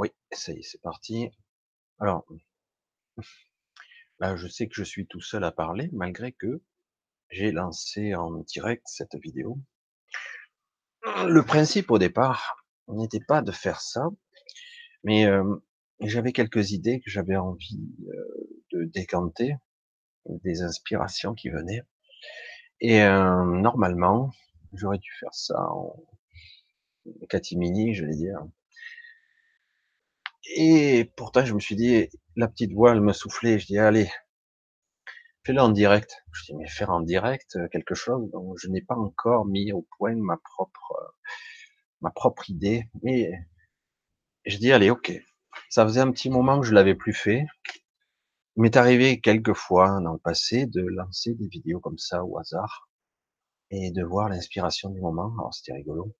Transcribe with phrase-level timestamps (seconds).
[0.00, 1.28] Oui, ça y est, c'est parti.
[1.98, 2.24] Alors,
[4.18, 6.62] là, je sais que je suis tout seul à parler, malgré que
[7.28, 9.58] j'ai lancé en direct cette vidéo.
[11.04, 14.08] Le principe au départ n'était pas de faire ça,
[15.04, 15.44] mais euh,
[16.00, 19.54] j'avais quelques idées que j'avais envie euh, de décanter,
[20.24, 21.82] des inspirations qui venaient.
[22.80, 24.30] Et euh, normalement,
[24.72, 25.94] j'aurais dû faire ça en
[27.28, 28.42] catimini, je vais dire,
[30.44, 33.58] et pourtant, je me suis dit, la petite voix, elle me soufflait.
[33.58, 34.10] Je dis, allez,
[35.44, 36.16] fais-le en direct.
[36.32, 39.72] Je dis, mais faire en direct euh, quelque chose dont je n'ai pas encore mis
[39.72, 41.08] au point ma propre, euh,
[42.00, 42.88] ma propre idée.
[43.04, 43.32] Et
[44.46, 45.12] je dis, allez, ok.
[45.68, 47.46] Ça faisait un petit moment que je l'avais plus fait.
[48.56, 52.38] Il m'est arrivé quelques fois dans le passé de lancer des vidéos comme ça au
[52.38, 52.88] hasard
[53.70, 55.32] et de voir l'inspiration du moment.
[55.38, 56.14] Alors c'était rigolo.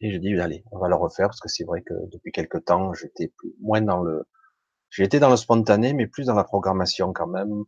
[0.00, 2.58] Et je dis, allez, on va le refaire parce que c'est vrai que depuis quelque
[2.58, 4.26] temps, j'étais moins dans le,
[4.90, 7.64] j'étais dans le spontané, mais plus dans la programmation quand même,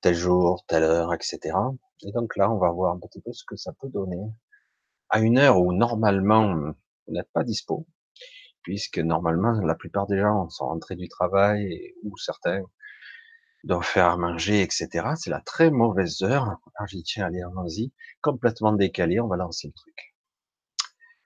[0.00, 1.56] tel jour, telle heure, etc.
[2.02, 4.20] Et donc là, on va voir un petit peu ce que ça peut donner
[5.10, 7.86] à une heure où normalement vous n'êtes pas dispo,
[8.62, 12.62] puisque normalement la plupart des gens sont rentrés du travail ou certains
[13.64, 14.88] doivent faire manger, etc.
[15.16, 16.44] C'est la très mauvaise heure.
[16.74, 20.13] Alors j'ai dit tiens, allez, allons-y, complètement décalé, on va lancer le truc.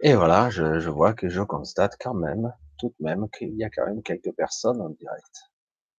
[0.00, 3.64] Et voilà, je, je, vois que je constate quand même, tout de même, qu'il y
[3.64, 5.40] a quand même quelques personnes en direct.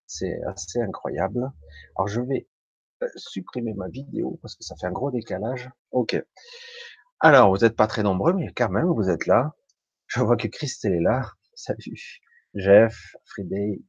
[0.07, 1.51] C'est assez incroyable.
[1.97, 2.47] Alors je vais
[3.03, 5.69] euh, supprimer ma vidéo parce que ça fait un gros décalage.
[5.91, 6.21] Ok.
[7.19, 9.53] Alors, vous n'êtes pas très nombreux, mais quand même, vous êtes là.
[10.07, 11.31] Je vois que Christelle est là.
[11.55, 12.21] Salut.
[12.55, 13.81] Jeff, Friday,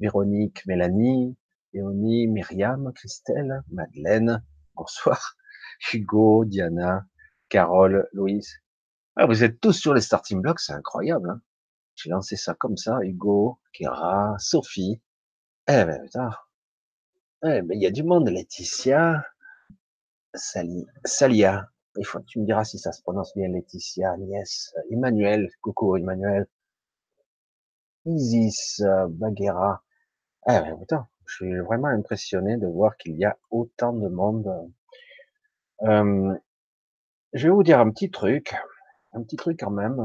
[0.00, 1.36] Véronique, Mélanie,
[1.72, 5.36] Léonie, Myriam, Christelle, Madeleine, bonsoir,
[5.92, 7.06] Hugo, Diana,
[7.48, 8.60] Carole, Louise,
[9.16, 11.30] ah, vous êtes tous sur les starting blocks, c'est incroyable.
[11.30, 11.40] Hein
[11.94, 12.98] J'ai lancé ça comme ça.
[13.02, 15.00] Hugo, Kira, Sophie.
[15.68, 16.30] Eh ben putain.
[17.44, 18.28] Eh ben il y a du monde.
[18.28, 19.24] Laetitia,
[20.34, 21.70] Sali, Salia.
[21.96, 23.48] Il faut tu me diras si ça se prononce bien.
[23.48, 25.48] Laetitia, Agnès, Emmanuel.
[25.62, 26.46] Coucou Emmanuel.
[28.04, 29.82] Isis, Baguera.
[30.48, 31.08] Eh ben putain.
[31.26, 34.70] Je suis vraiment impressionné de voir qu'il y a autant de monde.
[35.82, 36.34] Euh,
[37.32, 38.54] je vais vous dire un petit truc
[39.16, 39.96] un petit truc quand même.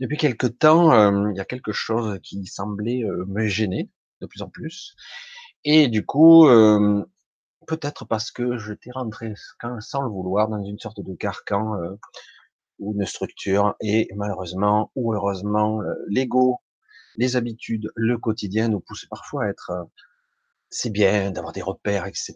[0.00, 4.26] Depuis quelque temps, euh, il y a quelque chose qui semblait euh, me gêner de
[4.26, 4.94] plus en plus.
[5.64, 7.04] Et du coup, euh,
[7.66, 9.34] peut-être parce que j'étais rentré
[9.80, 11.76] sans le vouloir dans une sorte de carcan
[12.80, 16.58] ou une structure, et malheureusement ou heureusement, l'ego,
[17.16, 19.86] les habitudes, le quotidien nous poussent parfois à être
[20.68, 22.34] c'est bien d'avoir des repères, etc.,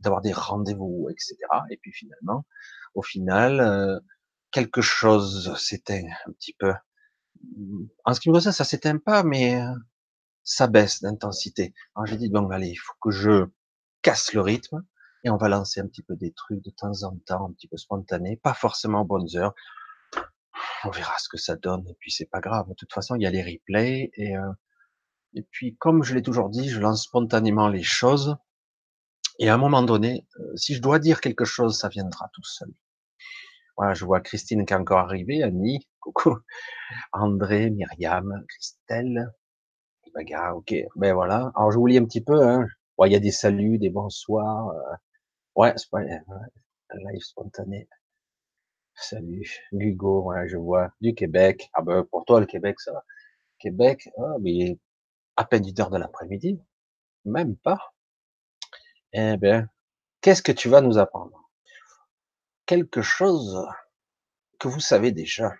[0.00, 1.36] d'avoir des rendez-vous, etc.
[1.70, 2.44] Et puis finalement,
[2.94, 4.00] au final,
[4.50, 6.72] quelque chose s'éteint un petit peu.
[8.04, 9.74] En ce qui me concerne, ça s'éteint pas, mais euh,
[10.42, 11.74] ça baisse d'intensité.
[11.94, 13.46] Alors j'ai dit, bon, allez, il faut que je
[14.02, 14.84] casse le rythme
[15.24, 17.68] et on va lancer un petit peu des trucs de temps en temps, un petit
[17.68, 19.54] peu spontané, pas forcément aux bonnes heures.
[20.84, 22.68] On verra ce que ça donne et puis c'est pas grave.
[22.68, 24.52] De toute façon, il y a les replays et euh,
[25.34, 28.36] et puis comme je l'ai toujours dit, je lance spontanément les choses
[29.38, 32.44] et à un moment donné, euh, si je dois dire quelque chose, ça viendra tout
[32.44, 32.72] seul.
[33.78, 36.38] Voilà, je vois Christine qui est encore arrivée, Annie, coucou,
[37.12, 39.32] André, Myriam, Christelle,
[40.14, 41.52] Baga, ok, ben voilà.
[41.56, 42.66] Alors je vous lis un petit peu, hein.
[43.06, 44.70] il y a des saluts, des bonsoirs.
[44.70, 44.96] Euh,
[45.56, 47.88] ouais, c'est pas un live spontané.
[48.96, 51.70] Salut, Hugo, voilà, je vois du Québec.
[51.74, 53.04] Ah ben pour toi le Québec, ça va.
[53.60, 54.78] Québec, ah, mais
[55.36, 56.60] à peine une heure de l'après-midi,
[57.24, 57.78] même pas.
[59.12, 59.68] Eh ben,
[60.20, 61.47] qu'est-ce que tu vas nous apprendre?
[62.68, 63.66] Quelque chose
[64.60, 65.54] que vous savez déjà.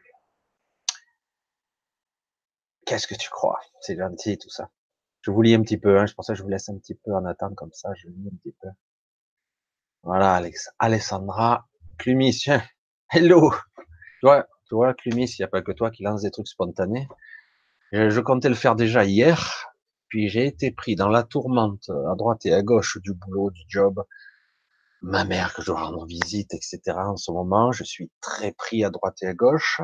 [2.85, 3.59] Qu'est-ce que tu crois?
[3.81, 4.71] C'est gentil tout ça.
[5.23, 6.95] Je vous lis un petit peu, hein, je pense que je vous laisse un petit
[6.95, 8.69] peu en attente comme ça, je lis un petit peu.
[10.03, 11.67] Voilà, Alex, Alessandra
[11.97, 12.45] Clumis,
[13.11, 13.53] hello
[14.21, 14.27] Tu
[14.73, 17.09] vois, Clumis, il n'y a pas que toi qui lance des trucs spontanés.
[17.91, 19.73] Je comptais le faire déjà hier,
[20.09, 23.63] puis j'ai été pris dans la tourmente à droite et à gauche du boulot, du
[23.67, 24.05] job,
[25.03, 26.81] ma mère que je rendre visite, etc.
[26.97, 29.81] En ce moment, je suis très pris à droite et à gauche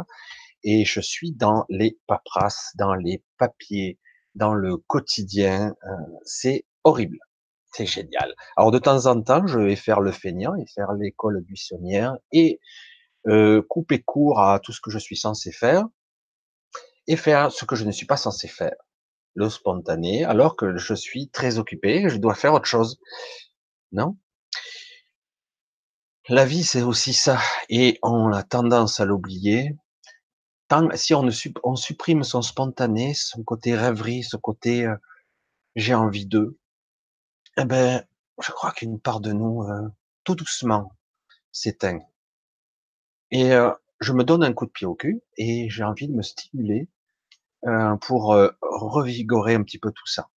[0.64, 3.98] et je suis dans les paperasses, dans les papiers,
[4.34, 5.74] dans le quotidien.
[5.84, 5.90] Euh,
[6.24, 7.18] c'est horrible.
[7.72, 8.34] C'est génial.
[8.56, 12.60] Alors de temps en temps, je vais faire le feignant et faire l'école buissonnière et
[13.26, 15.84] euh, couper court à tout ce que je suis censé faire
[17.06, 18.76] et faire ce que je ne suis pas censé faire.
[19.34, 23.00] Le spontané, alors que je suis très occupé, je dois faire autre chose.
[23.92, 24.16] Non?
[26.28, 27.38] La vie, c'est aussi ça,
[27.68, 29.76] et on a tendance à l'oublier
[30.68, 31.32] tant, si on, ne,
[31.62, 34.96] on supprime son spontané, son côté rêverie, ce côté euh,
[35.76, 36.58] j'ai envie d'eux,
[37.58, 38.04] eh ben,
[38.40, 39.88] je crois qu'une part de nous, euh,
[40.24, 40.92] tout doucement,
[41.52, 42.00] s'éteint.
[43.30, 46.14] Et euh, je me donne un coup de pied au cul et j'ai envie de
[46.14, 46.88] me stimuler
[47.66, 50.30] euh, pour revigorer un petit peu tout ça.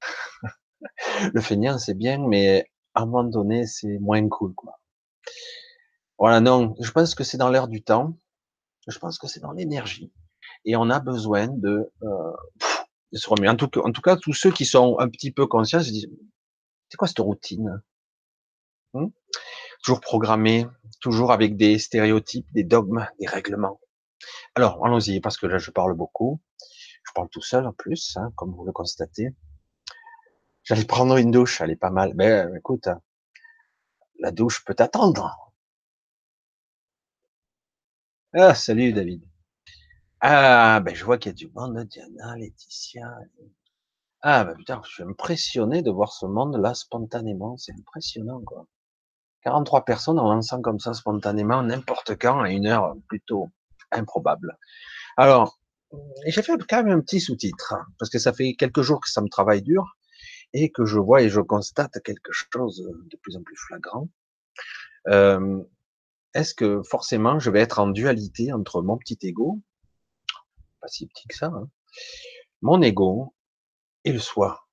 [1.34, 4.80] le feignant, c'est bien, mais à un moment donné, c'est moins cool, quoi.
[6.18, 8.16] Voilà, non, je pense que c'est dans l'air du temps.
[8.86, 10.12] Je pense que c'est dans l'énergie.
[10.64, 12.32] Et on a besoin de, euh,
[13.12, 13.52] de se remettre.
[13.84, 16.10] En tout, cas, tous ceux qui sont un petit peu conscients se disent,
[16.88, 17.82] c'est quoi cette routine
[18.92, 19.08] hmm?
[19.82, 20.66] Toujours programmé,
[21.00, 23.80] toujours avec des stéréotypes, des dogmes, des règlements.
[24.54, 26.40] Alors, allons-y, parce que là, je parle beaucoup.
[27.06, 29.34] Je parle tout seul en plus, hein, comme vous le constatez.
[30.64, 32.14] J'allais prendre une douche, elle est pas mal.
[32.14, 32.88] Mais ben, écoute,
[34.18, 35.52] la douche peut attendre.
[38.32, 39.22] Ah, salut David.
[40.20, 43.18] Ah, ben je vois qu'il y a du monde, Diana, Laetitia.
[44.22, 47.58] Ah, ben putain, je suis impressionné de voir ce monde-là spontanément.
[47.58, 48.66] C'est impressionnant, quoi.
[49.42, 53.50] 43 personnes en lançant comme ça spontanément, n'importe quand, à une heure plutôt
[53.92, 54.56] improbable.
[55.18, 55.58] Alors,
[56.26, 59.10] j'ai fait quand même un petit sous-titre, hein, parce que ça fait quelques jours que
[59.10, 59.84] ça me travaille dur
[60.54, 64.08] et que je vois et je constate quelque chose de plus en plus flagrant.
[66.32, 69.60] Est-ce que forcément je vais être en dualité entre mon petit ego,
[70.80, 71.68] pas si petit que ça, hein,
[72.62, 73.34] mon ego
[74.04, 74.66] et le soi,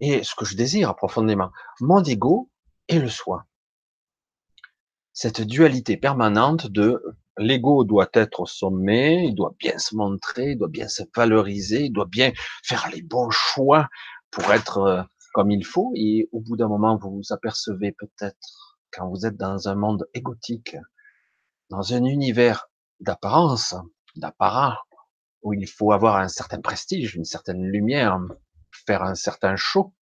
[0.00, 1.50] et ce que je désire profondément,
[1.80, 2.50] mon ego
[2.88, 3.46] et le soi.
[5.12, 7.02] Cette dualité permanente de
[7.38, 11.84] l'ego doit être au sommet, il doit bien se montrer, il doit bien se valoriser,
[11.84, 12.32] il doit bien
[12.64, 13.88] faire les bons choix
[14.30, 15.92] pour être comme il faut.
[15.94, 20.06] Et au bout d'un moment, vous vous apercevez peut-être, quand vous êtes dans un monde
[20.14, 20.76] égotique,
[21.70, 22.68] dans un univers
[23.00, 23.74] d'apparence,
[24.16, 24.78] d'apparat,
[25.42, 28.18] où il faut avoir un certain prestige, une certaine lumière,
[28.86, 29.94] faire un certain show,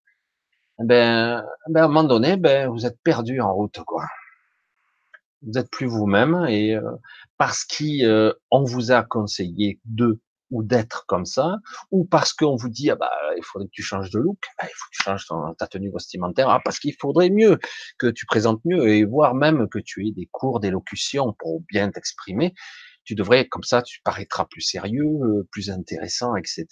[0.80, 4.06] eh ben, eh ben à un moment donné, ben, vous êtes perdu en route, quoi.
[5.42, 6.82] Vous êtes plus vous-même et euh,
[7.38, 11.56] parce qu'on euh, vous a conseillé de ou d'être comme ça,
[11.90, 14.66] ou parce qu'on vous dit ah bah il faudrait que tu changes de look, ah,
[14.66, 15.26] il faut que tu changes
[15.58, 17.58] ta tenue vestimentaire, ah, parce qu'il faudrait mieux
[17.98, 21.90] que tu présentes mieux et voire même que tu aies des cours d'élocution pour bien
[21.90, 22.54] t'exprimer.
[23.04, 26.66] Tu devrais comme ça, tu paraîtras plus sérieux, euh, plus intéressant, etc.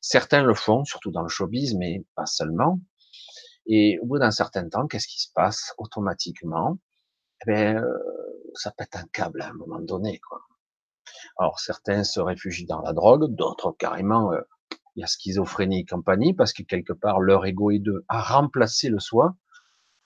[0.00, 2.80] Certains le font, surtout dans le showbiz, mais pas seulement.
[3.66, 6.78] Et au bout d'un certain temps, qu'est-ce qui se passe automatiquement?
[7.42, 7.98] Eh ben, euh,
[8.54, 10.40] ça pète un câble à un moment donné, quoi.
[11.38, 14.40] Alors certains se réfugient dans la drogue, d'autres carrément euh,
[14.96, 18.88] il y a schizophrénie et compagnie parce que quelque part leur ego est de remplacer
[18.88, 19.36] le soi.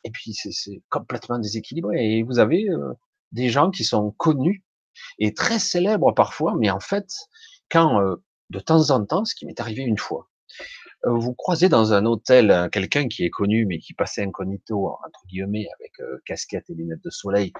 [0.04, 2.18] Et puis c'est complètement déséquilibré.
[2.18, 2.92] Et vous avez euh,
[3.30, 4.64] des gens qui sont connus
[5.18, 7.08] et très célèbres parfois, mais en fait
[7.70, 8.16] quand euh,
[8.50, 10.28] de temps en temps, ce qui m'est arrivé une fois,
[11.04, 15.66] vous croisez dans un hôtel quelqu'un qui est connu mais qui passait incognito entre guillemets
[15.80, 15.92] avec
[16.26, 17.52] casquette et lunettes de soleil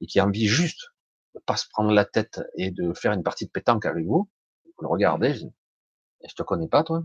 [0.00, 0.90] et qui a envie juste
[1.34, 4.28] de pas se prendre la tête et de faire une partie de pétanque avec vous,
[4.64, 5.46] vous le regardez, je,
[6.28, 7.04] je te connais pas, toi?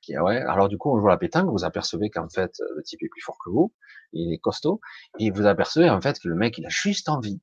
[0.00, 0.38] Qui, ouais.
[0.42, 3.08] Alors du coup, on joue à la pétanque, vous apercevez qu'en fait, le type est
[3.08, 3.74] plus fort que vous,
[4.12, 4.80] il est costaud,
[5.18, 7.40] et vous apercevez en fait que le mec, il a juste envie.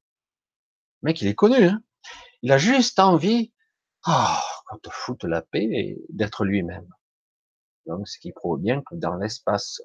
[1.01, 1.83] Le mec, il est connu, hein.
[2.41, 3.53] Il a juste envie,
[4.05, 4.41] ah,
[4.71, 6.87] oh, te foute la paix et d'être lui-même.
[7.85, 9.81] Donc, ce qui prouve bien que dans l'espace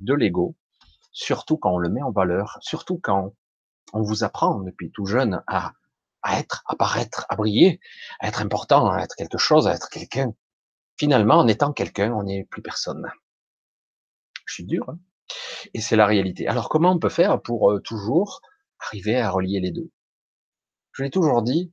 [0.00, 0.56] de l'ego,
[1.12, 3.34] surtout quand on le met en valeur, surtout quand
[3.92, 5.72] on vous apprend depuis tout jeune à,
[6.22, 7.80] à être, à paraître, à briller,
[8.20, 10.34] à être important, à être quelque chose, à être quelqu'un.
[10.98, 13.06] Finalement, en étant quelqu'un, on n'est plus personne.
[14.46, 14.98] Je suis dur, hein
[15.74, 16.46] et c'est la réalité.
[16.46, 18.40] Alors, comment on peut faire pour euh, toujours
[18.78, 19.90] arriver à relier les deux?
[20.92, 21.72] Je l'ai toujours dit,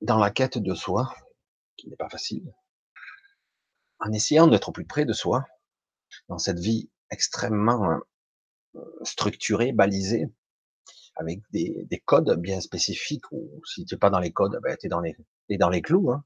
[0.00, 1.14] dans la quête de soi,
[1.76, 2.52] qui n'est pas facile,
[4.00, 5.44] en essayant d'être au plus près de soi,
[6.28, 8.00] dans cette vie extrêmement
[8.74, 10.26] euh, structurée, balisée,
[11.18, 14.76] avec des, des, codes bien spécifiques, ou si tu n'es pas dans les codes, ben,
[14.78, 15.16] tu es dans les,
[15.48, 16.10] es dans les clous.
[16.12, 16.24] Hein.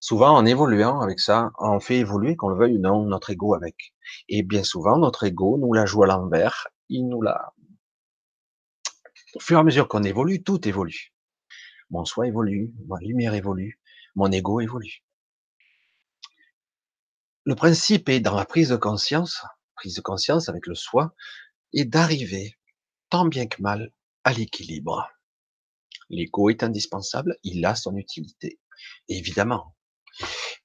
[0.00, 3.54] Souvent, en évoluant avec ça, on fait évoluer, qu'on le veuille ou non, notre ego
[3.54, 3.94] avec.
[4.28, 7.52] Et bien souvent, notre ego nous la joue à l'envers, il nous la...
[9.34, 11.12] Au fur et à mesure qu'on évolue, tout évolue.
[11.90, 13.80] Mon soi évolue, ma lumière évolue,
[14.14, 15.02] mon ego évolue.
[17.44, 19.44] Le principe est dans la prise de conscience,
[19.76, 21.14] prise de conscience avec le soi,
[21.72, 22.56] et d'arriver
[23.10, 23.92] tant bien que mal
[24.24, 25.08] à l'équilibre.
[26.08, 28.60] L'ego est indispensable, il a son utilité,
[29.08, 29.74] évidemment.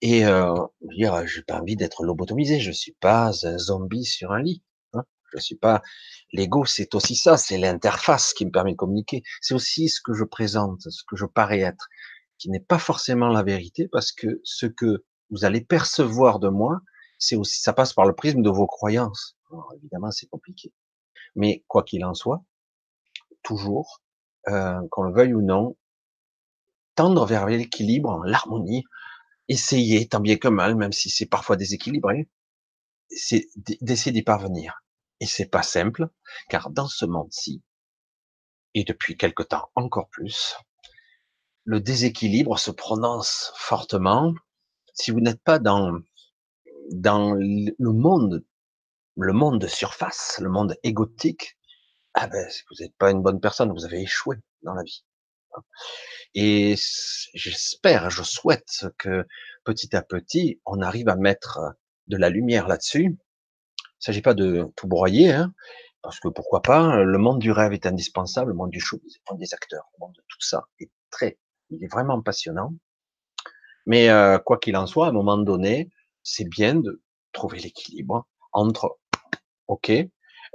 [0.01, 4.41] Et euh, dire, j'ai pas envie d'être lobotomisé, je suis pas un zombie sur un
[4.41, 4.63] lit.
[4.93, 5.03] Hein.
[5.33, 5.81] Je suis pas,
[6.31, 9.23] l'ego, c'est aussi ça, c'est l'interface qui me permet de communiquer.
[9.41, 11.87] C'est aussi ce que je présente, ce que je parais être,
[12.37, 16.81] qui n'est pas forcément la vérité parce que ce que vous allez percevoir de moi,
[17.19, 19.37] c'est aussi, ça passe par le prisme de vos croyances.
[19.75, 20.73] évidemment, c'est compliqué.
[21.35, 22.43] Mais quoi qu'il en soit,
[23.43, 24.01] toujours,
[24.47, 25.77] euh, qu'on le veuille ou non,
[26.95, 28.83] tendre vers l'équilibre, l'harmonie,
[29.47, 32.29] essayer tant bien que mal, même si c'est parfois déséquilibré,
[33.09, 33.47] c'est
[33.81, 34.83] d'essayer d'y parvenir.
[35.19, 36.09] Et c'est pas simple,
[36.49, 37.61] car dans ce monde-ci,
[38.73, 40.55] et depuis quelque temps encore plus,
[41.63, 44.33] le déséquilibre se prononce fortement.
[44.93, 45.99] Si vous n'êtes pas dans,
[46.91, 48.43] dans le monde,
[49.23, 51.57] le monde de surface, le monde égotique,
[52.13, 55.05] ah ben, vous n'êtes pas une bonne personne, vous avez échoué dans la vie.
[56.33, 56.75] Et
[57.33, 59.25] j'espère, je souhaite que
[59.63, 61.59] petit à petit, on arrive à mettre
[62.07, 63.03] de la lumière là-dessus.
[63.03, 63.17] Il ne
[63.99, 65.53] s'agit pas de tout broyer, hein,
[66.01, 69.31] parce que pourquoi pas, le monde du rêve est indispensable, le monde du show, le
[69.31, 71.37] monde des acteurs, le monde de tout ça est très,
[71.69, 72.73] il est vraiment passionnant.
[73.85, 75.91] Mais euh, quoi qu'il en soit, à un moment donné,
[76.23, 77.01] c'est bien de
[77.33, 78.99] trouver l'équilibre entre,
[79.67, 79.91] ok,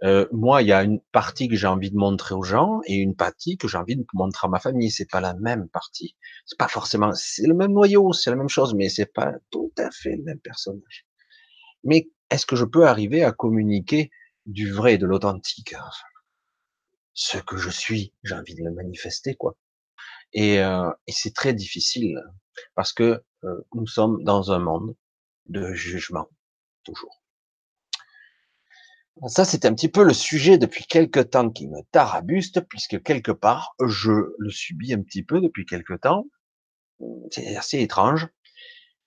[0.04, 2.96] euh, moi, il y a une partie que j'ai envie de montrer aux gens et
[2.96, 4.90] une partie que j'ai envie de montrer à ma famille.
[4.90, 6.16] C'est pas la même partie.
[6.44, 9.72] C'est pas forcément, c'est le même noyau, c'est la même chose, mais c'est pas tout
[9.78, 11.06] à fait le même personnage.
[11.84, 14.10] Mais est-ce que je peux arriver à communiquer
[14.46, 15.74] du vrai, de l'authentique?
[17.14, 19.56] Ce que je suis, j'ai envie de le manifester, quoi.
[20.32, 22.20] Et, euh, et c'est très difficile
[22.74, 23.22] parce que
[23.74, 24.96] nous sommes dans un monde
[25.46, 26.28] de jugement,
[26.84, 27.22] toujours.
[29.24, 33.32] Ça, c'est un petit peu le sujet depuis quelque temps qui me tarabuste, puisque quelque
[33.32, 36.26] part, je le subis un petit peu depuis quelque temps.
[37.30, 38.28] C'est assez étrange.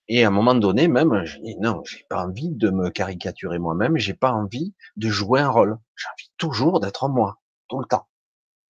[0.07, 3.59] Et à un moment donné, même, je dis non, j'ai pas envie de me caricaturer
[3.59, 5.77] moi-même, j'ai pas envie de jouer un rôle.
[5.95, 8.07] J'ai envie toujours d'être moi, tout le temps.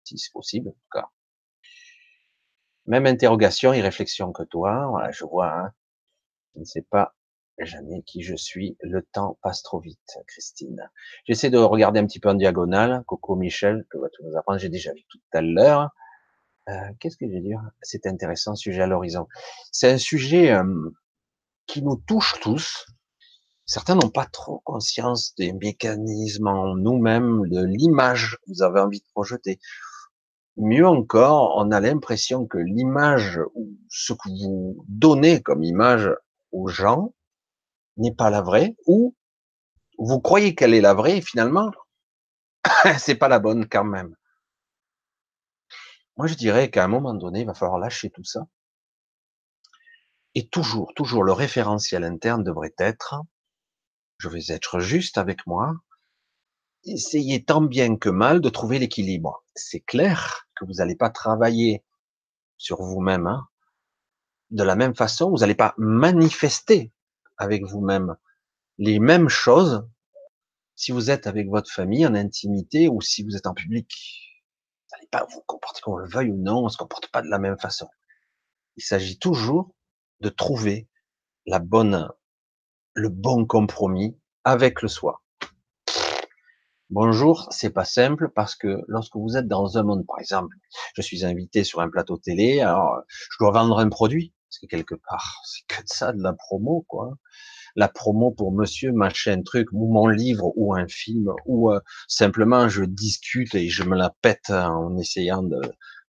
[0.03, 1.09] Si c'est possible, en tout cas.
[2.87, 5.71] Même interrogation et réflexion que toi, voilà, je vois, hein.
[6.55, 7.15] je ne sais pas
[7.65, 8.77] jamais qui je suis.
[8.81, 10.89] Le temps passe trop vite, Christine.
[11.25, 13.03] J'essaie de regarder un petit peu en diagonale.
[13.07, 14.59] Coco Michel, que va tout nous apprendre.
[14.59, 15.89] J'ai déjà vu tout à l'heure.
[16.69, 17.61] Euh, Qu'est-ce que je vais dire?
[17.81, 19.27] C'est intéressant, sujet à l'horizon.
[19.71, 20.91] C'est un sujet euh,
[21.67, 22.85] qui nous touche tous.
[23.65, 28.99] Certains n'ont pas trop conscience des mécanismes en nous-mêmes, de l'image que vous avez envie
[28.99, 29.59] de projeter.
[30.57, 36.09] Mieux encore, on a l'impression que l'image ou ce que vous donnez comme image
[36.51, 37.13] aux gens
[37.99, 39.15] n'est pas la vraie, ou
[39.97, 41.71] vous croyez qu'elle est la vraie, et finalement,
[42.97, 44.15] c'est pas la bonne quand même.
[46.17, 48.41] Moi, je dirais qu'à un moment donné, il va falloir lâcher tout ça.
[50.35, 53.15] Et toujours, toujours, le référentiel interne devrait être,
[54.17, 55.73] je vais être juste avec moi,
[56.83, 59.43] essayez tant bien que mal de trouver l'équilibre.
[59.55, 61.83] C'est clair que vous n'allez pas travailler
[62.57, 63.47] sur vous-même hein,
[64.51, 66.91] de la même façon, vous n'allez pas manifester
[67.39, 68.15] avec vous-même
[68.77, 69.87] les mêmes choses
[70.75, 73.91] si vous êtes avec votre famille en intimité ou si vous êtes en public.
[74.89, 77.27] Vous n'allez pas vous comporter qu'on le veuille ou non, on se comporte pas de
[77.27, 77.89] la même façon.
[78.77, 79.75] Il s'agit toujours
[80.21, 80.87] de trouver
[81.45, 82.09] la bonne,
[82.93, 85.21] le bon compromis avec le soi.
[86.89, 90.55] Bonjour, c'est pas simple parce que lorsque vous êtes dans un monde, par exemple,
[90.95, 94.65] je suis invité sur un plateau télé, alors je dois vendre un produit, parce que
[94.65, 97.13] quelque part, c'est que de ça, de la promo, quoi.
[97.75, 102.67] La promo pour monsieur, machin, truc, ou mon livre, ou un film, ou euh, simplement
[102.67, 105.61] je discute et je me la pète en essayant de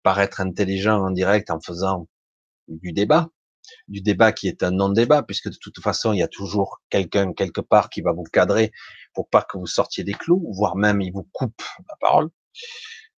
[0.03, 2.09] paraître intelligent en direct, en faisant
[2.69, 3.29] du débat.
[3.89, 7.35] Du débat qui est un non-débat, puisque de toute façon, il y a toujours quelqu'un
[7.35, 8.73] quelque part qui va vous cadrer
[9.13, 12.31] pour pas que vous sortiez des clous, voire même il vous coupe la parole.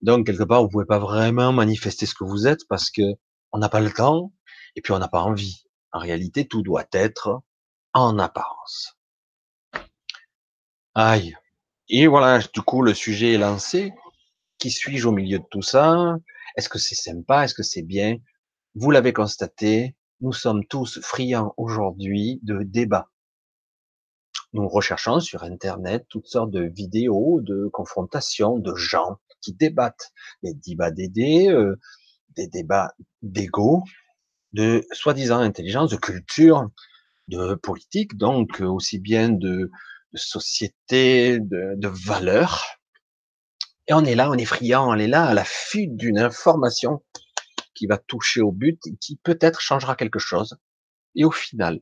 [0.02, 3.04] Donc, quelque part, vous pouvez pas vraiment manifester ce que vous êtes parce que
[3.54, 4.32] on n'a pas le temps,
[4.76, 5.64] et puis on n'a pas envie.
[5.92, 7.42] En réalité, tout doit être
[7.94, 8.98] en apparence.
[10.96, 11.36] Aïe.
[11.90, 13.94] Et voilà, du coup, le sujet est lancé.
[14.58, 16.16] Qui suis-je au milieu de tout ça?
[16.56, 17.44] Est-ce que c'est sympa?
[17.44, 18.18] Est-ce que c'est bien?
[18.76, 23.10] Vous l'avez constaté, nous sommes tous friands aujourd'hui de débats.
[24.54, 30.12] Nous recherchons sur Internet toutes sortes de vidéos, de confrontations, de gens qui débattent,
[30.44, 31.80] des débats d'idées, euh,
[32.36, 33.84] des débats d'ego,
[34.54, 36.70] de soi-disant intelligence, de culture,
[37.28, 39.72] de politique, donc euh, aussi bien de,
[40.14, 42.66] société, de, de valeurs.
[43.88, 47.04] Et on est là, on est friand, on est là à la fuite d'une information
[47.74, 50.58] qui va toucher au but qui peut-être changera quelque chose.
[51.16, 51.80] Et au final,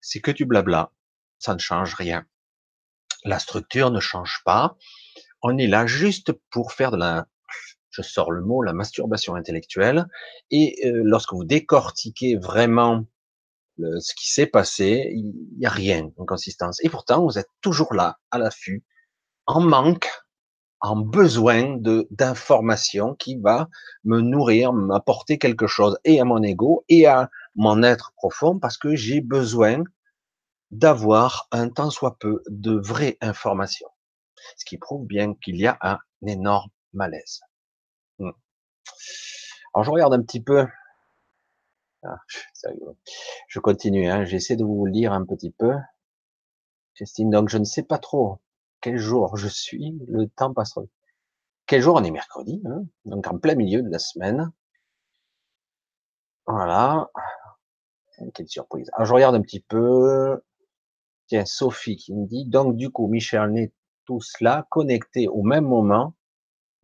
[0.00, 0.92] c'est que du blabla,
[1.38, 2.24] ça ne change rien.
[3.24, 4.76] La structure ne change pas.
[5.42, 7.26] On est là juste pour faire de la,
[7.96, 10.06] je sors le mot, la masturbation intellectuelle.
[10.50, 13.04] Et euh, lorsque vous décortiquez vraiment
[13.78, 16.82] ce qui s'est passé, il n'y a rien en consistance.
[16.82, 18.84] Et pourtant, vous êtes toujours là, à l'affût,
[19.46, 20.08] en manque,
[20.80, 23.68] en besoin de d'informations qui va
[24.04, 28.78] me nourrir, m'apporter quelque chose, et à mon ego, et à mon être profond, parce
[28.78, 29.82] que j'ai besoin
[30.70, 33.88] d'avoir un tant soit peu de vraies informations.
[34.56, 37.40] Ce qui prouve bien qu'il y a un énorme malaise.
[39.74, 40.66] Alors je regarde un petit peu
[42.02, 42.18] ah,
[43.48, 44.24] je continue, hein.
[44.24, 45.74] j'essaie de vous lire un petit peu.
[46.94, 48.40] Christine, donc je ne sais pas trop
[48.80, 50.82] quel jour je suis, le temps passera.
[51.66, 51.96] Quel jour?
[51.96, 54.52] On est mercredi, hein donc en plein milieu de la semaine.
[56.46, 57.10] Voilà.
[58.34, 58.88] Quelle surprise.
[58.94, 60.40] Alors je regarde un petit peu.
[61.26, 63.72] Tiens, Sophie qui me dit, donc du coup, Michel, on est
[64.04, 66.14] tous là, connectés au même moment,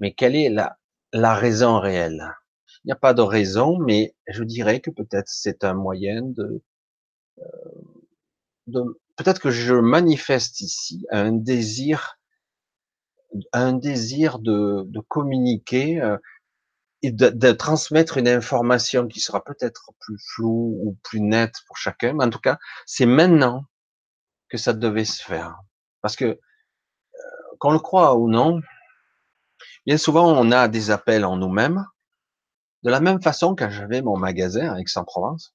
[0.01, 0.77] mais quelle est la,
[1.13, 2.35] la raison réelle
[2.85, 6.63] il n'y a pas de raison, mais je dirais que peut-être c'est un moyen de,
[7.39, 7.45] euh,
[8.67, 12.19] de peut-être que je manifeste ici un désir,
[13.53, 16.19] un désir de, de communiquer euh,
[17.03, 21.77] et de, de, transmettre une information qui sera peut-être plus floue ou plus nette pour
[21.77, 22.15] chacun.
[22.15, 23.65] Mais en tout cas, c'est maintenant
[24.49, 25.57] que ça devait se faire,
[26.01, 26.39] parce que euh,
[27.59, 28.61] qu'on le croit ou non,
[29.87, 31.87] bien souvent on a des appels en nous-mêmes
[32.83, 35.55] de la même façon, quand j'avais mon magasin à Aix-en-Provence,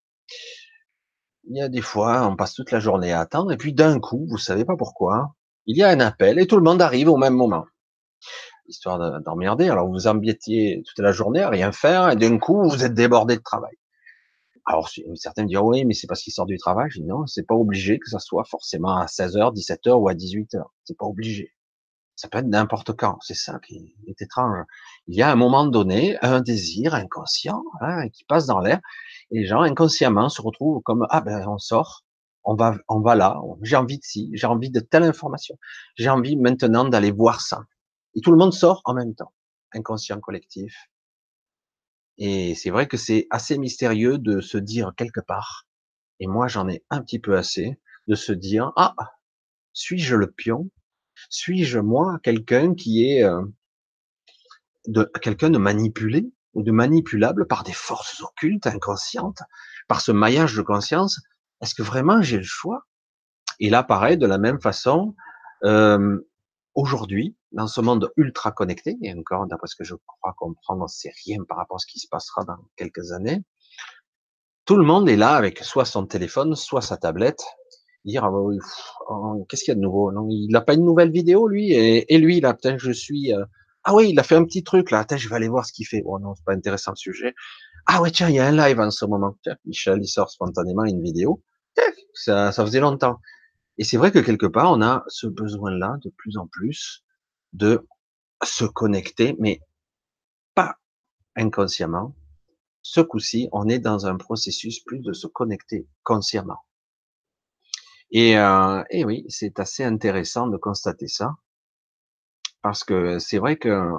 [1.50, 4.00] il y a des fois, on passe toute la journée à attendre, et puis d'un
[4.00, 5.34] coup, vous savez pas pourquoi,
[5.66, 7.66] il y a un appel, et tout le monde arrive au même moment.
[8.68, 12.84] Histoire d'emmerder, alors vous embêtiez toute la journée à rien faire, et d'un coup, vous
[12.84, 13.76] êtes débordé de travail.
[14.66, 16.90] Alors, certains me diront, oui, mais c'est parce qu'il sort du travail.
[16.92, 20.14] Je dis, non, c'est pas obligé que ça soit forcément à 16h, 17h ou à
[20.14, 20.62] 18h.
[20.84, 21.54] C'est pas obligé.
[22.18, 23.20] Ça peut être n'importe quand.
[23.22, 24.66] C'est ça qui est étrange.
[25.06, 28.82] Il y a un moment donné un désir inconscient hein, qui passe dans l'air
[29.30, 32.06] et les gens inconsciemment se retrouvent comme ah ben on sort,
[32.44, 35.60] on va on va là, j'ai envie de ci, j'ai envie de telle information,
[35.96, 37.62] j'ai envie maintenant d'aller voir ça.
[38.16, 39.34] Et tout le monde sort en même temps,
[39.74, 40.76] inconscient collectif.
[42.18, 45.68] Et c'est vrai que c'est assez mystérieux de se dire quelque part,
[46.20, 48.96] et moi j'en ai un petit peu assez, de se dire ah
[49.74, 50.72] suis-je le pion
[51.30, 53.42] suis-je moi quelqu'un qui est euh,
[54.88, 59.42] de quelqu'un de manipulé ou de manipulable par des forces occultes, inconscientes,
[59.88, 61.22] par ce maillage de conscience?
[61.62, 62.88] Est-ce que vraiment j'ai le choix?
[63.60, 65.16] Et là, pareil, de la même façon,
[66.76, 71.12] aujourd'hui, dans ce monde ultra connecté, et encore d'après ce que je crois comprendre, c'est
[71.26, 73.44] rien par rapport à ce qui se passera dans quelques années.
[74.66, 77.44] Tout le monde est là avec soit son téléphone, soit sa tablette,
[78.08, 78.40] dire ah bah
[79.10, 80.12] oh, qu'est-ce qu'il y a de nouveau?
[80.12, 83.34] Non, Il n'a pas une nouvelle vidéo lui et, et lui là peut-être je suis
[83.34, 83.46] euh,
[83.84, 85.86] ah oui il a fait un petit truc là je vais aller voir ce qu'il
[85.88, 86.02] fait.
[86.06, 87.36] Oh non c'est pas intéressant le sujet.
[87.86, 89.38] Ah ouais tiens il y a un live en ce moment.
[89.44, 91.44] Tiens, Michel il sort spontanément une vidéo.
[92.14, 93.20] Ça, ça faisait longtemps.
[93.78, 97.04] Et c'est vrai que quelque part on a ce besoin là de plus en plus
[97.54, 97.86] de
[98.44, 99.62] se connecter mais
[100.56, 100.78] pas
[101.36, 102.16] inconsciemment.
[102.82, 106.67] Ce coup-ci on est dans un processus plus de se connecter consciemment
[108.12, 111.36] et, euh, oui, c'est assez intéressant de constater ça,
[112.62, 113.92] parce que c'est vrai que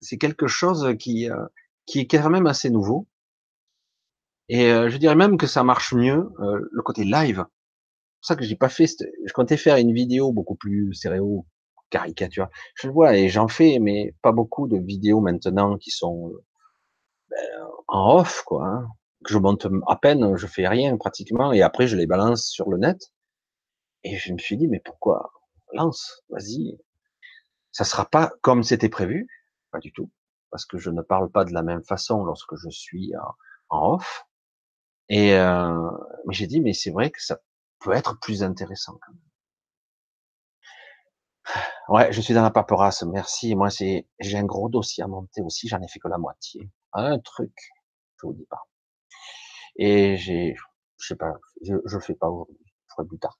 [0.00, 1.46] c'est quelque chose qui, euh,
[1.86, 3.08] qui est quand même assez nouveau.
[4.48, 7.44] Et euh, je dirais même que ça marche mieux euh, le côté live.
[8.20, 8.86] C'est pour ça que j'ai pas fait.
[9.26, 11.46] Je comptais faire une vidéo beaucoup plus stéréo,
[11.90, 12.48] caricature.
[12.74, 16.32] Je le vois et j'en fais, mais pas beaucoup de vidéos maintenant qui sont
[17.30, 17.38] ben,
[17.88, 18.66] en off, quoi.
[18.66, 18.88] Hein,
[19.24, 22.70] que je monte à peine, je fais rien pratiquement, et après je les balance sur
[22.70, 23.12] le net.
[24.04, 25.32] Et je me suis dit, mais pourquoi?
[25.72, 26.78] Lance, vas-y.
[27.72, 29.28] Ça sera pas comme c'était prévu,
[29.70, 30.10] pas du tout,
[30.50, 33.12] parce que je ne parle pas de la même façon lorsque je suis
[33.70, 34.26] en, off.
[35.08, 35.90] Et euh,
[36.26, 37.38] mais j'ai dit, mais c'est vrai que ça
[37.80, 39.22] peut être plus intéressant quand même.
[41.88, 43.54] Ouais, je suis dans la paperasse, merci.
[43.56, 46.70] Moi, c'est, j'ai un gros dossier à monter aussi, j'en ai fait que la moitié.
[46.92, 47.52] Un truc,
[48.16, 48.62] je vous dis pas.
[49.76, 50.54] Et j'ai,
[50.98, 51.32] je sais pas,
[51.62, 52.56] je, je le fais pas aujourd'hui,
[52.88, 53.38] je ferai plus tard.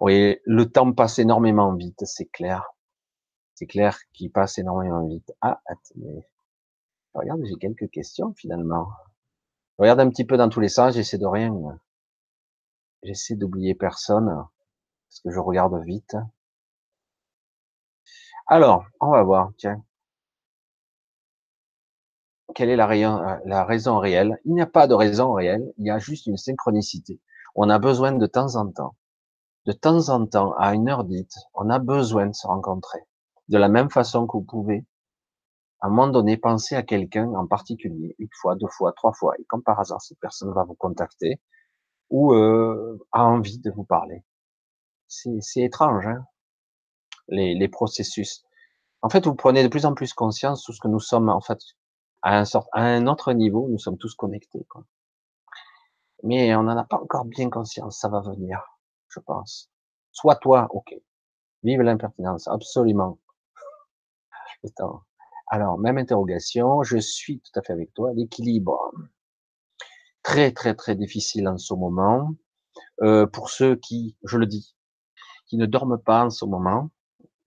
[0.00, 2.74] Oui, le temps passe énormément vite, c'est clair.
[3.54, 5.32] C'est clair qu'il passe énormément vite.
[5.40, 6.26] Ah, attendez.
[7.14, 8.88] Regarde, j'ai quelques questions finalement.
[9.78, 11.54] Regarde un petit peu dans tous les sens, j'essaie de rien.
[13.02, 16.16] J'essaie d'oublier personne, parce que je regarde vite.
[18.46, 19.52] Alors, on va voir.
[22.54, 24.38] Quelle est la, la raison réelle?
[24.44, 27.20] Il n'y a pas de raison réelle, il y a juste une synchronicité
[27.56, 28.94] on a besoin de temps en temps
[29.66, 33.00] de temps en temps, à une heure dite, on a besoin de se rencontrer.
[33.48, 34.86] De la même façon que vous pouvez,
[35.80, 39.34] à un moment donné, penser à quelqu'un en particulier, une fois, deux fois, trois fois,
[39.38, 41.40] et comme par hasard, cette personne va vous contacter
[42.10, 44.24] ou euh, a envie de vous parler.
[45.08, 46.24] C'est étrange, hein
[47.28, 48.44] les, processus.
[49.02, 51.40] En fait, vous prenez de plus en plus conscience de ce que nous sommes, en
[51.40, 51.58] fait,
[52.22, 54.64] à un, autre niveau, nous sommes tous connectés.
[56.26, 58.60] Mais on n'en a pas encore bien conscience, ça va venir
[59.16, 59.70] je pense.
[60.12, 60.94] Soit toi, ok.
[61.62, 63.18] Vive l'impertinence, absolument.
[65.48, 68.12] Alors, même interrogation, je suis tout à fait avec toi.
[68.14, 68.92] L'équilibre,
[70.22, 72.34] très très très difficile en ce moment.
[73.02, 74.74] Euh, pour ceux qui, je le dis,
[75.46, 76.90] qui ne dorment pas en ce moment,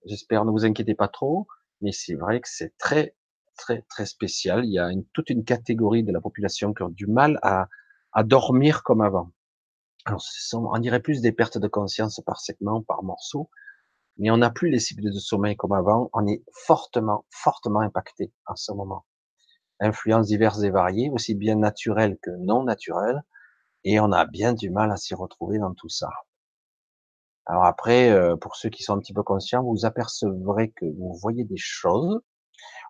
[0.06, 1.46] j'espère ne vous inquiétez pas trop,
[1.82, 3.14] mais c'est vrai que c'est très
[3.56, 4.64] très très spécial.
[4.64, 7.68] Il y a toute une catégorie de la population qui ont du mal à,
[8.12, 9.32] à dormir comme avant.
[10.04, 13.50] Alors, on dirait plus des pertes de conscience par segment, par morceau,
[14.16, 16.10] mais on n'a plus les cycles de sommeil comme avant.
[16.12, 19.04] On est fortement, fortement impacté en ce moment.
[19.78, 23.22] Influences diverses et variées, aussi bien naturelles que non naturelles,
[23.84, 26.10] et on a bien du mal à s'y retrouver dans tout ça.
[27.46, 31.14] Alors après, euh, pour ceux qui sont un petit peu conscients, vous apercevrez que vous
[31.20, 32.20] voyez des choses,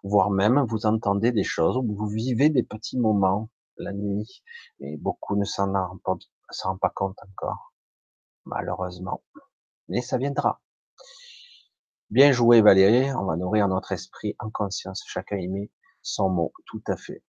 [0.03, 3.49] voire même vous entendez des choses, ou vous vivez des petits moments
[3.81, 4.43] la nuit,
[4.81, 7.73] et beaucoup ne s'en rendent pas compte encore,
[8.45, 9.23] malheureusement.
[9.89, 10.61] Mais ça viendra.
[12.11, 15.71] Bien joué Valérie, on va nourrir notre esprit en conscience, chacun y
[16.03, 17.23] son mot, tout à fait.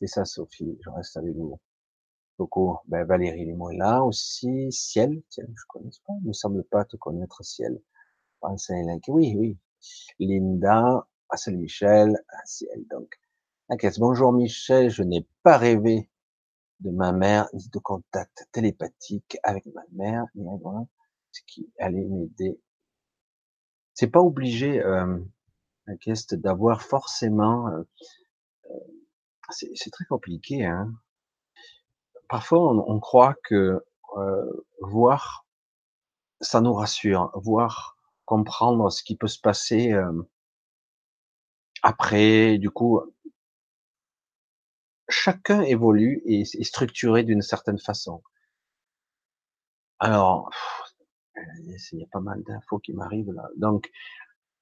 [0.00, 1.60] C'est ça Sophie, je reste avec vous.
[2.38, 6.64] Beaucoup, ben Valérie Limo est là aussi, Ciel, tiens, je connais pas, il me semble
[6.64, 7.80] pas te connaître Ciel.
[9.08, 9.58] Oui, oui.
[10.18, 13.21] Linda, salut Michel, Ciel, donc.
[13.96, 16.10] Bonjour Michel, je n'ai pas rêvé
[16.80, 20.26] de ma mère, ni de contact télépathique avec ma mère,
[21.32, 22.60] ce qui allait m'aider.
[23.94, 25.18] C'est pas obligé, euh,
[26.32, 27.82] d'avoir forcément, euh,
[28.66, 28.78] euh,
[29.50, 30.66] c'est très compliqué.
[30.66, 30.92] Hein.
[32.28, 33.82] Parfois, on, croit que
[34.18, 35.46] euh, voir,
[36.42, 37.30] ça nous rassure.
[37.36, 39.94] Voir, comprendre ce qui peut se passer
[41.82, 43.00] après, du coup,
[45.08, 48.22] chacun évolue et est structuré d'une certaine façon.
[49.98, 50.50] Alors,
[51.36, 53.48] il y a pas mal d'infos qui m'arrivent là.
[53.56, 53.90] Donc,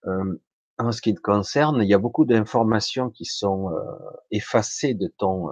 [0.07, 3.70] en ce qui te concerne, il y a beaucoup d'informations qui sont
[4.31, 5.48] effacées de ton,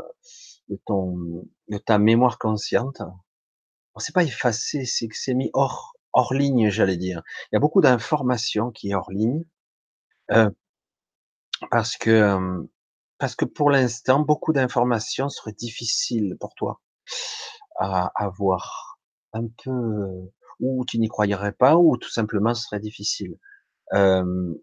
[0.68, 3.02] de ton, de ta mémoire consciente.
[3.98, 5.94] C'est pas effacé, c'est que c'est mis hors,
[6.30, 7.22] ligne, j'allais dire.
[7.46, 9.44] Il y a beaucoup d'informations qui est hors ligne
[11.70, 12.66] parce que
[13.18, 16.80] parce que pour l'instant, beaucoup d'informations seraient difficiles pour toi
[17.78, 18.98] à avoir.
[19.34, 23.38] Un peu, ou tu n'y croirais pas, ou tout simplement ce serait difficile.
[23.94, 24.54] Euh,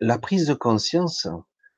[0.00, 1.28] la prise de conscience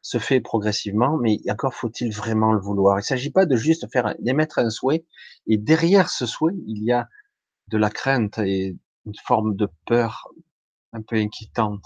[0.01, 2.97] se fait progressivement, mais encore faut-il vraiment le vouloir.
[2.97, 5.05] Il ne s'agit pas de juste faire d'émettre un souhait,
[5.47, 7.09] et derrière ce souhait, il y a
[7.69, 10.29] de la crainte et une forme de peur
[10.93, 11.85] un peu inquiétante.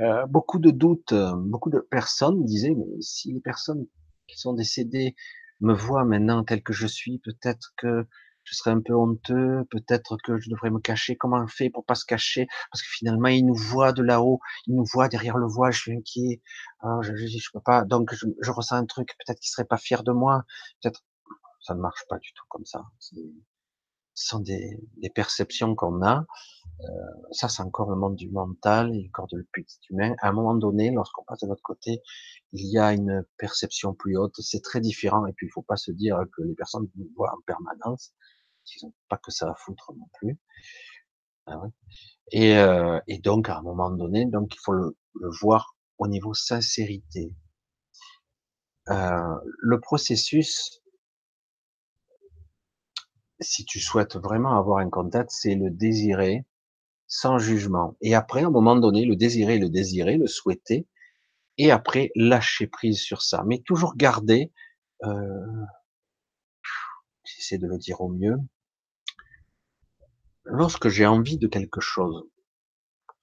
[0.00, 3.86] Euh, beaucoup de doutes, euh, beaucoup de personnes disaient, si les personnes
[4.26, 5.16] qui sont décédées
[5.60, 8.06] me voient maintenant tel que je suis, peut-être que
[8.44, 11.16] je serais un peu honteux, peut-être que je devrais me cacher.
[11.16, 12.46] Comment on fait pour pas se cacher?
[12.70, 15.72] Parce que finalement, ils nous voient de là-haut, ils nous voient derrière le voile.
[15.72, 16.42] Je suis inquiet.
[16.80, 17.84] Ah, je, je, je, peux pas.
[17.84, 19.08] Donc, je, je ressens un truc.
[19.24, 20.44] Peut-être qu'ils seraient pas fiers de moi.
[20.80, 21.02] Peut-être
[21.60, 22.84] ça ne marche pas du tout comme ça.
[23.00, 23.16] Ce
[24.14, 26.24] sont des, des perceptions qu'on a.
[27.32, 30.14] Ça, c'est encore le monde du mental et encore de le petit humain.
[30.20, 32.02] À un moment donné, lorsqu'on passe de l'autre côté,
[32.52, 34.34] il y a une perception plus haute.
[34.40, 35.26] C'est très différent.
[35.26, 38.12] Et puis, il faut pas se dire que les personnes nous voient en permanence.
[38.76, 40.38] Ils n'ont pas que ça à foutre non plus.
[41.46, 41.60] Ah
[42.32, 46.08] et, euh, et, donc, à un moment donné, donc, il faut le, le voir au
[46.08, 47.34] niveau sincérité.
[48.88, 50.82] Euh, le processus,
[53.40, 56.44] si tu souhaites vraiment avoir un contact, c'est le désirer,
[57.06, 57.96] sans jugement.
[58.00, 60.86] Et après, à un moment donné, le désirer, le désirer, le souhaiter,
[61.58, 63.42] et après lâcher prise sur ça.
[63.46, 64.52] Mais toujours garder,
[65.04, 65.64] euh,
[67.24, 68.36] j'essaie de le dire au mieux,
[70.44, 72.24] lorsque j'ai envie de quelque chose,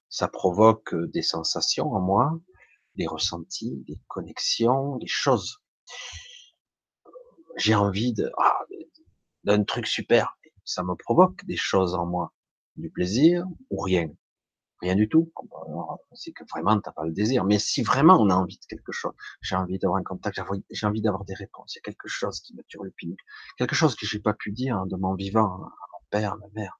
[0.09, 2.39] ça provoque des sensations en moi,
[2.95, 5.63] des ressentis, des connexions, des choses.
[7.57, 8.59] J'ai envie de, ah,
[9.43, 10.37] d'un truc super.
[10.65, 12.33] Ça me provoque des choses en moi
[12.75, 14.09] du plaisir ou rien.
[14.81, 15.31] rien du tout.
[16.13, 17.45] C'est que vraiment, t'as pas le désir.
[17.45, 20.87] Mais si vraiment on a envie de quelque chose, j'ai envie d'avoir un contact, j'ai
[20.87, 21.75] envie d'avoir des réponses.
[21.75, 23.19] Il y a quelque chose qui me pinique,
[23.57, 25.57] quelque chose que j'ai pas pu dire de mon vivant à
[25.93, 26.79] mon père, à ma mère.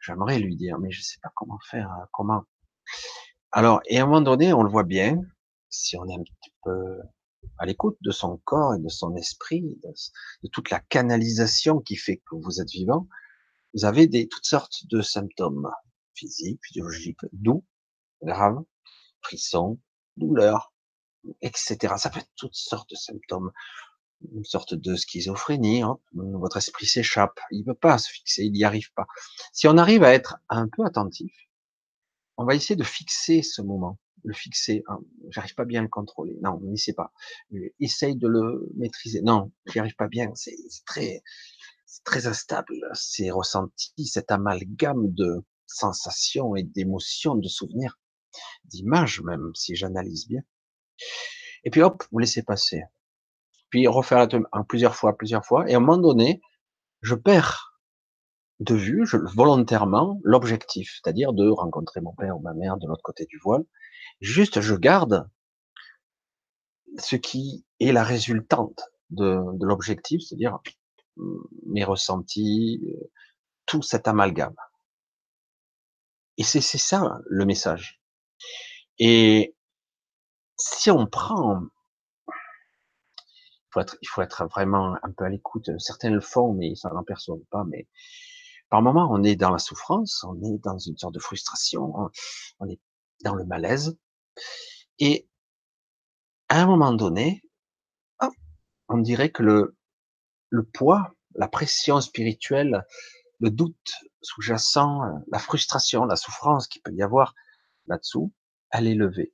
[0.00, 2.44] J'aimerais lui dire, mais je sais pas comment faire, comment.
[3.52, 5.20] Alors, et à un moment donné, on le voit bien,
[5.68, 6.98] si on est un petit peu
[7.58, 12.18] à l'écoute de son corps et de son esprit, de, toute la canalisation qui fait
[12.18, 13.08] que vous êtes vivant,
[13.74, 15.70] vous avez des, toutes sortes de symptômes
[16.14, 17.64] physiques, physiologiques, doux,
[18.22, 18.62] graves,
[19.22, 19.78] frissons,
[20.16, 20.72] douleurs,
[21.42, 21.94] etc.
[21.96, 23.52] Ça peut être toutes sortes de symptômes,
[24.32, 25.82] une sorte de schizophrénie.
[25.82, 25.98] Hein.
[26.14, 29.06] Votre esprit s'échappe, il ne peut pas se fixer, il n'y arrive pas.
[29.52, 31.32] Si on arrive à être un peu attentif,
[32.36, 34.82] on va essayer de fixer ce moment le fixer.
[34.88, 35.00] Hein.
[35.30, 36.36] J'arrive pas bien à le contrôler.
[36.42, 37.12] Non, sait pas.
[37.78, 39.22] Essaye de le maîtriser.
[39.22, 40.30] Non, j'y arrive pas bien.
[40.34, 40.56] C'est
[40.86, 41.22] très,
[42.04, 42.74] très instable.
[42.94, 47.98] C'est ressenti, cet amalgame de sensations et d'émotions, de souvenirs,
[48.64, 50.42] d'images même, si j'analyse bien.
[51.64, 52.82] Et puis hop, vous laissez passer.
[53.70, 55.68] Puis refaire en plusieurs fois, plusieurs fois.
[55.70, 56.40] Et à un moment donné,
[57.02, 57.78] je perds
[58.58, 63.24] de vue, volontairement, l'objectif, c'est-à-dire de rencontrer mon père ou ma mère de l'autre côté
[63.26, 63.64] du voile,
[64.20, 65.28] Juste, je garde
[66.98, 70.58] ce qui est la résultante de, l'objectif, c'est-à-dire
[71.66, 73.10] mes ressentis, euh,
[73.66, 74.56] tout cet amalgame.
[76.36, 78.00] Et c'est ça le message.
[78.98, 79.54] Et
[80.56, 81.62] si on prend,
[83.76, 85.70] il faut être, vraiment un peu à l'écoute.
[85.78, 87.64] Certains le font, mais ça n'en perçoivent pas.
[87.64, 87.88] Mais
[88.68, 92.10] par moment, on est dans la souffrance, on est dans une sorte de frustration,
[92.58, 92.80] on est
[93.22, 93.98] dans le malaise.
[94.98, 95.28] Et
[96.48, 97.42] à un moment donné,
[98.88, 99.76] on dirait que le,
[100.50, 102.84] le poids, la pression spirituelle,
[103.40, 105.00] le doute sous-jacent,
[105.32, 107.34] la frustration, la souffrance qu'il peut y avoir
[107.86, 108.32] là-dessous,
[108.70, 109.32] elle est levée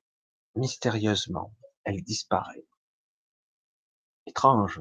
[0.54, 2.66] mystérieusement, elle disparaît.
[4.26, 4.80] Étrange.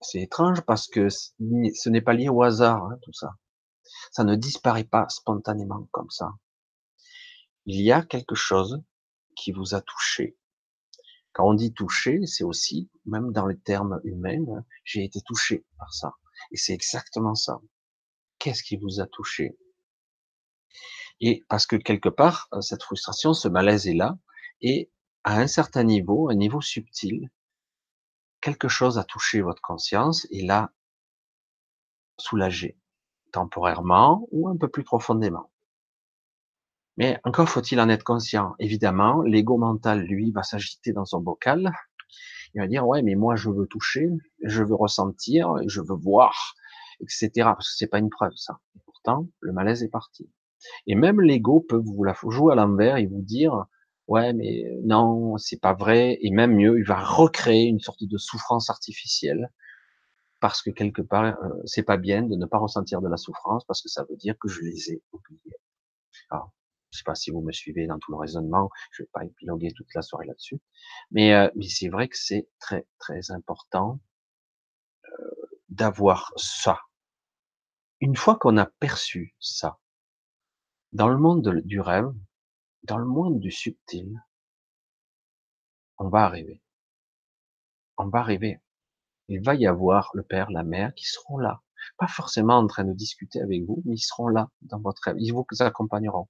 [0.00, 3.36] C'est étrange parce que ce n'est pas lié au hasard, hein, tout ça.
[4.10, 6.32] Ça ne disparaît pas spontanément comme ça
[7.66, 8.82] il y a quelque chose
[9.36, 10.36] qui vous a touché.
[11.32, 15.92] Quand on dit touché, c'est aussi, même dans les termes humains, j'ai été touché par
[15.94, 16.14] ça.
[16.50, 17.60] Et c'est exactement ça.
[18.38, 19.56] Qu'est-ce qui vous a touché?
[21.20, 24.18] Et parce que quelque part, cette frustration, ce malaise est là,
[24.62, 24.90] et
[25.24, 27.30] à un certain niveau, un niveau subtil,
[28.40, 30.72] quelque chose a touché votre conscience et l'a
[32.18, 32.78] soulagé,
[33.32, 35.50] temporairement ou un peu plus profondément.
[37.00, 38.54] Mais encore faut-il en être conscient.
[38.58, 41.72] Évidemment, l'ego mental, lui, va s'agiter dans son bocal.
[42.52, 44.10] Il va dire, ouais, mais moi, je veux toucher,
[44.42, 46.56] je veux ressentir, je veux voir,
[47.00, 47.30] etc.
[47.36, 48.58] Parce que c'est pas une preuve, ça.
[48.76, 50.28] Et pourtant, le malaise est parti.
[50.86, 53.64] Et même l'ego peut vous la jouer à l'envers et vous dire,
[54.06, 56.18] ouais, mais non, c'est pas vrai.
[56.20, 59.50] Et même mieux, il va recréer une sorte de souffrance artificielle
[60.38, 63.64] parce que quelque part, euh, c'est pas bien de ne pas ressentir de la souffrance
[63.64, 65.56] parce que ça veut dire que je les ai oubliés.
[66.90, 68.70] Je sais pas si vous me suivez dans tout le raisonnement.
[68.92, 70.60] Je vais pas épiloguer toute la soirée là-dessus.
[71.10, 74.00] Mais, euh, mais c'est vrai que c'est très, très important
[75.06, 75.30] euh,
[75.68, 76.80] d'avoir ça.
[78.00, 79.78] Une fois qu'on a perçu ça,
[80.92, 82.12] dans le monde du rêve,
[82.82, 84.20] dans le monde du subtil,
[85.98, 86.62] on va arriver.
[87.98, 88.58] On va arriver.
[89.28, 91.62] Il va y avoir le père, la mère qui seront là.
[91.98, 95.16] Pas forcément en train de discuter avec vous, mais ils seront là dans votre rêve.
[95.18, 96.28] Ils vous accompagneront.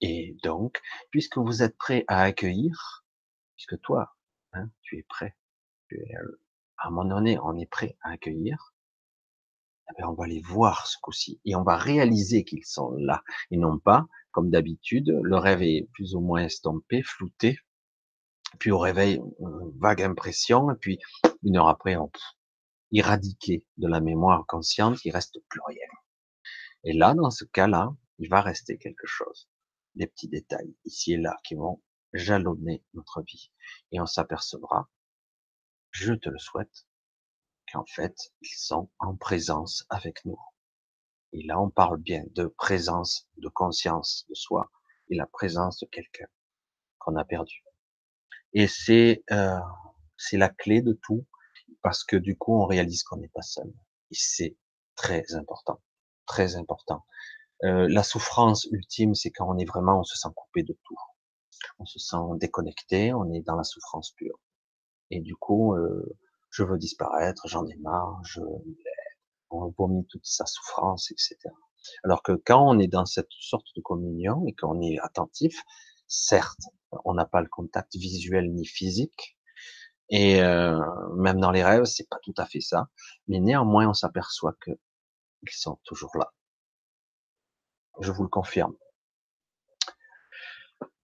[0.00, 3.04] Et donc, puisque vous êtes prêt à accueillir,
[3.56, 4.16] puisque toi,
[4.52, 5.36] hein, tu es prêt,
[5.92, 6.40] euh,
[6.78, 8.74] à un moment donné, on est prêt à accueillir,
[9.98, 13.56] eh on va les voir ce coup-ci et on va réaliser qu'ils sont là et
[13.56, 17.58] non pas, comme d'habitude, le rêve est plus ou moins estompé, flouté,
[18.58, 19.20] puis au réveil,
[19.78, 20.98] vague impression, et puis
[21.42, 22.10] une heure après, on
[22.92, 25.86] éradiqué de la mémoire consciente, il reste plus rien.
[26.84, 29.49] Et là, dans ce cas-là, il va rester quelque chose
[29.94, 33.50] des petits détails ici et là qui vont jalonner notre vie.
[33.92, 34.88] Et on s'apercevra,
[35.90, 36.86] je te le souhaite,
[37.72, 40.40] qu'en fait, ils sont en présence avec nous.
[41.32, 44.70] Et là, on parle bien de présence, de conscience de soi
[45.08, 46.26] et la présence de quelqu'un
[46.98, 47.64] qu'on a perdu.
[48.52, 49.58] Et c'est euh,
[50.16, 51.26] c'est la clé de tout
[51.82, 53.72] parce que du coup, on réalise qu'on n'est pas seul.
[54.10, 54.56] Et c'est
[54.96, 55.80] très important,
[56.26, 57.06] très important.
[57.64, 60.96] Euh, la souffrance ultime, c'est quand on est vraiment, on se sent coupé de tout.
[61.78, 64.40] On se sent déconnecté, on est dans la souffrance pure.
[65.10, 66.16] Et du coup, euh,
[66.50, 68.40] je veux disparaître, j'en ai marre, je
[69.50, 71.36] on vomit toute sa souffrance, etc.
[72.04, 75.62] Alors que quand on est dans cette sorte de communion et qu'on est attentif,
[76.06, 76.62] certes,
[77.04, 79.36] on n'a pas le contact visuel ni physique,
[80.08, 80.80] et euh,
[81.16, 82.88] même dans les rêves, c'est pas tout à fait ça,
[83.28, 84.72] mais néanmoins, on s'aperçoit que
[85.42, 86.32] ils sont toujours là.
[88.00, 88.74] Je vous le confirme.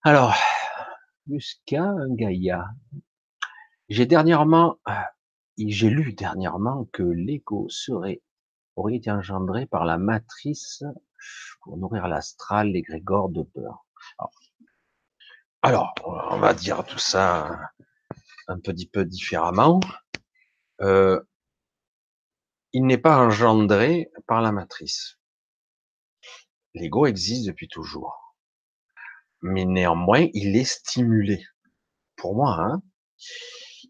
[0.02, 0.34] Alors,
[1.28, 2.68] jusqu'à Gaïa.
[3.88, 4.92] J'ai dernièrement, euh,
[5.58, 7.68] j'ai lu dernièrement que l'ego
[8.76, 10.84] aurait été engendré par la matrice
[11.62, 13.86] pour nourrir l'astral, l'égrégore de peur.
[15.62, 17.58] Alors, on va dire tout ça
[18.48, 19.80] un petit peu différemment.
[20.80, 21.20] Euh,
[22.72, 25.18] il n'est pas engendré par la matrice.
[26.76, 28.36] L'ego existe depuis toujours.
[29.40, 31.42] Mais néanmoins, il est stimulé.
[32.16, 32.82] Pour moi, hein,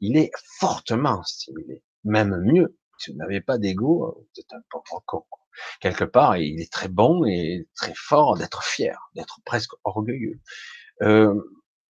[0.00, 1.82] il est fortement stimulé.
[2.04, 5.24] Même mieux, si vous n'avez pas d'ego, vous êtes un pauvre con.
[5.80, 10.40] Quelque part, il est très bon et très fort d'être fier, d'être presque orgueilleux.
[11.02, 11.34] Euh,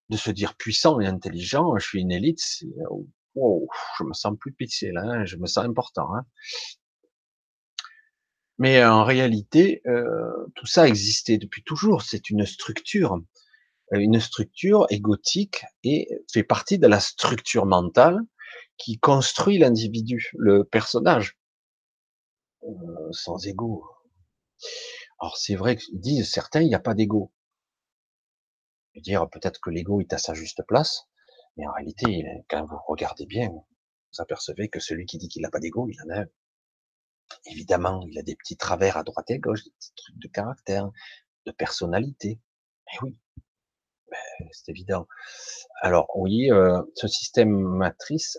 [0.08, 2.40] de se dire puissant et intelligent, je suis une élite,
[3.34, 4.56] wow, je me sens plus
[4.92, 6.14] là, hein, je me sens important.
[6.14, 6.24] Hein.
[8.58, 12.02] Mais en réalité, euh, tout ça existait depuis toujours.
[12.02, 13.18] C'est une structure,
[13.92, 18.20] euh, une structure égotique et fait partie de la structure mentale
[18.78, 21.38] qui construit l'individu, le personnage,
[22.62, 23.84] euh, sans ego.
[25.20, 27.32] Alors c'est vrai que disent certains, il n'y a pas d'ego.
[28.96, 31.02] Dire peut-être que l'ego est à sa juste place,
[31.56, 35.50] mais en réalité, quand vous regardez bien, vous apercevez que celui qui dit qu'il n'a
[35.50, 36.24] pas d'ego, il en a
[37.46, 40.28] Évidemment, il a des petits travers à droite et à gauche, des petits trucs de
[40.28, 40.90] caractère,
[41.46, 42.40] de personnalité.
[42.86, 43.18] Mais oui,
[44.52, 45.06] c'est évident.
[45.80, 48.38] Alors oui, euh, ce système matrice,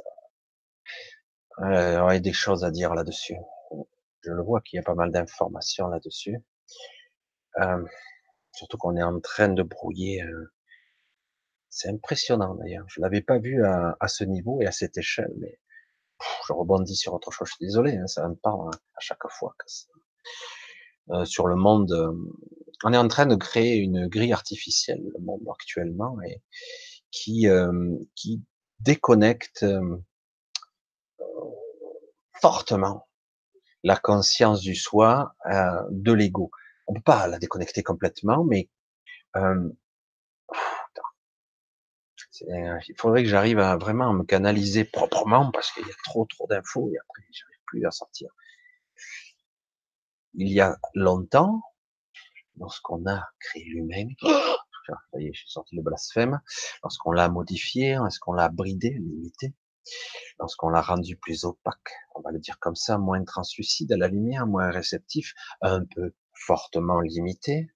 [1.60, 3.38] il y a des choses à dire là-dessus.
[4.22, 6.38] Je le vois qu'il y a pas mal d'informations là-dessus.
[7.60, 7.84] Euh,
[8.54, 10.22] surtout qu'on est en train de brouiller.
[10.24, 10.54] Euh,
[11.70, 12.86] c'est impressionnant d'ailleurs.
[12.90, 15.60] Je l'avais pas vu à, à, ce niveau et à cette échelle, mais
[16.48, 17.48] je rebondis sur autre chose.
[17.48, 19.56] Je suis désolé, hein, ça me parle à chaque fois.
[21.12, 22.12] Euh, sur le monde, euh,
[22.84, 26.42] on est en train de créer une grille artificielle, le monde actuellement, et
[27.12, 28.44] qui euh, qui
[28.80, 29.98] déconnecte euh,
[32.42, 33.08] fortement
[33.84, 35.34] la conscience du soi
[35.92, 36.52] de l'ego.
[36.88, 38.70] On peut pas la déconnecter complètement, mais
[42.42, 46.48] il faudrait que j'arrive à vraiment me canaliser proprement parce qu'il y a trop trop
[46.48, 48.30] d'infos et après j'arrive plus à sortir.
[50.34, 51.62] Il y a longtemps,
[52.58, 56.40] lorsqu'on a créé l'humain, vous je suis sorti le blasphème,
[56.84, 59.54] lorsqu'on l'a modifié, lorsqu'on l'a bridé, limité,
[60.40, 64.08] lorsqu'on l'a rendu plus opaque, on va le dire comme ça, moins translucide à la
[64.08, 67.68] lumière, moins réceptif, un peu fortement limité,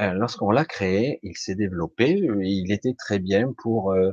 [0.00, 4.12] euh, lorsqu'on l'a créé, il s'est développé, il était très bien pour euh,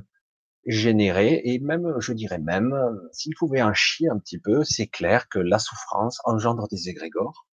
[0.66, 2.76] générer, et même, je dirais même,
[3.14, 7.48] s'il pouvait en chier un petit peu, c'est clair que la souffrance engendre des égrégores,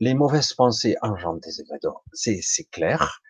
[0.00, 3.20] les mauvaises pensées engendrent des égrégores, c'est clair,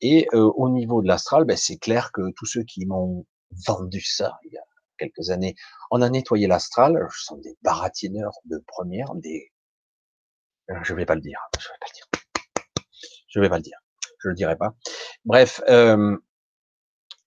[0.00, 3.26] et euh, au niveau de l'astral, ben, c'est clair que tous ceux qui m'ont
[3.66, 4.64] vendu ça il y a
[4.98, 5.54] quelques années,
[5.90, 9.52] on a nettoyé l'astral, ce sont des baratineurs de première, des...
[10.82, 12.15] Je vais pas le dire, je vais pas le dire
[13.36, 13.78] je vais pas le dire.
[14.22, 14.74] Je le dirai pas.
[15.24, 16.16] Bref, euh,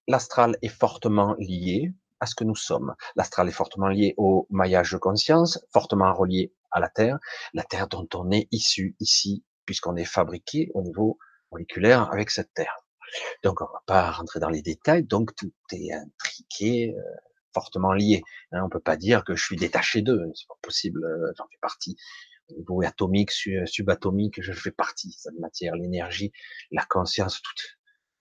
[0.07, 2.95] l'astral est fortement lié à ce que nous sommes.
[3.15, 7.19] L'astral est fortement lié au maillage de conscience, fortement relié à la Terre,
[7.53, 11.17] la Terre dont on est issu ici, puisqu'on est fabriqué au niveau
[11.51, 12.75] moléculaire avec cette Terre.
[13.43, 17.01] Donc on va pas rentrer dans les détails, donc tout est intriqué, euh,
[17.53, 18.21] fortement lié.
[18.51, 21.45] Hein, on peut pas dire que je suis détaché d'eux, c'est pas possible, euh, j'en
[21.45, 21.95] fais partie
[22.51, 26.31] niveau atomique, subatomique, je fais partie, cette matière, l'énergie,
[26.71, 27.53] la conscience, tout,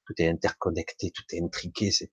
[0.06, 2.10] tout est interconnecté, tout est intriqué, c'est,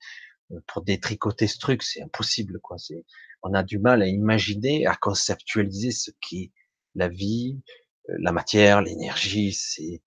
[0.51, 2.77] euh, pour détricoter ce truc, c'est impossible, quoi.
[2.77, 3.05] C'est,
[3.41, 6.51] on a du mal à imaginer, à conceptualiser ce qu'est
[6.95, 7.61] la vie,
[8.09, 10.01] euh, la matière, l'énergie, c'est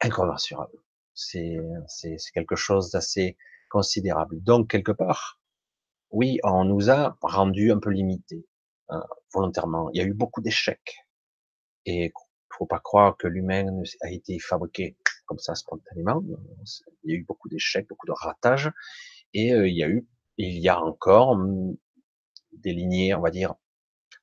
[0.00, 0.78] incommensurable.
[1.14, 3.36] C'est, c'est, c'est quelque chose d'assez
[3.70, 4.42] considérable.
[4.42, 5.40] Donc, quelque part,
[6.10, 8.46] oui, on nous a rendu un peu limités,
[8.88, 9.02] hein,
[9.32, 9.90] volontairement.
[9.92, 11.03] Il y a eu beaucoup d'échecs
[11.86, 12.12] et
[12.56, 16.22] faut pas croire que l'humain a été fabriqué comme ça spontanément.
[17.02, 18.70] Il y a eu beaucoup d'échecs, beaucoup de ratages,
[19.32, 20.06] et euh, il y a eu,
[20.38, 21.76] il y a encore hum,
[22.52, 23.54] des lignées, on va dire,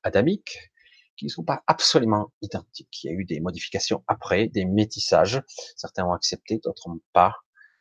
[0.02, 0.72] adamiques,
[1.16, 3.04] qui ne sont pas absolument identiques.
[3.04, 5.42] Il y a eu des modifications après, des métissages.
[5.76, 7.36] Certains ont accepté, d'autres n'ont pas.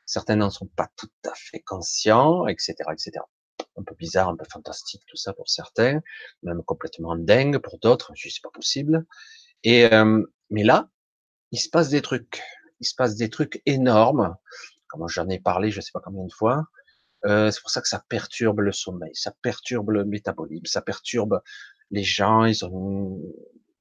[0.05, 3.11] Certains n'en sont pas tout à fait conscients, etc., etc.
[3.77, 6.01] Un peu bizarre, un peu fantastique, tout ça pour certains,
[6.43, 8.11] même complètement dingue pour d'autres.
[8.15, 9.05] Je sais pas possible.
[9.63, 10.89] Et euh, Mais là,
[11.51, 12.41] il se passe des trucs.
[12.79, 14.35] Il se passe des trucs énormes.
[14.87, 16.65] Comme j'en ai parlé, je ne sais pas combien de fois.
[17.25, 21.41] Euh, c'est pour ça que ça perturbe le sommeil, ça perturbe le métabolisme, ça perturbe
[21.91, 22.45] les gens.
[22.45, 23.19] Ils ont,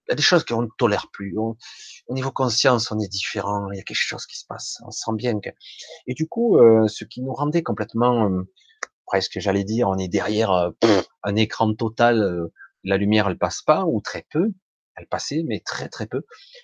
[0.07, 1.37] il y a des choses qu'on ne tolère plus.
[1.39, 1.57] au
[2.11, 3.71] niveau conscience, on est différent.
[3.73, 4.79] Il y a quelque chose qui se passe.
[4.87, 5.51] On sent bien que.
[6.07, 8.43] Et du coup, euh, ce qui nous rendait complètement, euh,
[9.07, 10.73] presque, j'allais dire, on est derrière
[11.23, 12.49] un écran total.
[12.85, 14.53] la lumière, elle passe pas ou très peu.
[15.01, 16.23] Elle passait, mais très très peu.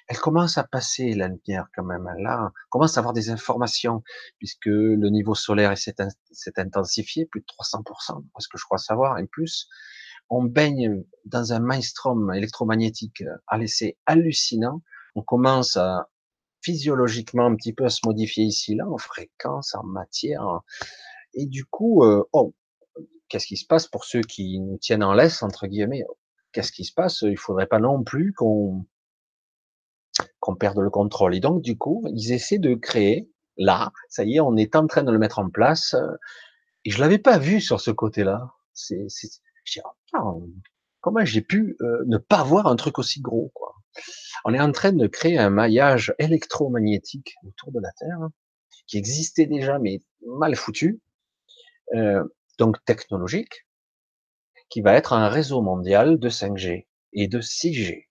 [0.08, 2.06] Elle commence à passer la lumière quand même.
[2.18, 4.02] Là, commence à avoir des informations
[4.38, 9.26] puisque le niveau solaire s'est intensifié plus de 300%, parce que je crois savoir, et
[9.26, 9.68] plus.
[10.28, 14.82] On baigne dans un maelstrom électromagnétique à laisser hallucinant.
[15.14, 16.10] On commence à
[16.62, 20.60] physiologiquement un petit peu à se modifier ici là en fréquence, en matière.
[21.32, 22.54] Et du coup, euh, oh,
[23.28, 26.04] qu'est-ce qui se passe pour ceux qui nous tiennent en laisse entre guillemets?
[26.56, 27.20] Qu'est-ce qui se passe?
[27.20, 28.86] Il faudrait pas non plus qu'on
[30.40, 31.34] qu'on perde le contrôle.
[31.34, 34.86] Et donc, du coup, ils essaient de créer, là, ça y est, on est en
[34.86, 35.94] train de le mettre en place.
[36.86, 38.48] Et je l'avais pas vu sur ce côté-là.
[38.72, 39.06] C'est,
[41.02, 43.52] comment j'ai pu euh, ne pas voir un truc aussi gros.
[44.46, 48.28] On est en train de créer un maillage électromagnétique autour de la Terre,
[48.86, 51.02] qui existait déjà, mais mal foutu,
[51.94, 52.24] euh,
[52.58, 53.66] donc technologique,
[54.68, 58.06] qui va être un réseau mondial de 5G et de 6G.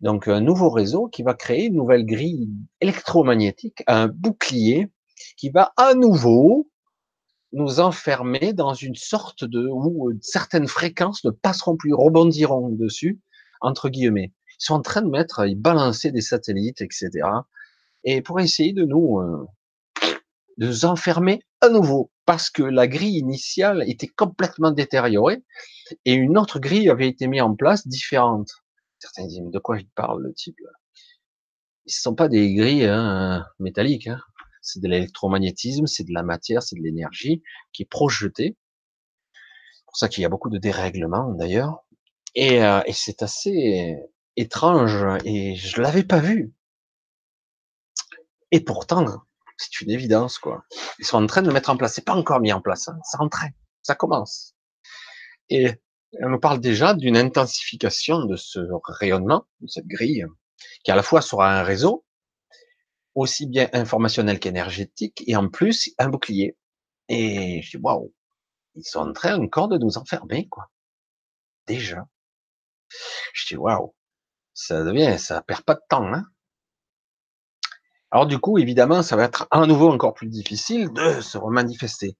[0.00, 2.48] Donc un nouveau réseau qui va créer une nouvelle grille
[2.80, 4.90] électromagnétique, un bouclier
[5.36, 6.68] qui va à nouveau
[7.52, 13.20] nous enfermer dans une sorte de où euh, certaines fréquences ne passeront plus, rebondiront dessus,
[13.60, 14.32] entre guillemets.
[14.60, 17.10] Ils sont en train de mettre, ils balancer des satellites, etc.
[18.02, 19.46] Et pour essayer de nous, euh,
[20.58, 25.42] de nous enfermer à nouveau parce que la grille initiale était complètement détériorée
[26.04, 28.50] et une autre grille avait été mise en place différente.
[28.98, 30.56] Certains disent, mais de quoi il parle, le type
[31.86, 34.20] Ce ne sont pas des grilles hein, métalliques, hein.
[34.62, 37.42] c'est de l'électromagnétisme, c'est de la matière, c'est de l'énergie
[37.72, 38.56] qui est projetée.
[39.74, 41.84] C'est pour ça qu'il y a beaucoup de dérèglements d'ailleurs.
[42.34, 43.96] Et, euh, et c'est assez
[44.36, 46.52] étrange et je l'avais pas vu.
[48.50, 49.04] Et pourtant,
[49.56, 50.64] c'est une évidence, quoi.
[50.98, 51.94] Ils sont en train de le mettre en place.
[51.94, 52.88] C'est pas encore mis en place.
[52.88, 52.98] Hein.
[53.04, 53.28] Ça en.
[53.82, 54.54] Ça commence.
[55.48, 55.74] Et
[56.20, 60.26] on nous parle déjà d'une intensification de ce rayonnement, de cette grille,
[60.84, 62.04] qui à la fois sera un réseau,
[63.14, 66.56] aussi bien informationnel qu'énergétique, et en plus un bouclier.
[67.08, 68.12] Et je dis, waouh,
[68.74, 70.70] ils sont en train encore de nous enfermer, quoi.
[71.66, 72.06] Déjà.
[73.32, 73.94] Je dis, waouh,
[74.52, 76.24] ça devient, ça perd pas de temps, hein.
[78.14, 82.16] Alors du coup, évidemment, ça va être à nouveau encore plus difficile de se remanifester.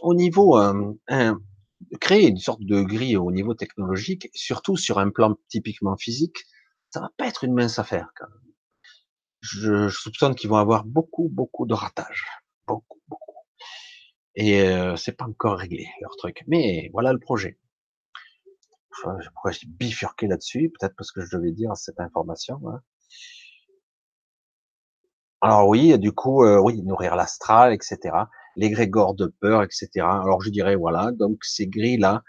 [0.00, 0.92] Au niveau, euh,
[2.00, 6.38] créer une sorte de grille au niveau technologique, surtout sur un plan typiquement physique,
[6.90, 8.08] ça va pas être une mince affaire.
[8.16, 8.52] Quand même.
[9.40, 12.26] Je, soupçonne qu'ils vont avoir beaucoup, beaucoup de ratages,
[12.66, 13.38] beaucoup, beaucoup.
[14.34, 16.42] Et euh, c'est pas encore réglé leur truc.
[16.48, 17.60] Mais voilà le projet.
[19.00, 22.60] Pourquoi j'ai bifurqué là-dessus Peut-être parce que je devais dire cette information.
[22.68, 22.80] Hein.
[25.44, 27.98] Alors oui, du coup, euh, oui, nourrir l'astral, etc.
[28.56, 29.88] L'égrégore de peur, etc.
[29.98, 32.22] Alors je dirais voilà, donc ces grilles là.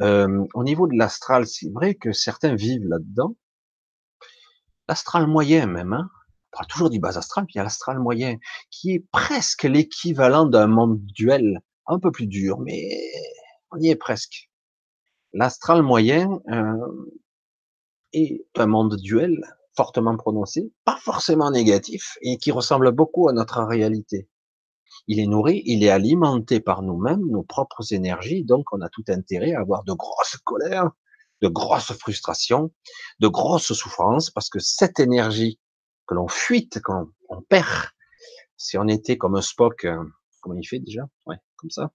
[0.00, 3.34] Euh, au niveau de l'astral, c'est vrai que certains vivent là-dedans.
[4.88, 6.08] L'astral moyen même, hein.
[6.52, 8.36] On parle toujours du bas astral, puis il y a l'astral moyen,
[8.70, 12.88] qui est presque l'équivalent d'un monde duel, un peu plus dur, mais
[13.72, 14.50] on y est presque.
[15.32, 17.08] L'astral moyen euh,
[18.12, 19.42] est un monde duel
[19.76, 24.28] fortement prononcé, pas forcément négatif, et qui ressemble beaucoup à notre réalité.
[25.08, 29.04] Il est nourri, il est alimenté par nous-mêmes, nos propres énergies, donc on a tout
[29.08, 30.90] intérêt à avoir de grosses colères,
[31.40, 32.72] de grosses frustrations,
[33.20, 35.58] de grosses souffrances, parce que cette énergie
[36.06, 37.08] que l'on fuite, qu'on
[37.48, 37.88] perd,
[38.56, 40.04] si on était comme un Spock, euh,
[40.40, 41.02] comment il fait déjà?
[41.26, 41.90] Ouais, comme ça.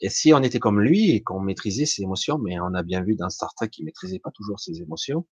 [0.00, 3.02] Et si on était comme lui et qu'on maîtrisait ses émotions, mais on a bien
[3.02, 5.26] vu dans Star Trek qu'il maîtrisait pas toujours ses émotions,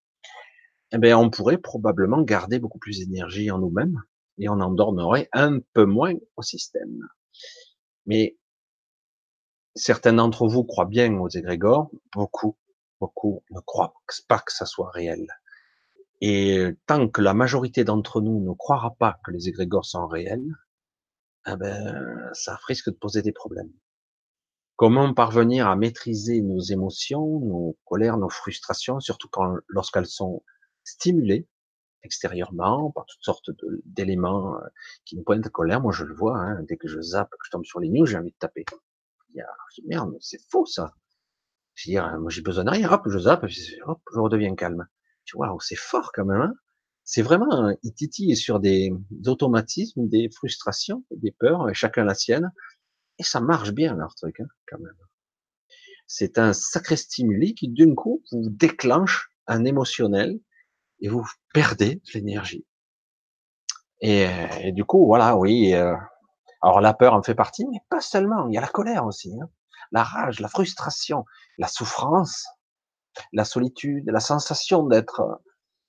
[0.95, 4.01] eh bien, on pourrait probablement garder beaucoup plus d'énergie en nous-mêmes
[4.39, 7.09] et on endormerait un peu moins au système.
[8.07, 8.37] Mais
[9.75, 12.57] certains d'entre vous croient bien aux égrégores, beaucoup,
[13.01, 13.95] beaucoup ne croient
[14.29, 15.27] pas que ça soit réel.
[16.21, 20.47] Et tant que la majorité d'entre nous ne croira pas que les égrégores sont réels,
[21.49, 23.73] eh ben, ça risque de poser des problèmes.
[24.77, 30.43] Comment parvenir à maîtriser nos émotions, nos colères, nos frustrations, surtout quand, lorsqu'elles sont
[30.85, 31.49] stimulé
[32.03, 33.51] extérieurement par toutes sortes
[33.87, 34.66] d'éléments euh,
[35.05, 35.80] qui me pointent de colère.
[35.80, 38.07] Moi, je le vois, hein, dès que je zappe, que je tombe sur les news,
[38.07, 38.64] j'ai envie de taper.
[39.35, 40.95] Je dis, merde, c'est faux ça.
[41.74, 43.47] Je dis, moi, j'ai besoin de rien, hop, je zappe,
[43.87, 44.87] hop, je redeviens calme.
[45.24, 46.41] Tu vois, c'est fort quand même.
[46.41, 46.55] Hein
[47.05, 48.91] c'est vraiment, il titille sur des,
[49.26, 52.51] automatismes, des frustrations, des peurs, et chacun la sienne.
[53.18, 54.97] Et ça marche bien leur truc, hein, quand même.
[56.07, 60.41] C'est un sacré stimuli qui, d'un coup, vous déclenche un émotionnel
[61.05, 62.65] et vous perdez de l'énergie.
[64.01, 65.75] Et, du coup, voilà, oui.
[65.75, 65.95] Euh,
[66.63, 68.49] alors la peur en fait partie, mais pas seulement.
[68.49, 69.51] Il y a la colère aussi, hein.
[69.93, 71.27] la rage, la frustration,
[71.59, 72.47] la souffrance,
[73.35, 75.43] la solitude, la sensation d'être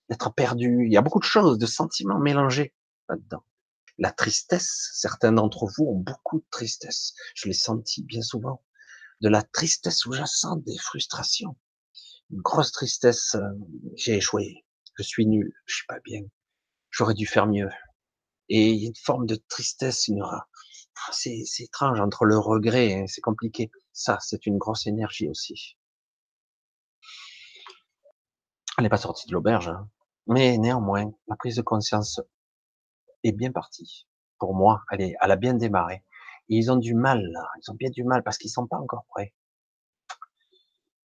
[0.10, 0.84] d'être perdu.
[0.86, 2.76] Il y a beaucoup de choses, de sentiments mélangés
[3.08, 3.44] là-dedans.
[3.98, 7.14] La tristesse, certains d'entre vous ont beaucoup de tristesse.
[7.36, 8.62] Je l'ai senti bien souvent.
[9.22, 11.56] De la tristesse sous-jacente, des frustrations.
[12.32, 13.50] Une grosse tristesse, euh,
[13.96, 14.65] j'ai échoué,
[14.98, 16.22] je suis nul, je suis pas bien,
[16.90, 17.70] j'aurais dû faire mieux.
[18.50, 20.24] Et il y a une forme de tristesse, une
[21.12, 23.72] c'est étrange entre le regret, hein, c'est compliqué.
[23.92, 25.78] Ça, c'est une grosse énergie aussi.
[28.78, 29.90] Elle n'est pas sortie de l'auberge, hein.
[30.28, 32.20] mais néanmoins, la prise de conscience
[33.24, 34.08] est bien partie.
[34.38, 36.04] Pour moi, elle, est, elle a bien démarré.
[36.50, 37.48] ils ont du mal, là.
[37.62, 39.34] ils ont bien du mal parce qu'ils sont pas encore prêts.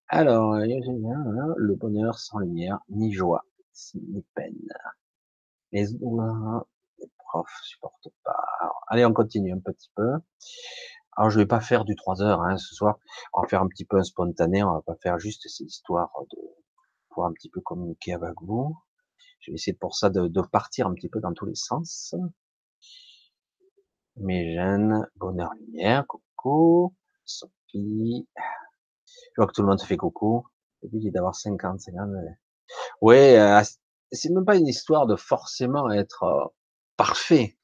[0.08, 3.44] Alors, le bonheur sans lumière, ni joie,
[3.94, 4.56] ni peine.
[5.72, 8.44] Les, les profs supportent pas.
[8.88, 10.14] allez, on continue un petit peu.
[11.16, 12.98] Alors, je vais pas faire du 3 heures hein, ce soir.
[13.34, 14.62] On va faire un petit peu un spontané.
[14.62, 16.38] On va pas faire juste ces histoires de
[17.10, 18.76] pour un petit peu communiquer avec vous.
[19.40, 22.14] Je vais essayer pour ça de, de partir un petit peu dans tous les sens.
[24.16, 26.94] Mes jeunes, bonheur lumière, coucou,
[27.24, 28.28] Sophie.
[29.06, 30.46] Je vois que tout le monde fait coucou.
[30.82, 32.08] J'ai d'avoir 50, 50.
[33.00, 33.62] Ouais, euh,
[34.12, 36.46] c'est même pas une histoire de forcément être euh,
[36.96, 37.58] parfait,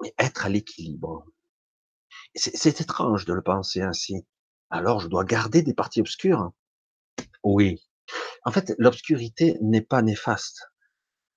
[0.00, 1.24] mais être à l'équilibre.
[2.34, 4.26] C'est étrange de le penser ainsi.
[4.70, 6.52] Alors, je dois garder des parties obscures.
[7.44, 7.82] Oui.
[8.44, 10.62] En fait, l'obscurité n'est pas néfaste.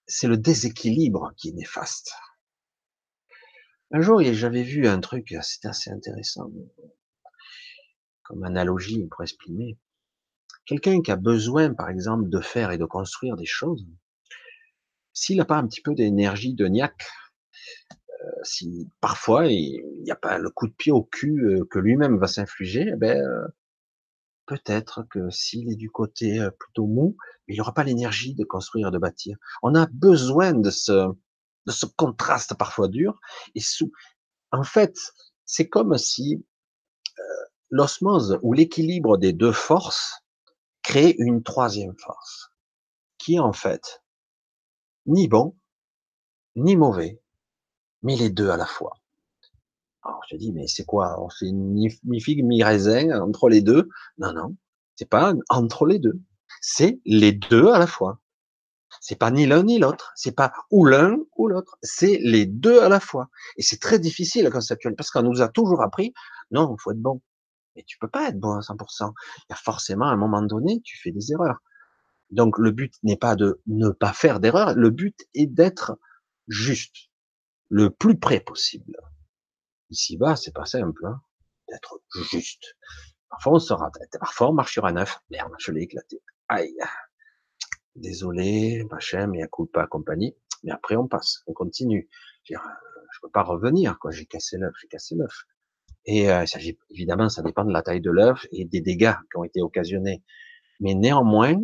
[0.07, 2.13] C'est le déséquilibre qui est néfaste.
[3.91, 6.49] Un jour, j'avais vu un truc, c'était assez intéressant,
[8.23, 9.77] comme analogie pour exprimer.
[10.65, 13.85] Quelqu'un qui a besoin, par exemple, de faire et de construire des choses,
[15.13, 17.07] s'il n'a pas un petit peu d'énergie de niaque,
[18.25, 21.79] euh, si parfois il n'y a pas le coup de pied au cul euh, que
[21.79, 23.47] lui-même va s'infliger, eh ben euh,
[24.45, 28.97] peut-être que s'il est du côté plutôt mou, il n'aura pas l'énergie de construire, de
[28.97, 29.37] bâtir.
[29.63, 30.91] On a besoin de ce,
[31.65, 33.19] de ce contraste parfois dur.
[33.55, 33.91] Et sous,
[34.51, 34.95] en fait,
[35.45, 36.45] c'est comme si
[37.71, 40.24] l'osmose ou l'équilibre des deux forces
[40.85, 42.51] crée une troisième force,
[43.17, 44.03] qui est en fait
[45.07, 45.55] ni bon,
[46.55, 47.21] ni mauvais,
[48.03, 48.99] mais les deux à la fois.
[50.03, 51.19] Alors je dis, mais c'est quoi?
[51.19, 53.89] On fait ni, figue, ni raisin entre les deux?
[54.19, 54.55] Non, non,
[54.95, 56.19] c'est pas entre les deux.
[56.61, 58.19] C'est les deux à la fois.
[59.01, 60.13] C'est pas ni l'un ni l'autre.
[60.15, 61.77] C'est pas ou l'un ou l'autre.
[61.81, 63.29] C'est les deux à la fois.
[63.57, 66.13] Et c'est très difficile à conceptualiser parce qu'on nous a toujours appris,
[66.51, 67.21] non, faut être bon.
[67.75, 69.13] Mais tu peux pas être bon à 100%.
[69.37, 71.61] Il y a forcément, à un moment donné, tu fais des erreurs.
[72.31, 74.73] Donc, le but n'est pas de ne pas faire d'erreurs.
[74.75, 75.99] Le but est d'être
[76.47, 77.09] juste,
[77.69, 78.97] le plus près possible.
[79.89, 81.21] Ici-bas, c'est pas simple, hein,
[81.69, 82.01] d'être
[82.31, 82.75] juste.
[83.29, 83.73] Parfois, on se.
[84.19, 85.19] Parfois, on marche sur un œuf.
[85.29, 86.21] Merde, je l'ai éclaté.
[86.47, 86.75] Aïe.
[87.95, 90.35] Désolé, machin, mais à coup pas compagnie.
[90.63, 92.09] Mais après, on passe, on continue.
[92.43, 94.11] Je, je peux pas revenir, quoi.
[94.11, 95.45] J'ai cassé l'œuf, j'ai cassé l'œuf.
[96.05, 96.45] Et euh,
[96.89, 100.23] évidemment, ça dépend de la taille de l'œuf et des dégâts qui ont été occasionnés.
[100.79, 101.55] Mais néanmoins,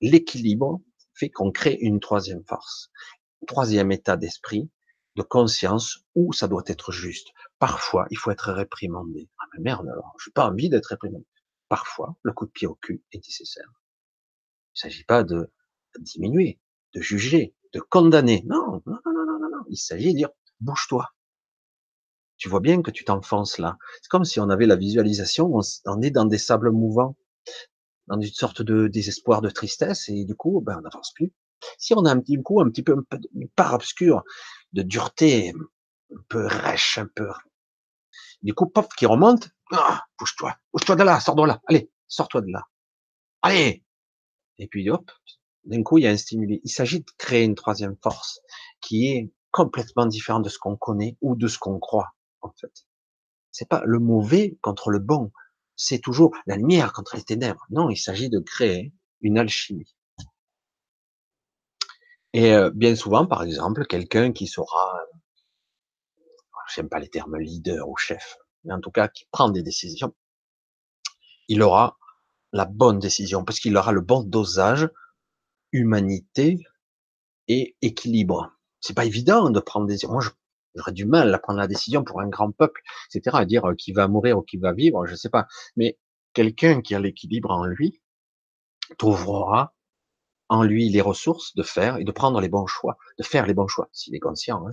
[0.00, 0.80] l'équilibre
[1.14, 2.90] fait qu'on crée une troisième force,
[3.46, 4.70] troisième état d'esprit,
[5.16, 7.28] de conscience où ça doit être juste.
[7.58, 9.28] Parfois, il faut être réprimandé.
[9.38, 11.26] Ah mais merde alors, je n'ai pas envie d'être réprimandé.
[11.68, 13.70] Parfois, le coup de pied au cul est nécessaire.
[14.74, 15.52] Il ne s'agit pas de
[15.98, 16.60] diminuer,
[16.94, 18.42] de juger, de condamner.
[18.46, 19.64] Non, non, non, non, non, non.
[19.68, 20.30] Il s'agit de dire,
[20.60, 21.08] bouge-toi,
[22.40, 23.76] tu vois bien que tu t'enfonces là.
[24.02, 25.52] C'est comme si on avait la visualisation,
[25.84, 27.14] on, est dans des sables mouvants,
[28.06, 31.32] dans une sorte de désespoir, de tristesse, et du coup, ben, on n'avance plus.
[31.76, 32.96] Si on a un petit coup, un petit peu,
[33.34, 34.24] une part obscure
[34.72, 35.52] de dureté,
[36.12, 37.28] un peu rêche, un peu,
[38.42, 42.40] du coup, pop, qui remonte, ah, bouge-toi, bouge-toi de là, sors de là, allez, sors-toi
[42.40, 42.62] de là,
[43.42, 43.84] allez,
[44.56, 45.10] et puis hop,
[45.64, 46.62] d'un coup, il y a un stimuli.
[46.64, 48.40] Il s'agit de créer une troisième force
[48.80, 52.86] qui est complètement différente de ce qu'on connaît ou de ce qu'on croit en fait.
[53.50, 55.32] C'est pas le mauvais contre le bon.
[55.76, 57.66] C'est toujours la lumière contre les ténèbres.
[57.70, 59.96] Non, il s'agit de créer une alchimie.
[62.32, 65.00] Et euh, bien souvent, par exemple, quelqu'un qui sera,
[66.74, 70.14] j'aime pas les termes leader ou chef, mais en tout cas qui prend des décisions,
[71.48, 71.98] il aura
[72.52, 74.88] la bonne décision parce qu'il aura le bon dosage
[75.72, 76.64] humanité
[77.48, 78.52] et équilibre.
[78.80, 80.22] C'est pas évident de prendre des, moi,
[80.74, 82.80] j'aurais du mal à prendre la décision pour un grand peuple,
[83.12, 85.46] etc., à dire euh, qui va mourir ou qui va vivre, je sais pas.
[85.76, 85.98] Mais
[86.32, 88.00] quelqu'un qui a l'équilibre en lui
[88.98, 89.74] trouvera
[90.48, 93.54] en lui les ressources de faire et de prendre les bons choix, de faire les
[93.54, 94.66] bons choix, s'il est conscient.
[94.66, 94.72] Hein.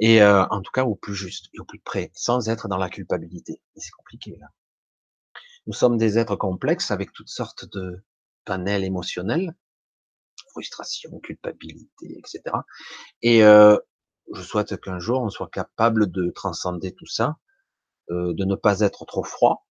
[0.00, 2.78] Et euh, en tout cas au plus juste et au plus près, sans être dans
[2.78, 3.62] la culpabilité.
[3.76, 4.48] Et c'est compliqué là.
[5.66, 8.02] Nous sommes des êtres complexes avec toutes sortes de
[8.44, 9.54] panels émotionnels,
[10.50, 12.42] frustration, culpabilité, etc.
[13.22, 13.76] Et euh,
[14.34, 17.38] je souhaite qu'un jour on soit capable de transcender tout ça,
[18.10, 19.66] euh, de ne pas être trop froid,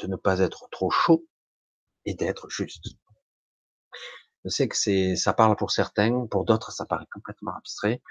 [0.00, 1.26] de ne pas être trop chaud
[2.06, 2.96] et d'être juste.
[4.44, 8.02] Je sais que c'est, ça parle pour certains, pour d'autres ça paraît complètement abstrait.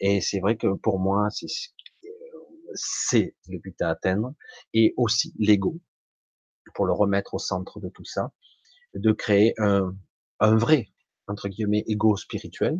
[0.00, 1.46] Et c'est vrai que pour moi, c'est,
[2.74, 4.34] c'est le but à atteindre
[4.74, 5.80] et aussi l'ego
[6.74, 8.32] pour le remettre au centre de tout ça,
[8.94, 9.94] de créer un,
[10.40, 10.88] un vrai
[11.28, 12.78] entre guillemets ego spirituel,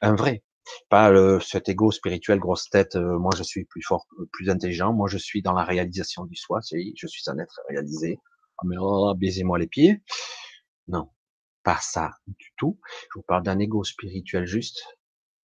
[0.00, 0.44] un vrai,
[0.88, 2.96] pas le, cet ego spirituel grosse tête.
[2.96, 4.92] Euh, moi je suis plus fort, plus intelligent.
[4.92, 6.60] Moi je suis dans la réalisation du soi.
[6.62, 8.18] Je suis un être réalisé.
[8.58, 10.02] Ah mais oh, baisez-moi les pieds.
[10.88, 11.10] Non,
[11.62, 12.80] pas ça du tout.
[13.12, 14.82] Je vous parle d'un ego spirituel juste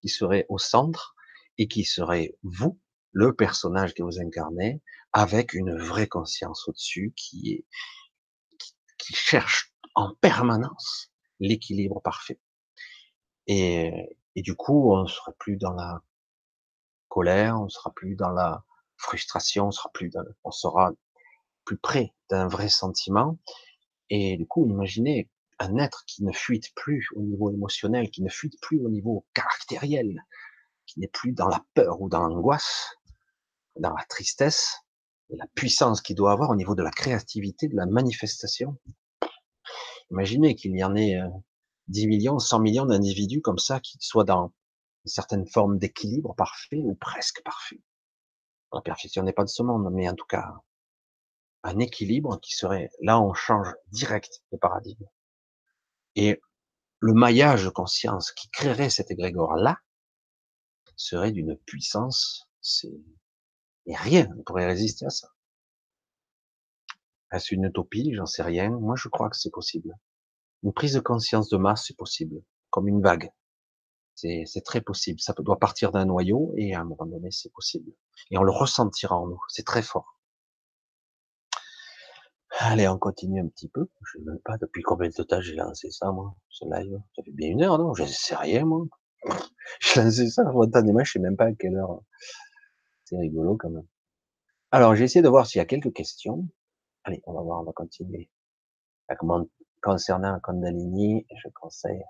[0.00, 1.14] qui serait au centre
[1.58, 2.80] et qui serait vous,
[3.12, 7.64] le personnage que vous incarnez, avec une vraie conscience au-dessus qui est
[8.98, 12.40] qui cherche en permanence l'équilibre parfait.
[13.46, 13.92] Et,
[14.36, 16.02] et du coup, on sera plus dans la
[17.08, 18.64] colère, on sera plus dans la
[18.96, 20.92] frustration, on sera plus dans, on sera
[21.64, 23.38] plus près d'un vrai sentiment.
[24.10, 28.28] Et du coup, imaginez un être qui ne fuite plus au niveau émotionnel, qui ne
[28.28, 30.24] fuite plus au niveau caractériel,
[30.86, 32.96] qui n'est plus dans la peur ou dans l'angoisse,
[33.78, 34.80] dans la tristesse,
[35.30, 38.76] et la puissance qu'il doit avoir au niveau de la créativité, de la manifestation.
[40.10, 41.18] Imaginez qu'il y en ait
[41.88, 44.52] 10 euh, millions, 100 millions d'individus comme ça qui soient dans
[45.04, 47.80] une certaine forme d'équilibre parfait ou presque parfait.
[48.72, 50.54] La perfection n'est pas de ce monde, mais en tout cas,
[51.62, 55.06] un équilibre qui serait, là on change direct de paradigme.
[56.16, 56.40] Et
[57.00, 59.78] le maillage de conscience qui créerait cet égrégore-là
[60.96, 62.92] serait d'une puissance, c'est,
[63.86, 65.28] et rien ne pourrait résister à ça.
[67.32, 68.14] Est-ce une utopie?
[68.14, 68.70] J'en sais rien.
[68.70, 69.92] Moi, je crois que c'est possible.
[70.64, 73.30] Une prise de conscience de masse, c'est possible, comme une vague.
[74.14, 75.20] C'est très possible.
[75.20, 77.92] Ça doit partir d'un noyau et à un moment donné, c'est possible.
[78.30, 79.40] Et on le ressentira en nous.
[79.48, 80.18] C'est très fort.
[82.58, 83.90] Allez, on continue un petit peu.
[84.04, 86.98] Je ne sais même pas depuis combien de temps j'ai lancé ça, moi, ce live?
[87.16, 87.92] Ça fait bien une heure, non?
[87.94, 88.86] Je ne sais rien, moi.
[89.80, 92.00] J'ai lancé ça spontanément, je sais même pas à quelle heure.
[93.04, 93.86] C'est rigolo quand même.
[94.70, 96.48] Alors, j'ai essayé de voir s'il y a quelques questions.
[97.04, 98.30] Allez, on va voir, on va continuer.
[99.84, 102.02] Concernant la Kundalini, je conseille.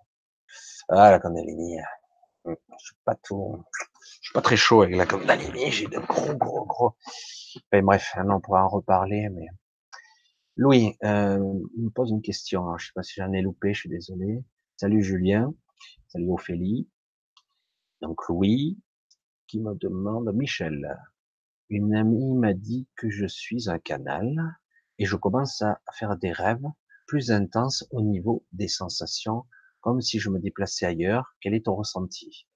[0.88, 1.80] Ah, la Kundalini,
[2.46, 3.64] euh, je suis pas tout,
[4.20, 6.94] je suis pas très chaud avec la Kundalini, j'ai de gros, gros, gros.
[7.72, 9.48] bref, on pourra en reparler, mais.
[10.56, 11.36] Louis, euh,
[11.76, 12.62] me pose une question.
[12.62, 14.44] Alors, je sais pas si j'en ai loupé, je suis désolé.
[14.76, 15.52] Salut Julien.
[16.06, 16.88] Salut Ophélie.
[18.02, 18.78] Donc Louis,
[19.48, 20.96] qui me demande, Michel,
[21.70, 24.32] une amie m'a dit que je suis un canal
[25.00, 26.68] et je commence à faire des rêves
[27.14, 29.44] plus intenses au niveau des sensations,
[29.82, 31.36] comme si je me déplaçais ailleurs.
[31.40, 32.48] Quel est ton ressenti?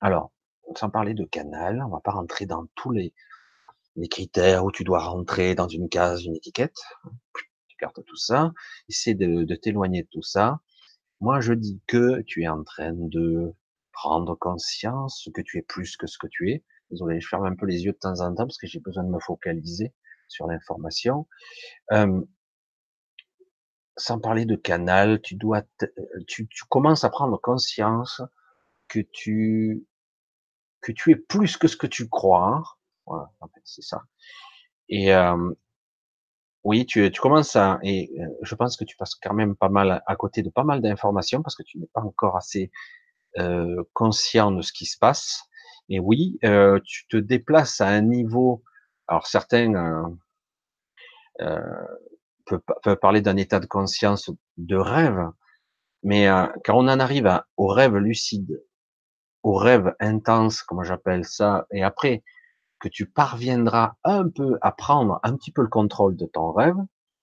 [0.00, 0.30] Alors,
[0.76, 3.12] sans parler de canal, on va pas rentrer dans tous les,
[4.08, 6.76] critères où tu dois rentrer dans une case, une étiquette.
[7.66, 8.52] Tu cartes tout ça.
[8.88, 10.60] Essaie de, de t'éloigner de tout ça.
[11.20, 13.56] Moi, je dis que tu es en train de
[13.92, 16.62] prendre conscience que tu es plus que ce que tu es.
[16.92, 19.02] Désolé, je ferme un peu les yeux de temps en temps parce que j'ai besoin
[19.02, 19.92] de me focaliser
[20.28, 21.26] sur l'information.
[21.90, 22.22] Euh,
[23.96, 25.62] sans parler de canal, tu dois,
[26.26, 28.22] tu, tu, commences à prendre conscience
[28.88, 29.86] que tu,
[30.80, 32.62] que tu es plus que ce que tu crois.
[33.06, 34.02] Voilà, en fait, c'est ça.
[34.88, 35.52] Et euh,
[36.64, 39.68] oui, tu, tu commences à, et euh, je pense que tu passes quand même pas
[39.68, 42.70] mal à côté de pas mal d'informations parce que tu n'es pas encore assez
[43.38, 45.42] euh, conscient de ce qui se passe.
[45.88, 48.62] Et oui, euh, tu te déplaces à un niveau.
[49.08, 50.16] Alors certains
[51.40, 51.86] euh,
[52.52, 55.30] euh peuvent, parler d'un état de conscience de rêve,
[56.02, 58.62] mais euh, quand on en arrive au rêve lucide,
[59.42, 62.22] au rêve intense, comme j'appelle ça, et après
[62.80, 66.76] que tu parviendras un peu à prendre un petit peu le contrôle de ton rêve,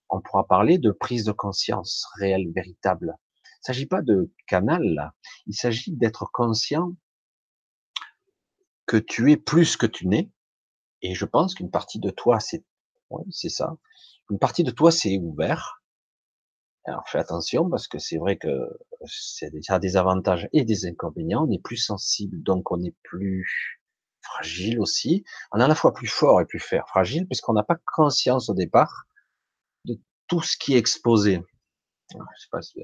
[0.09, 3.15] on pourra parler de prise de conscience réelle, véritable.
[3.35, 5.13] Il ne s'agit pas de canal là,
[5.45, 6.95] il s'agit d'être conscient
[8.87, 10.29] que tu es plus que tu n'es.
[11.01, 12.63] Et je pense qu'une partie de toi, c'est
[13.49, 13.77] ça.
[14.31, 15.83] Une partie de toi s'est ouvert.
[16.85, 18.47] Alors fais attention parce que c'est vrai que
[19.05, 21.45] ça a des avantages et des inconvénients.
[21.47, 23.81] On est plus sensible, donc on est plus
[24.21, 25.25] fragile aussi.
[25.51, 28.53] On est à la fois plus fort et plus fragile, puisqu'on n'a pas conscience au
[28.53, 29.03] départ
[29.83, 31.43] de tout ce qui est exposé.
[32.09, 32.79] Je sais pas si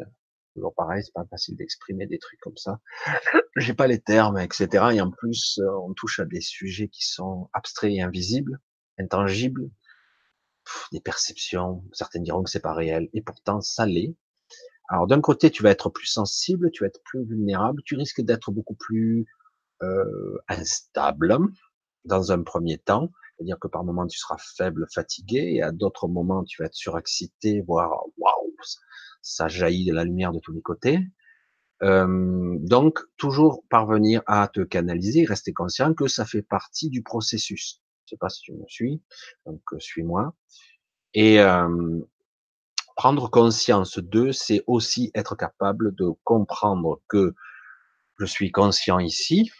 [0.54, 2.82] toujours pareil, c'est pas facile d'exprimer des trucs comme ça.
[3.56, 4.68] J'ai pas les termes, etc.
[4.94, 8.60] Et en plus, euh, on touche à des sujets qui sont abstraits et invisibles,
[9.00, 9.70] intangibles,
[10.92, 11.84] des perceptions.
[11.94, 14.16] Certaines diront que c'est pas réel, et pourtant ça l'est.
[14.90, 18.22] Alors d'un côté, tu vas être plus sensible, tu vas être plus vulnérable, tu risques
[18.22, 19.26] d'être beaucoup plus
[19.84, 21.38] euh, instable
[22.06, 26.08] dans un premier temps, c'est-à-dire que par moments tu seras faible, fatigué, et à d'autres
[26.08, 28.56] moments tu vas être surexcité, voire waouh,
[29.22, 31.00] ça jaillit de la lumière de tous les côtés.
[31.84, 37.84] Euh, donc toujours parvenir à te canaliser, rester conscient que ça fait partie du processus.
[38.08, 39.02] Je sais pas si tu me suis,
[39.46, 40.34] donc euh, suis-moi.
[41.14, 42.00] Et euh,
[42.96, 47.36] prendre conscience de, c'est aussi être capable de comprendre que
[48.18, 49.52] je suis conscient ici,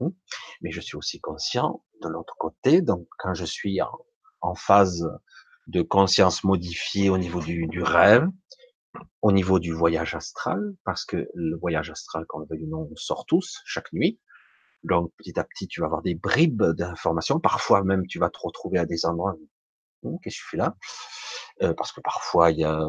[0.00, 0.12] hein,
[0.60, 2.82] mais je suis aussi conscient de l'autre côté.
[2.82, 3.80] Donc, quand je suis
[4.42, 5.08] en, phase
[5.66, 8.28] de conscience modifiée au niveau du, rêve,
[9.22, 12.96] au niveau du voyage astral, parce que le voyage astral, quand on veut non, on
[12.96, 14.20] sort tous chaque nuit.
[14.84, 17.38] Donc, petit à petit, tu vas avoir des bribes d'informations.
[17.40, 19.36] Parfois même, tu vas te retrouver à des endroits.
[20.02, 20.76] Hum, qu'est-ce que je fais là?
[21.62, 22.80] Euh, parce que parfois, il y a,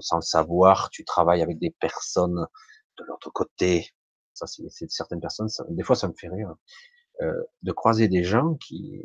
[0.00, 2.46] sans le savoir, tu travailles avec des personnes
[2.98, 3.90] de l'autre côté.
[4.32, 5.48] Ça, c'est certaines personnes.
[5.48, 6.54] Ça, des fois, ça me fait rire
[7.22, 9.04] euh, de croiser des gens qui,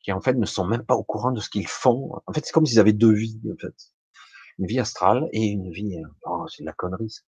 [0.00, 2.12] qui en fait ne sont même pas au courant de ce qu'ils font.
[2.26, 3.74] En fait, c'est comme s'ils avaient deux vies, en fait,
[4.58, 5.96] une vie astrale et une vie.
[5.98, 7.22] Euh, oh, c'est de la connerie, ça.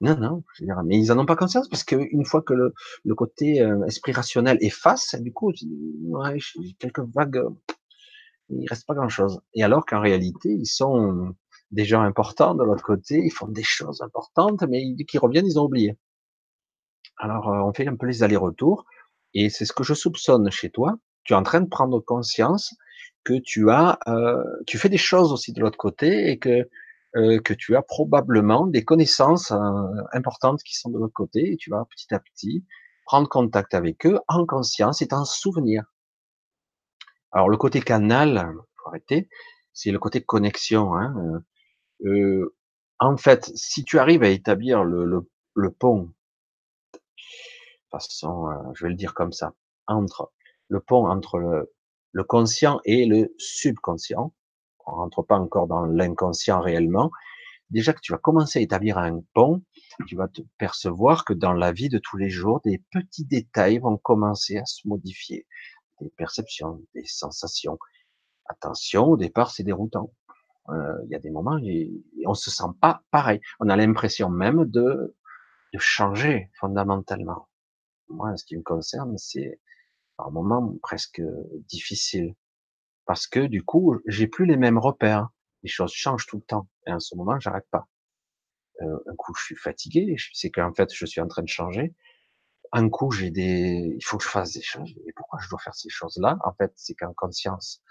[0.00, 0.42] Non, non,
[0.84, 4.12] mais ils en ont pas conscience parce que une fois que le, côté euh, esprit
[4.12, 5.52] rationnel efface, du coup,
[6.10, 6.38] ouais,
[6.78, 7.42] quelques vagues
[8.50, 9.40] il reste pas grand chose.
[9.54, 11.34] Et alors qu'en réalité, ils sont
[11.70, 15.58] des gens importants de l'autre côté, ils font des choses importantes, mais qui reviennent, ils
[15.58, 15.96] ont oublié.
[17.18, 18.84] Alors, euh, on fait un peu les allers-retours,
[19.34, 20.96] et c'est ce que je soupçonne chez toi.
[21.24, 22.74] Tu es en train de prendre conscience
[23.24, 26.68] que tu as, euh, tu fais des choses aussi de l'autre côté, et que
[27.16, 29.56] euh, que tu as probablement des connaissances euh,
[30.12, 32.64] importantes qui sont de l'autre côté, et tu vas petit à petit
[33.06, 35.84] prendre contact avec eux en conscience et en souvenir.
[37.32, 39.28] Alors le côté canal, faut arrêter,
[39.72, 40.94] c'est le côté connexion.
[40.94, 41.42] Hein.
[42.04, 42.54] Euh,
[42.98, 45.26] en fait, si tu arrives à établir le,
[45.78, 46.12] pont,
[46.92, 46.98] de
[47.90, 49.54] façon, euh, je vais le dire comme ça,
[49.86, 50.32] entre
[50.68, 51.72] le pont entre le,
[52.12, 54.34] le conscient et le subconscient,
[54.86, 57.10] on rentre pas encore dans l'inconscient réellement.
[57.70, 59.62] Déjà que tu vas commencer à établir un pont,
[60.06, 63.78] tu vas te percevoir que dans la vie de tous les jours, des petits détails
[63.78, 65.46] vont commencer à se modifier
[66.00, 67.78] des perceptions, des sensations.
[68.48, 70.12] Attention, au départ, c'est déroutant.
[70.68, 71.90] Euh, il y a des moments et,
[72.24, 73.40] on se sent pas pareil.
[73.60, 75.16] On a l'impression même de,
[75.72, 77.48] de changer fondamentalement.
[78.08, 79.60] Moi, ce qui me concerne, c'est
[80.16, 81.20] par moments presque
[81.68, 82.34] difficile
[83.06, 85.28] parce que du coup, j'ai plus les mêmes repères.
[85.62, 87.88] Les choses changent tout le temps et en ce moment, j'arrête pas.
[88.82, 91.94] Euh, un coup, je suis fatigué, c'est qu'en fait, je suis en train de changer
[92.72, 94.94] un coup, j'ai des, il faut que je fasse des choses.
[95.06, 96.38] Et pourquoi je dois faire ces choses-là?
[96.44, 97.82] En fait, c'est qu'en conscience,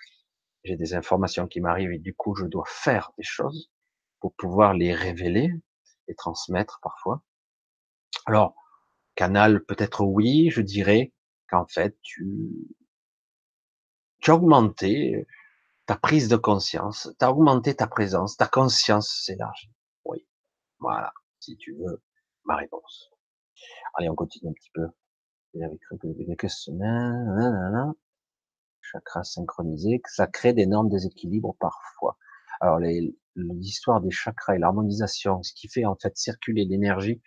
[0.63, 3.71] j'ai des informations qui m'arrivent et du coup, je dois faire des choses
[4.19, 5.49] pour pouvoir les révéler
[6.07, 7.23] et transmettre parfois.
[8.25, 8.55] Alors,
[9.15, 11.13] canal, peut-être oui, je dirais
[11.49, 12.25] qu'en fait, tu,
[14.25, 15.27] tu as augmenté
[15.85, 19.69] ta prise de conscience, tu as augmenté ta présence, ta conscience s'élargit.
[20.03, 20.25] Oui.
[20.79, 21.13] Voilà.
[21.39, 22.01] Si tu veux
[22.43, 23.11] ma réponse.
[23.93, 24.87] Allez, on continue un petit peu.
[25.53, 27.93] J'avais cru que les questionnaires,
[28.81, 32.17] chakras synchronisés, que ça crée d'énormes déséquilibres parfois.
[32.61, 32.79] Alors,
[33.35, 37.21] l'histoire des chakras et l'harmonisation, ce qui fait en fait circuler l'énergie,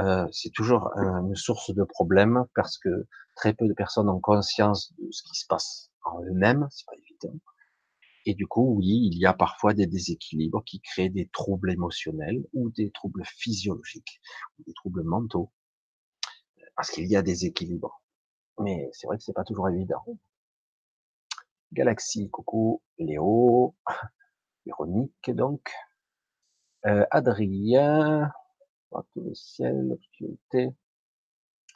[0.00, 4.92] euh, c'est toujours une source de problème parce que très peu de personnes ont conscience
[4.98, 7.38] de ce qui se passe en eux-mêmes, c'est pas évident.
[8.24, 12.44] Et du coup, oui, il y a parfois des déséquilibres qui créent des troubles émotionnels
[12.52, 14.20] ou des troubles physiologiques,
[14.58, 15.50] ou des troubles mentaux
[16.76, 18.02] parce qu'il y a des équilibres.
[18.58, 20.04] Mais c'est vrai que c'est pas toujours évident.
[21.72, 23.74] Galaxie, coucou, Léo,
[24.66, 25.72] Véronique donc,
[26.86, 28.30] euh, Adrien,
[28.90, 30.70] tout le ciel, l'obscurité.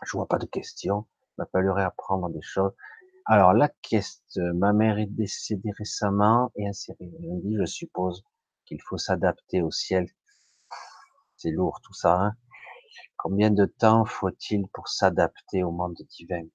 [0.04, 1.06] Je vois pas de questions.
[1.38, 2.72] M'appellerait à prendre des choses.
[3.28, 6.52] Alors la question, ma mère est décédée récemment?
[6.54, 7.10] Et insérée.
[7.58, 8.22] Je suppose
[8.64, 10.08] qu'il faut s'adapter au ciel.
[11.36, 12.14] C'est lourd tout ça.
[12.14, 12.36] Hein
[13.16, 16.46] Combien de temps faut-il pour s'adapter au monde divin?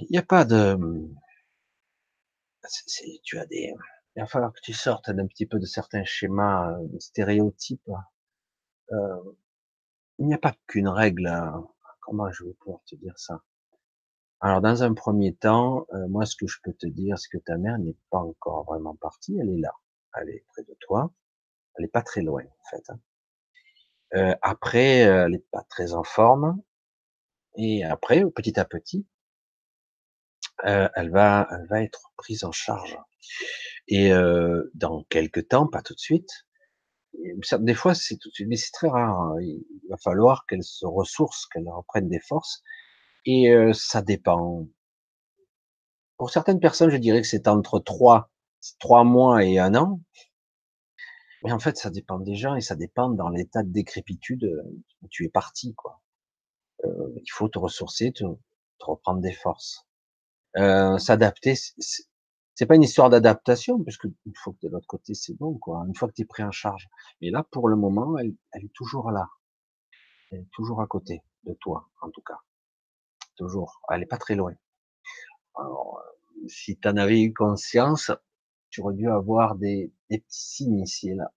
[0.00, 0.76] Il n'y a pas de...
[3.22, 3.72] tu as des...
[4.16, 7.90] il va falloir que tu sortes un petit peu de certains schémas, euh, stéréotypes.
[8.92, 9.32] Euh,
[10.18, 11.26] il n'y a pas qu'une règle.
[11.26, 11.66] Hein.
[12.02, 13.42] Comment je vais pouvoir te dire ça?
[14.40, 17.42] Alors, dans un premier temps, euh, moi, ce que je peux te dire, c'est que
[17.42, 19.38] ta mère n'est pas encore vraiment partie.
[19.40, 19.72] Elle est là.
[20.20, 21.12] Elle est près de toi.
[21.76, 22.90] Elle est pas très loin, en fait.
[22.90, 23.00] Hein.
[24.14, 26.60] Euh, après, elle est pas très en forme.
[27.56, 29.06] Et après, petit à petit,
[30.66, 32.98] euh, elle va, elle va être prise en charge.
[33.88, 36.30] Et euh, dans quelques temps, pas tout de suite.
[37.60, 39.20] Des fois, c'est tout de suite, mais c'est très rare.
[39.20, 39.36] Hein.
[39.40, 42.62] Il va falloir qu'elle se ressource, qu'elle reprenne des forces.
[43.26, 44.66] Et euh, ça dépend.
[46.16, 48.30] Pour certaines personnes, je dirais que c'est entre trois,
[48.78, 50.00] trois mois et un an.
[51.42, 54.50] Mais en fait, ça dépend des gens et ça dépend dans l'état de décrépitude
[55.02, 56.00] où tu es parti, quoi.
[56.84, 58.24] Euh, il faut te ressourcer, te,
[58.80, 59.86] reprendre des forces.
[60.56, 65.34] Euh, s'adapter, c'est pas une histoire d'adaptation, puisque une fois que de l'autre côté, c'est
[65.34, 65.84] bon, quoi.
[65.86, 66.88] Une fois que tu es pris en charge.
[67.20, 69.28] Mais là, pour le moment, elle, est toujours là.
[70.30, 72.38] Elle est toujours à côté de toi, en tout cas.
[73.36, 73.80] Toujours.
[73.90, 74.54] Elle est pas très loin.
[75.56, 76.00] Alors,
[76.48, 78.10] si tu en avais eu conscience,
[78.70, 81.32] tu aurais dû avoir des, des petits signes ici et là.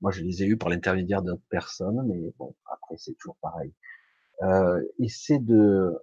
[0.00, 3.72] Moi, je les ai eus par l'intermédiaire d'autres personnes, mais bon, après, c'est toujours pareil.
[4.42, 5.98] Euh, essaie de,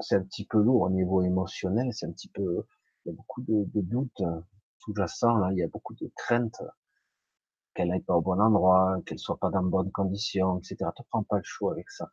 [0.00, 2.66] c'est un petit peu lourd au niveau émotionnel, c'est un petit peu,
[3.04, 4.40] il y a beaucoup de, de doutes euh,
[4.78, 6.62] sous-jacents, là, il y a beaucoup de craintes
[7.74, 10.90] qu'elle n'aille pas au bon endroit, qu'elle soit pas dans bonnes conditions, etc.
[10.96, 12.10] Tu prends pas le choix avec ça.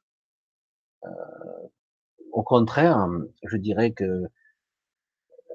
[1.05, 1.09] Euh,
[2.31, 3.07] au contraire,
[3.43, 4.29] je dirais que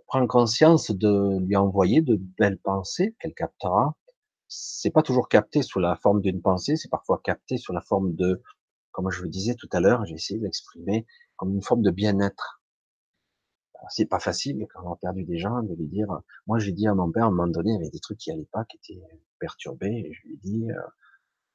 [0.07, 3.97] prends conscience de lui envoyer de belles pensées qu'elle captera.
[4.49, 8.15] C'est pas toujours capté sous la forme d'une pensée, c'est parfois capté sous la forme
[8.15, 8.43] de,
[8.93, 12.63] comme je le disais tout à l'heure, j'ai essayé d'exprimer comme une forme de bien-être.
[13.91, 16.09] C'est pas facile quand on a perdu des gens de lui dire.
[16.47, 18.19] Moi, j'ai dit à mon père à un moment donné, il y avait des trucs
[18.19, 19.03] qui allaient pas, qui étaient
[19.41, 20.81] perturbés, et je lui ai dit euh,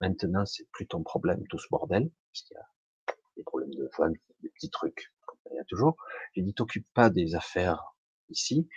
[0.01, 2.11] maintenant c'est plus ton problème tout ce bordel,
[2.51, 2.67] y a
[3.39, 5.13] des problèmes de famille, des petits trucs,
[5.49, 5.95] il y a toujours.
[6.33, 7.95] J'ai dit t'occupe pas des affaires
[8.29, 8.67] ici,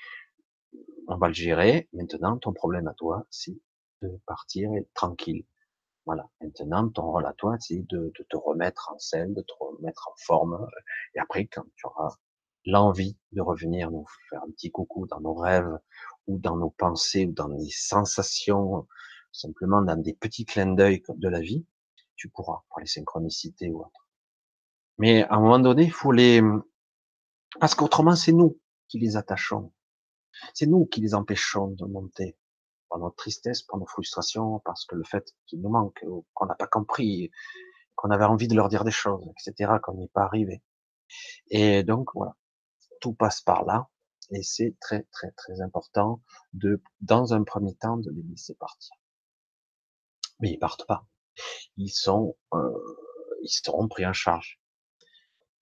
[1.09, 1.89] on va le gérer.
[1.93, 3.59] Maintenant, ton problème à toi, c'est
[4.03, 5.45] de partir et tranquille.
[6.07, 6.29] Voilà.
[6.41, 10.15] Maintenant, ton rôle à toi, c'est de, te remettre en scène, de te remettre en
[10.17, 10.67] forme.
[11.15, 12.17] Et après, quand tu auras
[12.65, 15.79] l'envie de revenir nous faire un petit coucou dans nos rêves
[16.27, 18.87] ou dans nos pensées ou dans les sensations,
[19.33, 21.67] simplement dans des petits clins d'œil de la vie,
[22.17, 24.02] tu pourras pour les synchronicités ou autre.
[24.99, 26.43] Mais à un moment donné, il faut les,
[27.61, 29.73] parce qu'autrement, c'est nous qui les attachons.
[30.55, 32.37] C'est nous qui les empêchons de monter
[32.89, 36.55] par notre tristesse, par nos frustrations, parce que le fait qu'il nous manque, qu'on n'a
[36.55, 37.31] pas compris,
[37.95, 40.63] qu'on avait envie de leur dire des choses, etc., qu'on n'y est pas arrivé.
[41.49, 42.37] Et donc, voilà.
[43.01, 43.89] Tout passe par là.
[44.31, 46.23] Et c'est très, très, très important
[46.53, 48.95] de, dans un premier temps, de les laisser partir.
[50.41, 51.07] Mais ils partent pas.
[51.77, 52.97] Ils sont, euh,
[53.43, 54.62] ils seront pris en charge.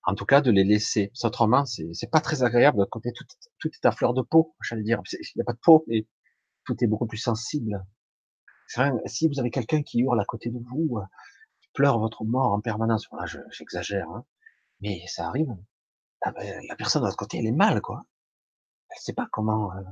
[0.05, 1.13] En tout cas, de les laisser.
[1.23, 2.79] Autrement, c'est pas très agréable.
[2.79, 3.25] De côté, tout,
[3.59, 4.55] tout est à fleur de peau.
[4.63, 6.07] J'allais dire, il n'y a pas de peau, mais
[6.65, 7.85] tout est beaucoup plus sensible.
[8.77, 11.05] Vrai, si vous avez quelqu'un qui hurle à côté de vous, euh,
[11.61, 14.25] qui pleure votre mort en permanence, voilà, j'exagère, hein,
[14.81, 15.49] mais ça arrive.
[16.23, 18.05] Ah ben, la personne de l'autre côté, elle est mal, quoi.
[18.91, 19.83] Elle sait pas comment euh,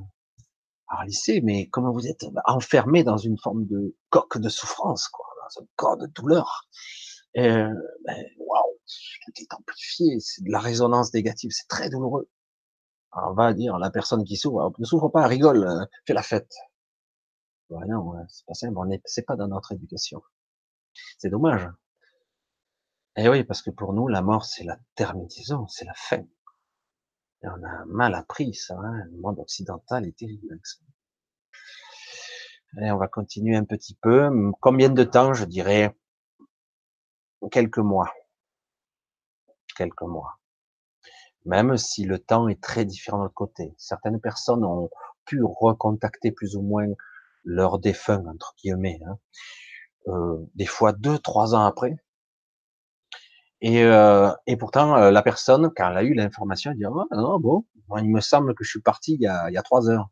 [1.43, 5.67] mais comment vous êtes enfermé dans une forme de coque de souffrance, quoi, dans un
[5.77, 6.67] corps de douleur.
[7.37, 7.73] Euh,
[8.07, 8.78] ben, waouh,
[9.25, 12.29] tout est amplifié, c'est de la résonance négative, c'est très douloureux.
[13.13, 16.55] on va dire la personne qui souffre, ne souffre pas, rigole, euh, fait la fête.
[17.71, 20.23] Non, c'est pas simple, c'est pas dans notre éducation.
[21.19, 21.69] C'est dommage.
[23.17, 26.25] Et eh oui, parce que pour nous, la mort, c'est la terminaison, c'est la fin.
[27.43, 29.05] On a mal appris ça, hein.
[29.11, 30.59] le monde occidental est terrible.
[32.81, 34.31] Et on va continuer un petit peu.
[34.61, 35.97] Combien de temps, je dirais?
[37.51, 38.13] Quelques mois.
[39.79, 40.41] Quelques mois.
[41.45, 43.73] Même si le temps est très différent de l'autre côté.
[43.79, 44.91] Certaines personnes ont
[45.25, 46.89] pu recontacter plus ou moins
[47.45, 49.19] leur défunt, entre guillemets, hein.
[50.09, 51.97] euh, des fois deux, trois ans après.
[53.61, 57.39] Et, euh, pourtant, euh, la personne, quand elle a eu l'information, elle dit, oh, non,
[57.39, 57.65] bon,
[57.99, 60.09] il me semble que je suis parti il y a, trois heures.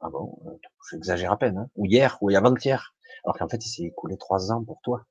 [0.00, 0.58] Ah bon,
[0.90, 1.70] j'exagère à peine, hein.
[1.76, 2.94] ou hier, ou avant-hier.
[3.24, 5.04] Alors qu'en fait, il s'est écoulé trois ans pour toi.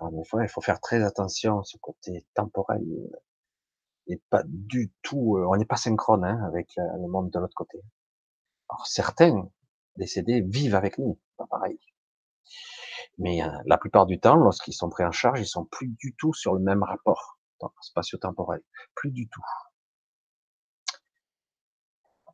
[0.00, 2.84] Alors, des fois, il faut faire très attention à ce côté temporel.
[4.08, 7.82] Et pas du tout, on n'est pas synchrone hein, avec le monde de l'autre côté.
[8.68, 9.48] Alors certains
[9.96, 11.78] décédés vivent avec nous, pas pareil.
[13.18, 16.14] Mais euh, la plupart du temps, lorsqu'ils sont pris en charge, ils sont plus du
[16.16, 17.38] tout sur le même rapport
[17.80, 18.62] spatio-temporel,
[18.94, 19.42] plus du tout.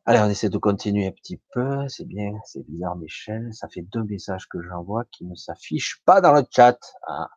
[0.05, 1.87] Allez, on essaie de continuer un petit peu.
[1.87, 3.53] C'est bien, c'est bizarre, Michel.
[3.53, 6.77] Ça fait deux messages que j'envoie qui ne s'affichent pas dans le chat.
[7.07, 7.29] Ah,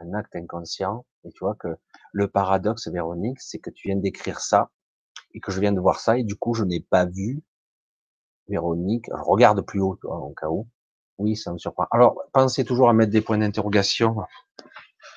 [0.00, 1.04] un acte inconscient.
[1.24, 1.68] Et tu vois que
[2.12, 4.70] le paradoxe, Véronique, c'est que tu viens d'écrire ça
[5.34, 7.42] et que je viens de voir ça et du coup, je n'ai pas vu
[8.48, 9.06] Véronique.
[9.12, 10.68] regarde plus haut, toi, en cas où.
[11.18, 11.86] Oui, ça me surprend.
[11.90, 14.16] Alors, pensez toujours à mettre des points d'interrogation.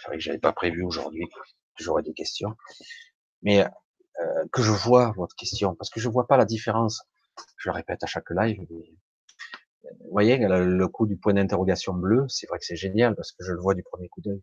[0.01, 1.29] C'est vrai que j'avais pas prévu aujourd'hui
[1.81, 2.55] j'aurais des questions.
[3.41, 7.03] Mais euh, que je vois votre question, parce que je vois pas la différence.
[7.57, 8.59] Je le répète à chaque live.
[8.69, 8.83] vous
[10.11, 13.51] voyez, le, coup du point d'interrogation bleu, c'est vrai que c'est génial parce que je
[13.51, 14.41] le vois du premier coup d'œil.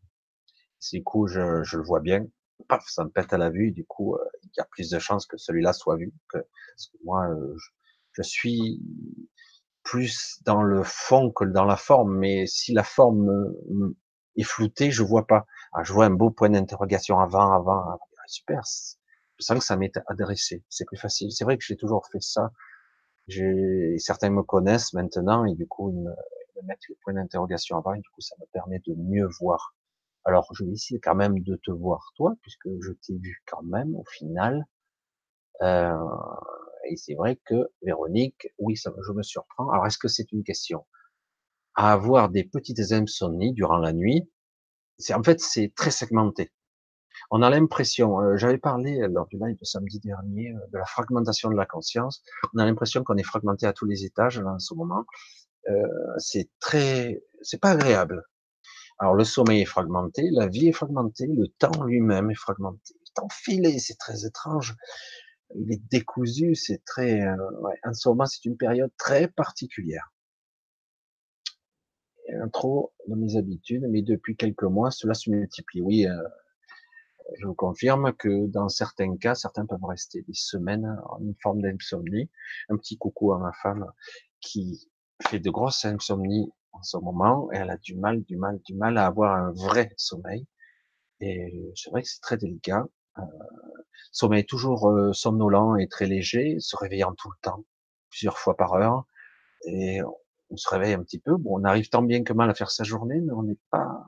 [0.93, 2.27] Du coup, je, je, le vois bien.
[2.69, 3.73] Paf, ça me pète à la vue.
[3.73, 6.13] Du coup, euh, il y a plus de chances que celui-là soit vu.
[6.29, 7.69] Que, parce que moi, euh, je,
[8.13, 8.83] je, suis
[9.83, 12.17] plus dans le fond que dans la forme.
[12.19, 13.55] Mais si la forme
[14.37, 15.47] est floutée, je vois pas.
[15.73, 18.01] Ah, je vois un beau point d'interrogation avant, avant, avant.
[18.27, 18.63] super
[19.39, 20.65] je sens que ça m'est adressé.
[20.69, 21.33] C'est plus facile.
[21.33, 22.51] C'est vrai que j'ai toujours fait ça.
[23.99, 26.11] Certains me connaissent maintenant et du coup, ils me,
[26.65, 29.77] mettent le point d'interrogation avant et du coup, ça me permet de mieux voir.
[30.25, 33.63] Alors, je vais essayer quand même de te voir toi, puisque je t'ai vu quand
[33.63, 34.67] même au final.
[35.63, 35.97] Euh,
[36.91, 39.71] et c'est vrai que Véronique, oui, ça, je me surprends.
[39.71, 40.87] Alors, est-ce que c'est une question
[41.75, 44.31] à avoir des petites insomnies durant la nuit?
[44.99, 46.53] C'est en fait, c'est très segmenté
[47.31, 50.85] on a l'impression, euh, j'avais parlé lors du live de samedi dernier euh, de la
[50.85, 52.23] fragmentation de la conscience,
[52.55, 55.05] on a l'impression qu'on est fragmenté à tous les étages là, en ce moment.
[55.69, 55.75] Euh,
[56.19, 58.23] c'est très, c'est pas agréable.
[58.99, 62.95] Alors le sommeil est fragmenté, la vie est fragmentée, le temps lui-même est fragmenté.
[63.01, 64.75] Le temps filé, c'est très étrange.
[65.55, 67.37] Il est décousu, c'est très, euh,
[67.85, 70.13] en ce moment c'est une période très particulière.
[72.41, 75.81] Un trop de mes habitudes, mais depuis quelques mois, cela se multiplie.
[75.81, 76.15] Oui, euh,
[77.39, 81.63] je vous confirme que dans certains cas, certains peuvent rester des semaines en une forme
[81.63, 82.29] d'insomnie.
[82.69, 83.87] Un petit coucou à ma femme
[84.41, 84.91] qui
[85.29, 88.75] fait de grosses insomnies en ce moment et elle a du mal, du mal, du
[88.75, 90.47] mal à avoir un vrai sommeil.
[91.21, 92.87] Et c'est vrai que c'est très délicat.
[93.19, 93.23] Euh,
[94.13, 97.65] sommeil toujours euh, somnolent et très léger, se réveillant tout le temps,
[98.11, 99.07] plusieurs fois par heure.
[99.67, 100.01] Et
[100.51, 101.37] on se réveille un petit peu.
[101.37, 104.05] Bon, on arrive tant bien que mal à faire sa journée, mais on n'est pas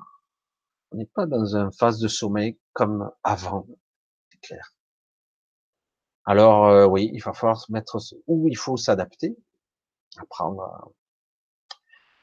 [0.92, 3.66] on n'est pas dans une phase de sommeil comme avant,
[4.32, 4.74] c'est clair.
[6.24, 9.36] Alors euh, oui, il va falloir se mettre ou il faut s'adapter,
[10.18, 10.92] apprendre,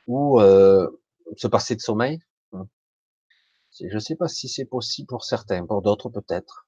[0.07, 0.89] ou euh,
[1.35, 2.19] se passer de sommeil.
[3.79, 6.67] Je ne sais pas si c'est possible pour certains, pour d'autres peut-être,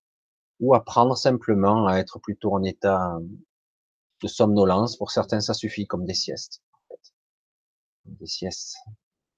[0.60, 3.18] ou apprendre simplement à être plutôt en état
[4.22, 4.98] de somnolence.
[4.98, 6.62] Pour certains, ça suffit comme des siestes.
[6.74, 7.14] En fait.
[8.06, 8.76] Des siestes.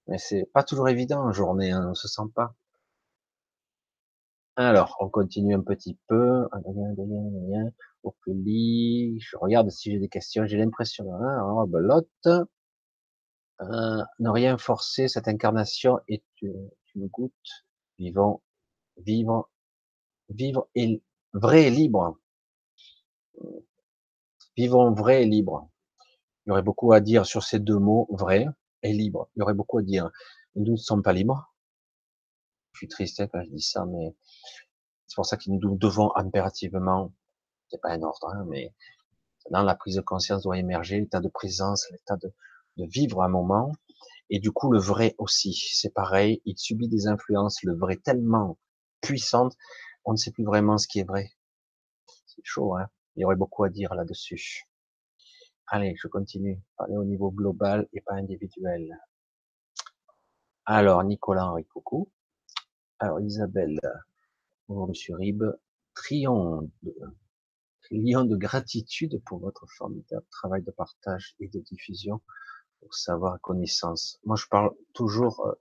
[0.08, 2.56] Mais c'est pas toujours évident en journée, hein, on se sent pas.
[4.58, 6.48] Alors, on continue un petit peu.
[8.04, 10.46] Au je regarde si j'ai des questions.
[10.46, 12.28] J'ai l'impression, hein, belote.
[13.62, 17.66] Euh, ne rien forcer, cette incarnation est une, une goutte.
[18.00, 18.42] Vivons,
[18.98, 19.50] vivre,
[20.30, 21.02] vivre et
[21.34, 22.18] vrai et libre.
[24.58, 25.70] Vivons vrai et libre.
[26.46, 28.48] Il y aurait beaucoup à dire sur ces deux mots, vrai
[28.84, 29.30] et libre.
[29.36, 30.10] Il y aurait beaucoup à dire.
[30.56, 31.54] Nous ne sommes pas libres.
[32.74, 34.16] Je suis triste hein, quand je dis ça, mais
[35.08, 37.14] c'est pour ça que nous devons impérativement,
[37.70, 38.74] c'est pas un ordre, hein, mais
[39.50, 42.34] dans la prise de conscience doit émerger l'état de présence, l'état de,
[42.78, 43.72] de vivre un moment,
[44.30, 48.58] et du coup le vrai aussi, c'est pareil, il subit des influences, le vrai tellement
[49.02, 49.56] puissante,
[50.06, 51.32] on ne sait plus vraiment ce qui est vrai.
[52.26, 54.64] C'est chaud, hein il y aurait beaucoup à dire là-dessus.
[55.68, 56.60] Allez, je continue.
[56.78, 58.98] Parler au niveau global et pas individuel.
[60.66, 62.10] Alors, Nicolas Henri, coucou.
[63.00, 63.80] Alors, Isabelle,
[64.68, 65.44] bonjour Monsieur Rib.
[65.94, 66.94] Triant de,
[67.92, 72.22] de gratitude pour votre formidable travail de partage et de diffusion
[72.82, 74.20] pour savoir connaissance.
[74.26, 75.54] Moi, je parle toujours euh,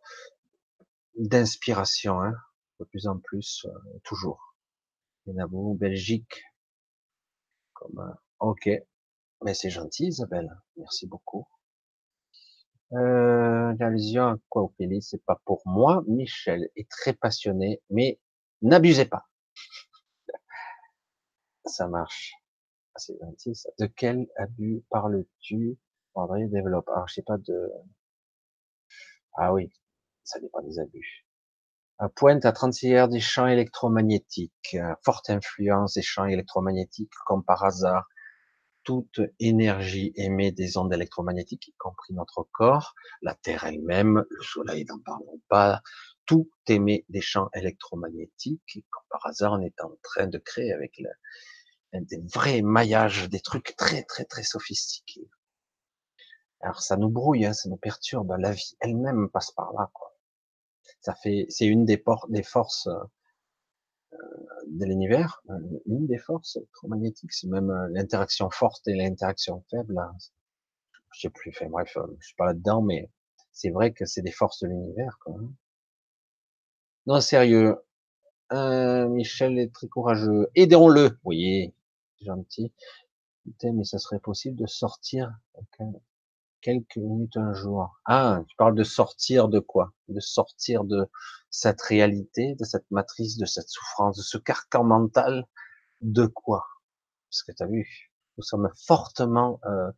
[1.16, 2.34] d'inspiration, hein,
[2.80, 4.56] de plus en plus, euh, toujours.
[5.26, 6.42] Il y en a vous, Belgique,
[7.74, 8.70] comme, euh, ok,
[9.44, 10.50] mais c'est gentil, Isabelle.
[10.76, 11.46] Merci beaucoup.
[12.92, 14.68] Euh, l'allusion à quoi
[15.00, 16.02] c'est pas pour moi.
[16.08, 18.18] Michel est très passionné, mais
[18.62, 19.28] n'abusez pas.
[21.64, 22.34] Ça marche.
[22.94, 23.70] Ah, c'est gentil, ça.
[23.78, 25.78] De quel abus parles-tu?
[26.14, 26.88] André développe.
[26.88, 27.70] Alors, je sais pas de,
[29.34, 29.70] ah oui,
[30.24, 31.26] ça dépend des abus.
[32.16, 38.08] Pointe à 36 heures des champs électromagnétiques, forte influence des champs électromagnétiques, comme par hasard,
[38.84, 44.86] toute énergie émet des ondes électromagnétiques, y compris notre corps, la Terre elle-même, le Soleil,
[44.86, 45.82] n'en parlons pas,
[46.24, 51.02] tout émet des champs électromagnétiques, comme par hasard on est en train de créer avec
[51.92, 55.28] des vrais maillages, des trucs très très très sophistiqués.
[56.60, 58.34] Alors ça nous brouille, hein, ça nous perturbe.
[58.38, 59.90] La vie elle-même passe par là.
[59.92, 60.14] Quoi.
[61.00, 64.16] Ça fait, c'est une des, des forces euh,
[64.66, 69.98] de l'univers, euh, une des forces électromagnétiques, c'est même euh, l'interaction forte et l'interaction faible.
[69.98, 70.14] Hein.
[71.12, 73.10] Je sais plus, enfin bref, je suis pas là-dedans, mais
[73.52, 75.18] c'est vrai que c'est des forces de l'univers.
[75.26, 75.52] Hein.
[77.06, 77.76] Non, sérieux,
[78.52, 80.50] euh, Michel est très courageux.
[80.54, 81.18] Aidons-le.
[81.24, 81.72] Oui,
[82.20, 82.72] gentil.
[83.44, 85.32] Putain, mais ça serait possible de sortir
[86.60, 88.00] quelques minutes un jour.
[88.04, 89.92] Ah, tu parles de sortir de quoi?
[90.08, 91.08] De sortir de
[91.50, 95.46] cette réalité, de cette matrice, de cette souffrance, de ce carcan mental.
[96.00, 96.64] De quoi?
[97.28, 99.90] Parce que tu as vu, nous sommes fortement euh,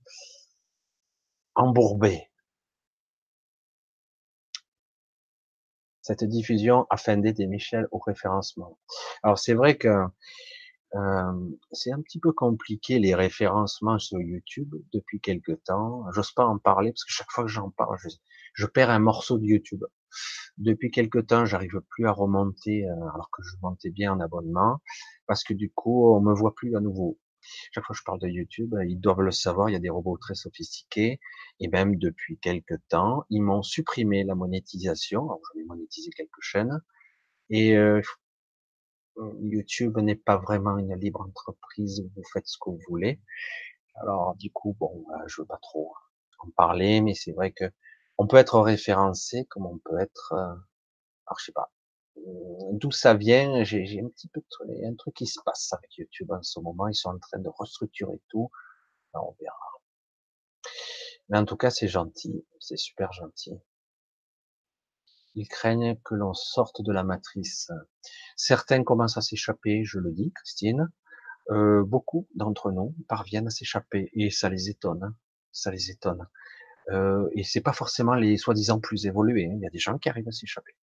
[1.54, 2.28] embourbés.
[6.02, 8.78] Cette diffusion afin d'aider Michel au référencement.
[9.22, 9.88] Alors c'est vrai que
[11.72, 16.04] c'est un petit peu compliqué les référencements sur YouTube depuis quelque temps.
[16.12, 17.96] J'ose pas en parler parce que chaque fois que j'en parle,
[18.54, 19.84] je, perds un morceau de YouTube.
[20.58, 24.80] Depuis quelque temps, j'arrive plus à remonter euh, alors que je montais bien en abonnement
[25.26, 27.18] parce que du coup, on me voit plus à nouveau.
[27.72, 29.90] Chaque fois que je parle de YouTube, ils doivent le savoir, il y a des
[29.90, 31.18] robots très sophistiqués
[31.58, 35.24] et même depuis quelque temps, ils m'ont supprimé la monétisation.
[35.24, 36.80] Alors, j'avais monétisé quelques chaînes
[37.50, 38.00] et euh,
[39.40, 43.20] YouTube n'est pas vraiment une libre entreprise, vous faites ce que vous voulez.
[43.96, 45.94] Alors du coup, bon, bah, je veux pas trop
[46.38, 47.64] en parler, mais c'est vrai que
[48.18, 50.54] on peut être référencé comme on peut être, euh,
[51.26, 51.72] alors je sais pas,
[52.16, 53.64] mmh, d'où ça vient.
[53.64, 56.88] J'ai un petit peu de, un truc qui se passe avec YouTube en ce moment.
[56.88, 58.50] Ils sont en train de restructurer tout.
[59.14, 59.56] on verra.
[61.28, 63.58] Mais en tout cas, c'est gentil, c'est super gentil.
[65.34, 67.70] Ils craignent que l'on sorte de la matrice.
[68.36, 70.90] Certains commencent à s'échapper, je le dis, Christine.
[71.50, 75.02] Euh, beaucoup d'entre nous parviennent à s'échapper et ça les étonne.
[75.02, 75.16] Hein.
[75.50, 76.26] Ça les étonne.
[76.90, 79.46] Euh, et c'est pas forcément les soi-disant plus évolués.
[79.46, 79.54] Hein.
[79.56, 80.76] Il y a des gens qui arrivent à s'échapper.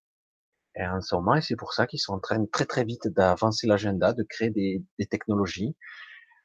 [0.76, 3.66] Et en ce moment, c'est pour ça qu'ils sont en train très très vite d'avancer
[3.66, 5.76] l'agenda, de créer des, des technologies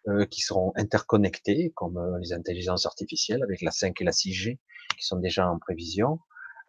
[0.08, 4.60] euh, qui seront interconnectées, comme euh, les intelligences artificielles avec la 5 et la 6G,
[5.00, 6.20] qui sont déjà en prévision,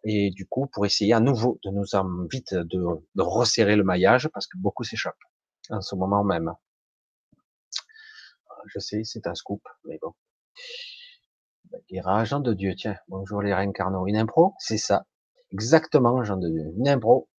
[0.09, 1.83] et du coup pour essayer à nouveau de nous
[2.31, 2.79] vite de,
[3.17, 5.15] resserrer le maillage parce que beaucoup s'échappent
[5.69, 6.53] en ce moment même.
[8.67, 10.13] Je sais, c'est un scoop, mais bon.
[11.89, 14.07] Guéra, Jean de Dieu, tiens, bonjour les réincarnaux.
[14.07, 15.05] Une impro, c'est ça.
[15.51, 16.73] Exactement, Jean de Dieu.
[16.77, 17.29] Une impro.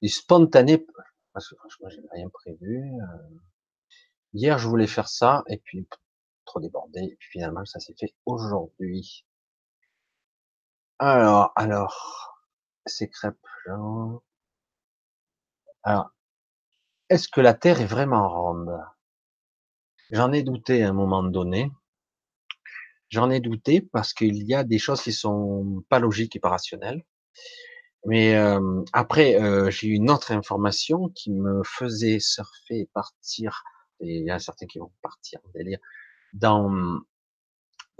[0.00, 0.86] Du spontané,
[1.32, 2.84] parce que franchement, j'ai rien prévu.
[2.94, 3.38] Euh.
[4.32, 5.86] Hier, je voulais faire ça, et puis,
[6.44, 9.26] trop débordé, et puis finalement, ça s'est fait aujourd'hui.
[11.00, 12.38] Alors, alors,
[12.86, 13.36] ces crêpes,
[13.66, 14.22] genre.
[15.82, 16.12] Alors,
[17.10, 18.78] est-ce que la Terre est vraiment ronde?
[20.10, 21.72] J'en ai douté à un moment donné.
[23.10, 26.48] J'en ai douté parce qu'il y a des choses qui sont pas logiques et pas
[26.50, 27.04] rationnelles.
[28.06, 33.62] Mais euh, après, euh, j'ai eu une autre information qui me faisait surfer et partir,
[34.00, 35.78] et il y a certains qui vont partir délire,
[36.32, 37.00] dans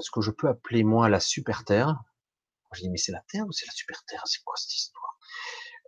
[0.00, 1.96] ce que je peux appeler moi la super Terre,
[2.72, 5.18] je dis, mais c'est la Terre ou c'est la super Terre C'est quoi cette histoire?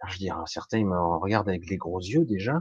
[0.09, 2.61] Je dis, certains ils me regardent avec les gros yeux déjà.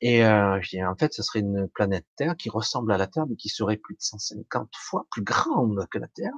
[0.00, 3.06] Et euh, je dis, en fait, ce serait une planète Terre qui ressemble à la
[3.06, 6.32] Terre, mais qui serait plus de 150 fois plus grande que la Terre.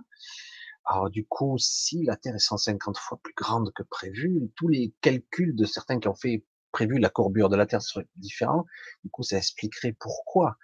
[0.87, 4.95] Alors du coup, si la Terre est 150 fois plus grande que prévu, tous les
[5.01, 8.67] calculs de certains qui ont fait prévu la courbure de la Terre seraient différents.
[9.03, 10.57] Du coup, ça expliquerait pourquoi.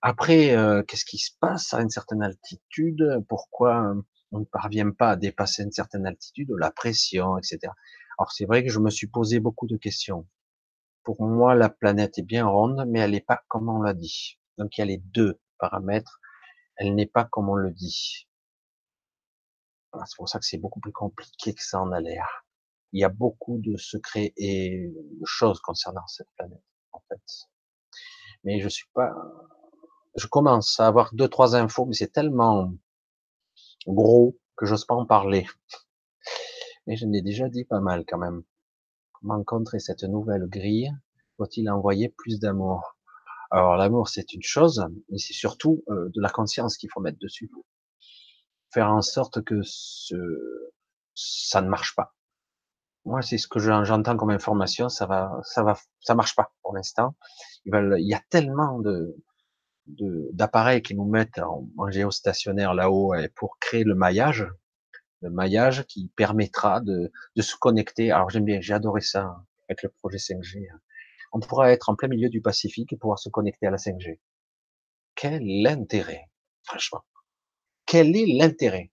[0.00, 3.22] Après, euh, qu'est-ce qui se passe à une certaine altitude?
[3.28, 3.92] Pourquoi
[4.32, 7.72] on ne parvient pas à dépasser une certaine altitude, la pression, etc.
[8.18, 10.26] Alors c'est vrai que je me suis posé beaucoup de questions.
[11.04, 14.38] Pour moi, la planète est bien ronde, mais elle n'est pas comme on l'a dit.
[14.58, 16.20] Donc il y a les deux paramètres.
[16.76, 18.28] Elle n'est pas comme on le dit.
[20.06, 22.44] C'est pour ça que c'est beaucoup plus compliqué que ça en a l'air.
[22.92, 27.22] Il y a beaucoup de secrets et de choses concernant cette planète, en fait.
[28.44, 29.12] Mais je suis pas,
[30.16, 32.72] je commence à avoir deux, trois infos, mais c'est tellement
[33.88, 35.46] gros que j'ose pas en parler.
[36.86, 38.42] Mais je n'ai déjà dit pas mal quand même.
[39.12, 40.92] Comment contrer cette nouvelle grille?
[41.36, 42.96] Faut-il envoyer plus d'amour?
[43.50, 47.18] Alors l'amour c'est une chose, mais c'est surtout euh, de la conscience qu'il faut mettre
[47.18, 47.50] dessus.
[48.72, 50.16] Faire en sorte que ce...
[51.14, 52.14] ça ne marche pas.
[53.04, 56.74] Moi c'est ce que j'entends comme information, ça va, ça va, ça marche pas pour
[56.74, 57.16] l'instant.
[57.64, 59.16] Il y a tellement de,
[60.32, 64.46] d'appareils qui nous mettent en, géostationnaire là-haut pour créer le maillage,
[65.22, 68.10] le maillage qui permettra de, de se connecter.
[68.10, 70.66] Alors j'aime bien, j'ai adoré ça avec le projet 5G.
[71.32, 74.18] On pourra être en plein milieu du Pacifique et pouvoir se connecter à la 5G.
[75.14, 76.28] Quel intérêt,
[76.62, 77.04] franchement
[77.86, 78.92] Quel est l'intérêt?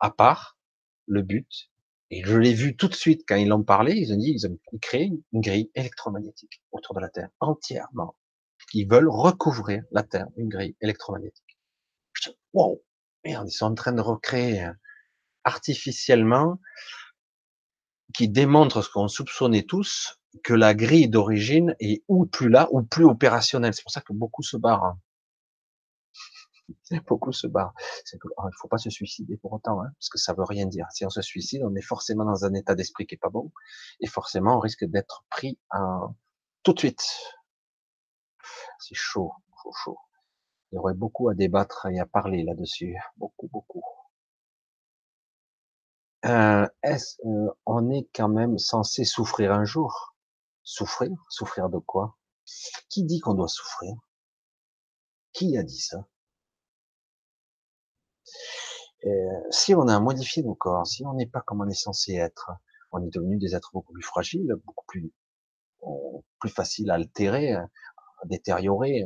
[0.00, 0.58] À part
[1.06, 1.70] le but,
[2.10, 4.46] et je l'ai vu tout de suite quand ils l'ont parlé, ils ont dit ils
[4.46, 8.16] ont créé une grille électromagnétique autour de la Terre, entièrement.
[8.74, 11.58] Ils veulent recouvrir la Terre une grille électromagnétique.
[12.52, 12.82] Wow,
[13.24, 14.72] merde, ils sont en train de recréer euh,
[15.44, 16.60] artificiellement
[18.14, 22.82] qui démontre ce qu'on soupçonnait tous, que la grille d'origine est ou plus là, ou
[22.82, 23.74] plus opérationnelle.
[23.74, 24.84] C'est pour ça que beaucoup se barrent.
[24.84, 24.98] Hein.
[27.06, 27.72] Beaucoup se barrent.
[28.36, 30.86] Oh, il faut pas se suicider pour autant, hein, parce que ça veut rien dire.
[30.90, 33.50] Si on se suicide, on est forcément dans un état d'esprit qui est pas bon,
[34.00, 35.58] et forcément on risque d'être pris
[36.62, 37.02] tout de suite.
[38.78, 39.98] C'est chaud, chaud, chaud.
[40.70, 42.96] Il y aurait beaucoup à débattre et à parler là-dessus.
[43.16, 43.84] Beaucoup, beaucoup.
[46.24, 50.14] Euh, est-ce, euh, on est quand même censé souffrir un jour?
[50.62, 51.10] Souffrir?
[51.28, 52.16] Souffrir de quoi?
[52.88, 53.94] Qui dit qu'on doit souffrir?
[55.32, 56.04] Qui a dit ça?
[59.04, 59.10] Euh,
[59.50, 62.50] si on a modifié nos corps, si on n'est pas comme on est censé être,
[62.90, 65.12] on est devenu des êtres beaucoup plus fragiles, beaucoup plus,
[66.40, 67.56] plus faciles à altérer,
[68.22, 69.04] à détériorer.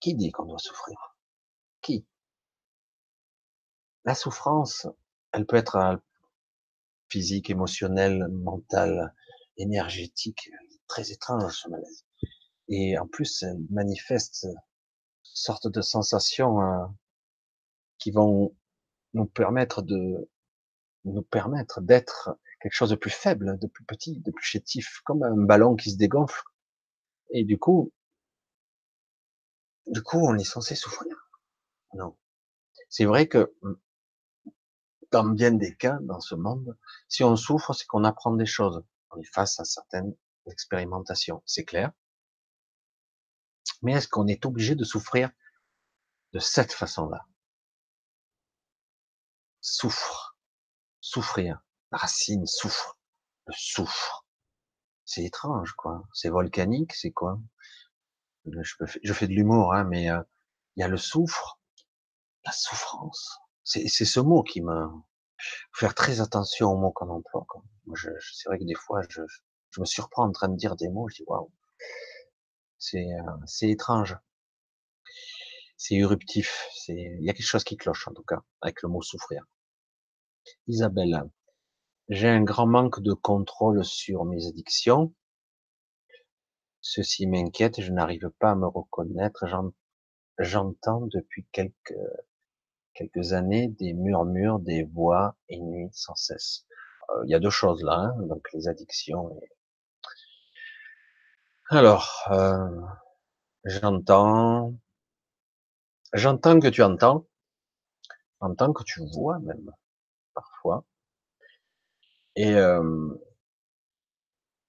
[0.00, 1.16] Qui dit qu'on doit souffrir?
[1.82, 2.06] Qui?
[4.04, 4.86] La souffrance,
[5.32, 6.00] elle peut être
[7.08, 9.14] physique, émotionnelle, mentale,
[9.56, 10.50] énergétique,
[10.86, 12.04] très étrange ce malaise.
[12.68, 14.54] Et en plus, elle manifeste une
[15.22, 16.86] sorte de sensations euh,
[17.98, 18.54] qui vont
[19.12, 20.28] nous permettre de
[21.04, 25.22] nous permettre d'être quelque chose de plus faible, de plus petit, de plus chétif, comme
[25.22, 26.42] un ballon qui se dégonfle.
[27.32, 27.92] Et du coup,
[29.86, 31.30] du coup, on est censé souffrir.
[31.94, 32.16] Non.
[32.88, 33.54] C'est vrai que
[35.10, 36.76] dans bien des cas, dans ce monde,
[37.08, 38.82] si on souffre, c'est qu'on apprend des choses.
[39.10, 40.14] On est face à certaines
[40.46, 41.92] expérimentations, c'est clair.
[43.82, 45.30] Mais est-ce qu'on est obligé de souffrir
[46.32, 47.26] de cette façon-là?
[49.60, 50.36] Souffre,
[51.00, 51.60] souffrir,
[51.92, 52.98] racine souffre,
[53.46, 54.26] le souffre.
[55.10, 56.04] C'est étrange, quoi.
[56.14, 57.40] C'est volcanique, c'est quoi?
[58.46, 60.22] Je, fais de l'humour, hein, mais euh,
[60.76, 61.58] il y a le souffre,
[62.44, 63.40] la souffrance.
[63.64, 64.86] C'est ce mot qui me
[65.72, 67.44] faire très attention aux mots qu'on emploie.
[67.86, 69.22] Moi, je, c'est vrai que des fois, je,
[69.78, 71.08] me surprends en train de dire des mots.
[71.08, 71.50] Je dis waouh,
[72.78, 74.16] c'est euh, étrange,
[75.76, 76.68] c'est éruptif.
[76.86, 79.44] Il y a quelque chose qui cloche en tout cas avec le mot souffrir.
[80.68, 81.28] Isabelle,
[82.10, 85.14] j'ai un grand manque de contrôle sur mes addictions.
[86.80, 89.44] Ceci m'inquiète, je n'arrive pas à me reconnaître.
[90.38, 91.94] J'entends depuis quelques
[92.94, 96.66] quelques années des murmures, des voix et nuit sans cesse.
[97.10, 99.30] Euh, il y a deux choses là, hein, donc les addictions.
[99.40, 99.48] Et...
[101.68, 102.68] Alors, euh,
[103.64, 104.74] j'entends,
[106.12, 107.26] j'entends que tu entends,
[108.42, 109.70] j'entends que tu vois même
[110.34, 110.84] parfois,
[112.36, 113.08] et euh,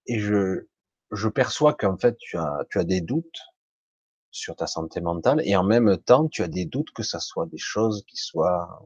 [0.07, 0.67] et je
[1.11, 3.41] je perçois qu'en fait tu as tu as des doutes
[4.31, 7.47] sur ta santé mentale et en même temps tu as des doutes que ça soit
[7.47, 8.81] des choses qui soient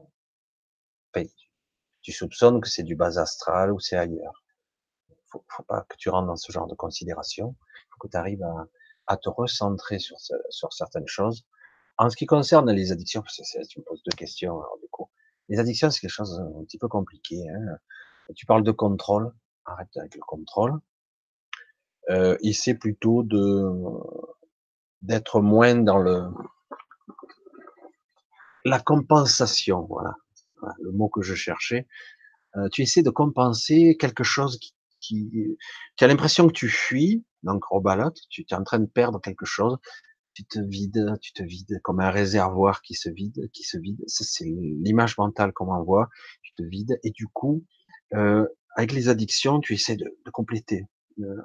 [2.06, 4.44] tu soupçonnes que c'est du bas astral ou c'est ailleurs.
[5.26, 7.56] Faut, faut pas que tu rentres dans ce genre de considération.
[7.90, 8.68] Faut que tu arrives à,
[9.08, 10.16] à, te recentrer sur,
[10.50, 11.44] sur certaines choses.
[11.98, 14.86] En ce qui concerne les addictions parce que tu me poses deux questions alors du
[14.88, 15.10] coup.
[15.48, 17.76] Les addictions c'est quelque chose un petit peu compliqué hein.
[18.34, 19.32] Tu parles de contrôle
[19.64, 20.80] arrête avec le contrôle
[22.10, 23.68] euh, c'est plutôt de
[25.02, 26.28] d'être moins dans le
[28.64, 30.14] la compensation, voilà,
[30.80, 31.86] le mot que je cherchais.
[32.56, 35.56] Euh, tu essaies de compenser quelque chose qui, qui
[35.96, 39.44] tu as l'impression que tu fuis, donc rebalote, tu es en train de perdre quelque
[39.44, 39.78] chose,
[40.34, 44.02] tu te vides, tu te vides comme un réservoir qui se vide, qui se vide.
[44.06, 46.08] C'est l'image mentale qu'on envoie.
[46.42, 47.64] Tu te vides et du coup,
[48.14, 48.46] euh,
[48.76, 50.86] avec les addictions, tu essaies de, de compléter.
[51.20, 51.42] Euh,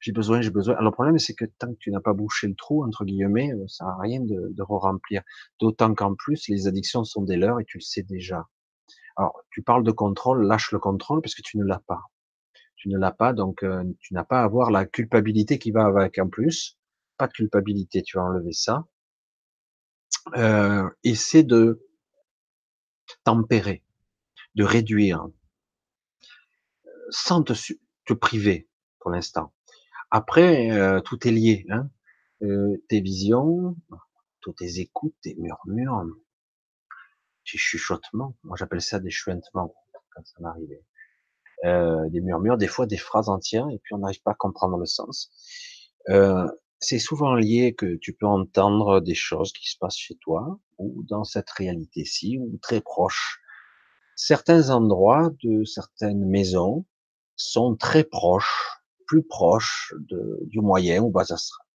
[0.00, 0.74] j'ai besoin, j'ai besoin.
[0.74, 3.52] Alors le problème, c'est que tant que tu n'as pas bouché le trou, entre guillemets,
[3.68, 5.22] ça n'a rien de, de re-remplir.
[5.60, 8.46] D'autant qu'en plus, les addictions sont des leurs et tu le sais déjà.
[9.16, 12.00] Alors, tu parles de contrôle, lâche le contrôle parce que tu ne l'as pas.
[12.76, 15.84] Tu ne l'as pas, donc euh, tu n'as pas à avoir la culpabilité qui va
[15.84, 16.78] avec en plus.
[17.18, 18.86] Pas de culpabilité, tu vas enlever ça.
[20.36, 21.86] Euh, essaie de
[23.24, 23.82] tempérer,
[24.54, 25.26] de réduire,
[27.10, 27.52] sans te,
[28.06, 28.68] te priver
[28.98, 29.52] pour l'instant.
[30.10, 31.66] Après, euh, tout est lié.
[31.70, 31.88] Hein.
[32.42, 33.76] Euh, tes visions,
[34.40, 36.04] toutes tes écoutes, tes murmures,
[37.44, 38.34] tes chuchotements.
[38.44, 39.74] Moi, j'appelle ça des chuintements
[40.14, 40.84] quand ça m'arrivait.
[41.64, 44.78] Euh, des murmures, des fois des phrases entières, et puis on n'arrive pas à comprendre
[44.78, 45.30] le sens.
[46.08, 50.58] Euh, c'est souvent lié que tu peux entendre des choses qui se passent chez toi
[50.78, 53.42] ou dans cette réalité-ci ou très proche.
[54.16, 56.86] Certains endroits de certaines maisons
[57.40, 61.66] sont très proches, plus proches de, du moyen ou bas astral.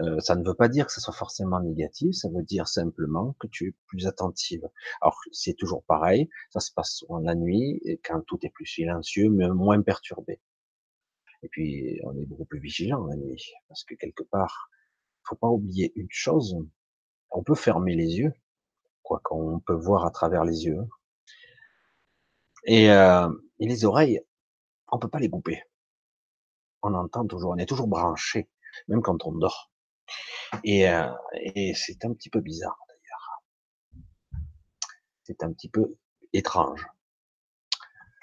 [0.00, 3.34] Euh, ça ne veut pas dire que ce soit forcément négatif, ça veut dire simplement
[3.38, 4.66] que tu es plus attentive.
[5.02, 8.66] Alors c'est toujours pareil, ça se passe souvent la nuit, et quand tout est plus
[8.66, 10.40] silencieux, mais moins perturbé.
[11.42, 14.70] Et puis, on est beaucoup plus vigilant la nuit, parce que quelque part,
[15.24, 16.56] faut pas oublier une chose,
[17.30, 18.32] on peut fermer les yeux,
[19.02, 20.86] quoi qu'on peut voir à travers les yeux,
[22.64, 24.20] et, euh, et, les oreilles,
[24.92, 25.62] on peut pas les couper.
[26.82, 28.48] On entend toujours, on est toujours branché,
[28.88, 29.70] même quand on dort.
[30.64, 31.08] Et, euh,
[31.74, 33.42] c'est un petit peu bizarre d'ailleurs.
[35.24, 35.96] C'est un petit peu
[36.32, 36.86] étrange.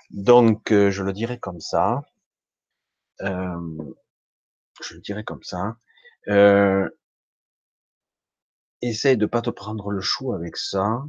[0.10, 2.02] Donc, euh, je le dirais comme ça.
[3.22, 3.94] Euh,
[4.82, 5.78] je le dirais comme ça.
[8.82, 11.04] Essaye de pas te prendre le chou avec ça.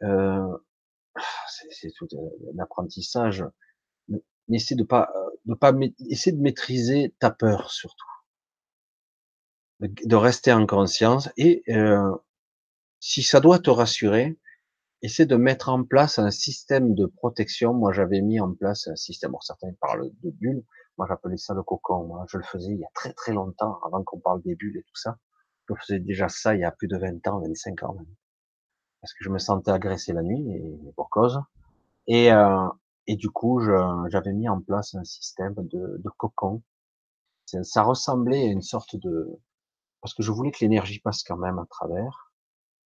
[0.00, 3.44] C'est tout un apprentissage.
[4.52, 5.12] Essaie de pas,
[5.46, 5.72] de pas,
[6.08, 8.06] essaie de maîtriser ta peur surtout,
[9.80, 12.10] de rester en conscience et euh,
[13.00, 14.38] si ça doit te rassurer,
[15.02, 17.72] essaie de mettre en place un système de protection.
[17.72, 19.32] Moi, j'avais mis en place un système.
[19.40, 20.64] Certains parlent de bulles.
[20.98, 22.04] Moi, j'appelais ça le cocon.
[22.06, 24.76] Moi, je le faisais il y a très très longtemps, avant qu'on parle des bulles
[24.76, 25.16] et tout ça.
[25.68, 28.06] Je faisais déjà ça il y a plus de 20 ans, 25 ans même.
[29.00, 31.40] Parce que je me sentais agressé la nuit, et pour cause.
[32.06, 32.66] Et, euh,
[33.10, 33.60] et du coup,
[34.08, 36.62] j'avais mis en place un système de, de cocon.
[37.62, 39.28] Ça ressemblait à une sorte de...
[40.00, 42.32] Parce que je voulais que l'énergie passe quand même à travers.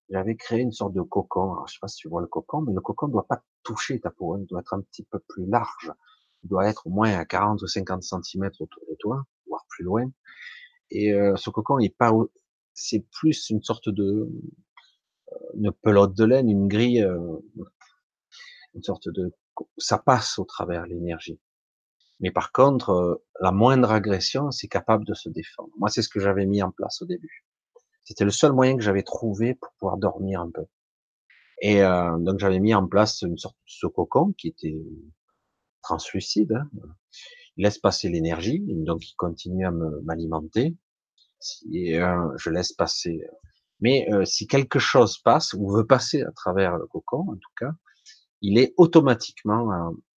[0.09, 1.53] J'avais créé une sorte de cocon.
[1.53, 3.43] Alors, je sais pas si tu vois le cocon, mais le cocon ne doit pas
[3.63, 4.33] toucher ta peau.
[4.33, 4.39] Hein.
[4.41, 5.91] Il doit être un petit peu plus large
[6.43, 9.83] il doit être au moins à 40 ou 50 cm autour de toi, voire plus
[9.83, 10.09] loin.
[10.91, 12.11] Et euh, ce cocon est pas,
[12.73, 14.29] c'est plus une sorte de
[15.31, 17.37] euh, une pelote de laine, une grille, euh,
[18.75, 19.33] une sorte de,
[19.77, 21.39] ça passe au travers l'énergie.
[22.19, 25.71] Mais par contre, la moindre agression, c'est capable de se défendre.
[25.77, 27.45] Moi, c'est ce que j'avais mis en place au début.
[28.03, 30.65] C'était le seul moyen que j'avais trouvé pour pouvoir dormir un peu.
[31.61, 34.75] Et donc j'avais mis en place une sorte de ce cocon qui était
[35.81, 36.69] translucide, hein.
[37.57, 40.75] il laisse passer l'énergie, donc il continue à m'alimenter.
[41.39, 43.21] Si euh, je laisse passer,
[43.81, 47.51] mais euh, si quelque chose passe ou veut passer à travers le cocon, en tout
[47.57, 47.71] cas,
[48.43, 49.71] il est automatiquement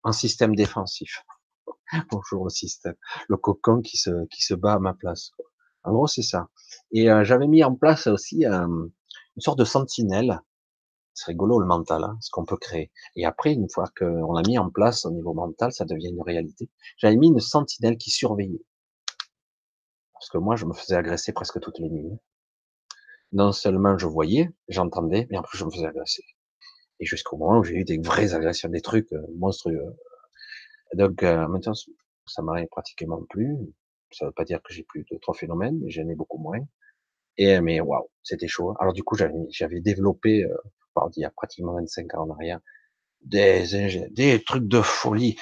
[0.03, 1.23] un, système défensif.
[2.11, 2.95] Bonjour le système,
[3.29, 5.31] le cocon qui se qui se bat à ma place.
[5.83, 6.49] En gros, c'est ça.
[6.91, 8.91] Et euh, j'avais mis en place aussi une
[9.39, 10.41] sorte de sentinelle
[11.15, 12.91] c'est rigolo le mental, hein, ce qu'on peut créer.
[13.15, 16.21] Et après, une fois qu'on l'a mis en place au niveau mental, ça devient une
[16.21, 16.69] réalité.
[16.97, 18.65] J'avais mis une sentinelle qui surveillait.
[20.13, 22.19] Parce que moi, je me faisais agresser presque toutes les nuits.
[23.31, 26.23] Non seulement je voyais, j'entendais, mais en plus je me faisais agresser.
[26.99, 29.95] Et jusqu'au moment où j'ai eu des vraies agressions, des trucs euh, monstrueux.
[30.93, 31.73] Donc euh, maintenant,
[32.25, 33.55] ça m'arrive pratiquement plus.
[34.11, 36.59] Ça veut pas dire que j'ai plus de trois phénomènes, mais j'en ai beaucoup moins.
[37.37, 38.75] Et mais waouh, c'était chaud.
[38.79, 40.55] Alors du coup, j'avais développé euh,
[41.17, 42.59] il y a pratiquement 25 ans en arrière,
[43.21, 45.35] des, des trucs de folie.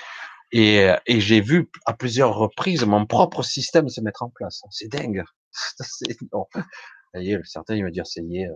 [0.52, 4.62] Et, et j'ai vu à plusieurs reprises mon propre système se mettre en place.
[4.72, 5.24] C'est dingue.
[5.80, 6.48] C'est non.
[7.44, 8.56] certains ils me disent, c'est euh,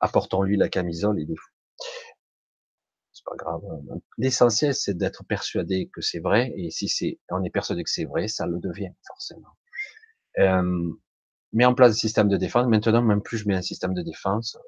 [0.00, 1.53] apportons-lui la camisole, il est fou.
[3.24, 3.62] Pas grave.
[4.18, 6.52] L'essentiel, c'est d'être persuadé que c'est vrai.
[6.56, 9.56] Et si c'est, on est persuadé que c'est vrai, ça le devient forcément.
[10.38, 10.92] Euh,
[11.52, 12.66] mets en place un système de défense.
[12.66, 14.58] Maintenant, même plus je mets un système de défense,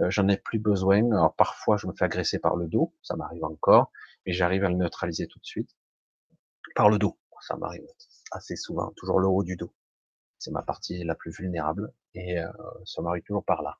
[0.00, 1.04] euh, j'en ai plus besoin.
[1.10, 3.90] Alors parfois, je me fais agresser par le dos, ça m'arrive encore,
[4.24, 5.70] mais j'arrive à le neutraliser tout de suite.
[6.74, 7.86] Par le dos, ça m'arrive
[8.32, 9.72] assez souvent, toujours le haut du dos.
[10.38, 12.48] C'est ma partie la plus vulnérable et euh,
[12.84, 13.78] ça m'arrive toujours par là.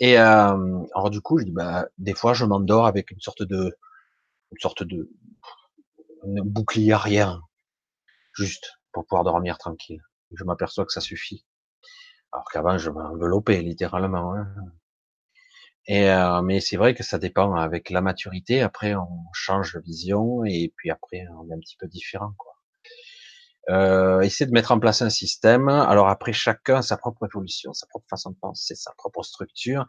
[0.00, 3.42] Et euh, alors du coup, je dis bah des fois je m'endors avec une sorte
[3.42, 3.76] de
[4.52, 5.10] une sorte de
[6.24, 7.40] bouclier arrière,
[8.34, 10.02] juste pour pouvoir dormir tranquille.
[10.34, 11.46] Je m'aperçois que ça suffit.
[12.32, 14.34] Alors qu'avant je m'enveloppais littéralement.
[14.34, 14.48] Hein.
[15.88, 18.60] Et euh, mais c'est vrai que ça dépend avec la maturité.
[18.62, 22.32] Après, on change de vision et puis après, on est un petit peu différent.
[22.36, 22.55] Quoi.
[23.68, 25.68] Euh, essayer de mettre en place un système.
[25.68, 29.86] Alors après, chacun sa propre évolution, sa propre façon de penser, sa propre structure.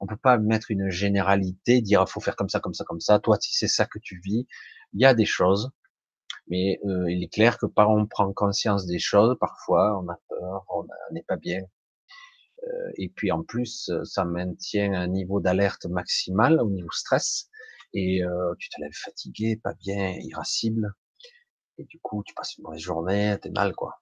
[0.00, 3.18] On peut pas mettre une généralité, dire faut faire comme ça, comme ça, comme ça.
[3.18, 4.46] Toi, si c'est ça que tu vis,
[4.92, 5.70] il y a des choses,
[6.48, 10.18] mais euh, il est clair que par on prend conscience des choses, parfois on a
[10.28, 11.62] peur, on n'est pas bien,
[12.64, 17.48] euh, et puis en plus, ça maintient un niveau d'alerte maximal au niveau stress.
[17.92, 20.92] Et euh, tu te lèves fatigué, pas bien, irascible.
[21.78, 24.00] Et du coup, tu passes une mauvaise journée, t'es mal, quoi.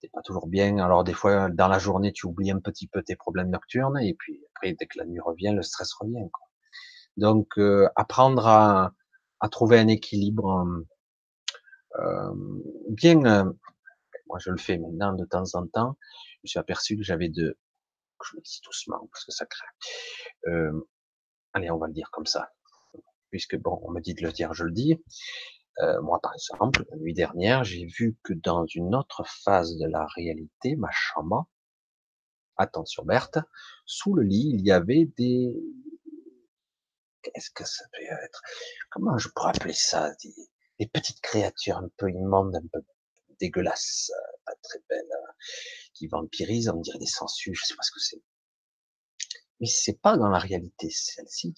[0.00, 0.78] t'es pas toujours bien.
[0.78, 4.14] Alors des fois, dans la journée, tu oublies un petit peu tes problèmes nocturnes, et
[4.14, 6.28] puis après, dès que la nuit revient, le stress revient.
[6.32, 6.46] Quoi.
[7.16, 8.92] Donc, euh, apprendre à,
[9.40, 10.66] à, trouver un équilibre
[11.98, 12.32] euh,
[12.88, 13.24] bien.
[13.24, 13.52] Euh,
[14.28, 15.96] moi, je le fais maintenant de temps en temps.
[16.02, 17.58] Je me suis aperçu que j'avais de,
[18.24, 19.66] je le dis doucement parce que ça craint.
[20.48, 20.88] Euh,
[21.52, 22.50] allez, on va le dire comme ça,
[23.30, 25.02] puisque bon, on me dit de le dire, je le dis.
[25.80, 29.86] Euh, moi, par exemple, la nuit dernière, j'ai vu que dans une autre phase de
[29.86, 31.48] la réalité, ma chambre,
[32.56, 33.38] attention Berthe,
[33.86, 35.54] sous le lit, il y avait des,
[37.22, 38.42] qu'est-ce que ça peut être?
[38.90, 40.12] Comment je pourrais appeler ça?
[40.78, 42.84] Des, petites créatures un peu immondes, un peu
[43.40, 44.10] dégueulasses,
[44.44, 45.06] pas très belles,
[45.94, 48.22] qui vampirisent, on dirait des sangsues, je sais pas ce que c'est.
[49.60, 51.54] Mais c'est pas dans la réalité, celle-ci.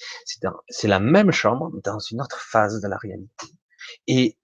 [0.69, 3.47] C'est la même chambre dans une autre phase de la réalité.
[4.07, 4.37] Et,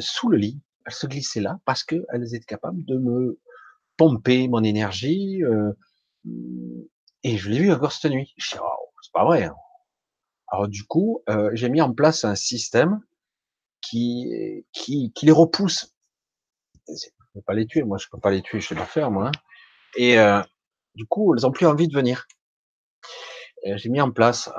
[0.00, 3.40] sous le lit, elles se glissaient là parce qu'elles étaient capables de me
[3.96, 5.42] pomper mon énergie.
[5.44, 5.72] Euh,
[7.22, 8.32] et je l'ai vu encore cette nuit.
[8.36, 9.44] Je dis, oh, c'est pas vrai.
[9.44, 9.56] Hein.
[10.48, 13.00] Alors du coup, euh, j'ai mis en place un système
[13.80, 15.94] qui, qui, qui les repousse.
[16.88, 19.10] Je peux pas les tuer, moi je peux pas les tuer, je sais pas faire
[19.10, 19.28] moi.
[19.28, 19.32] Hein.
[19.96, 20.42] Et euh,
[20.94, 22.26] du coup, elles ont plus envie de venir.
[23.64, 24.50] J'ai mis en place,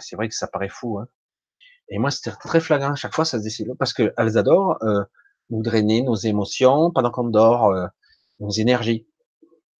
[0.00, 1.06] c'est vrai que ça paraît fou, hein,
[1.90, 2.94] et moi, c'était très flagrant.
[2.94, 5.02] Chaque fois, ça se décide parce qu'elles adorent euh,
[5.50, 7.86] nous drainer nos émotions pendant qu'on dort, euh,
[8.40, 9.06] nos énergies.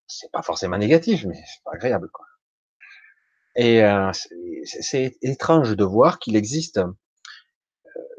[0.07, 2.25] C'est pas forcément négatif, mais c'est pas agréable, quoi.
[3.57, 4.11] Et euh,
[4.65, 6.93] c'est étrange de voir qu'il existe euh,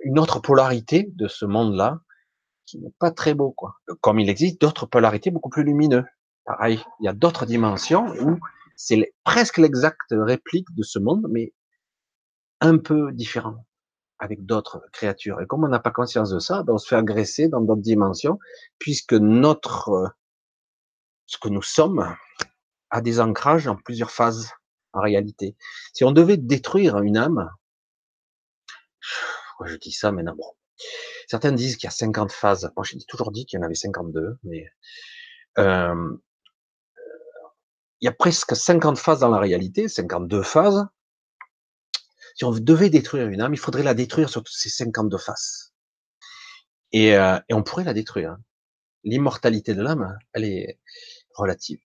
[0.04, 2.00] une autre polarité de ce monde-là
[2.66, 3.76] qui n'est pas très beau, quoi.
[4.02, 6.06] Comme il existe d'autres polarités beaucoup plus lumineux.
[6.46, 8.38] Pareil, il y a d'autres dimensions où
[8.76, 11.54] c'est presque l'exacte réplique de ce monde, mais
[12.62, 13.66] un peu différent
[14.20, 15.42] avec d'autres créatures.
[15.42, 17.82] Et comme on n'a pas conscience de ça, ben on se fait agresser dans d'autres
[17.82, 18.38] dimensions,
[18.78, 20.08] puisque notre, euh,
[21.26, 22.16] ce que nous sommes,
[22.90, 24.52] a des ancrages en plusieurs phases
[24.94, 25.56] en réalité.
[25.94, 27.50] Si on devait détruire une âme,
[29.66, 30.52] je dis ça maintenant, bon.
[31.28, 32.72] Certains disent qu'il y a 50 phases.
[32.76, 34.66] Moi, j'ai toujours dit qu'il y en avait 52, mais
[35.60, 36.18] euh,
[38.02, 40.88] il y a presque 50 phases dans la réalité, 52 phases,
[42.40, 45.74] si on devait détruire une âme, il faudrait la détruire sur ces 52 faces.
[46.94, 48.38] Et, euh, et on pourrait la détruire.
[49.04, 50.80] L'immortalité de l'âme, elle est
[51.34, 51.82] relative.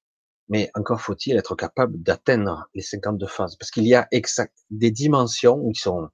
[0.49, 3.57] Mais encore faut-il être capable d'atteindre les 52 phases.
[3.57, 6.09] Parce qu'il y a exact, des dimensions où ils sont,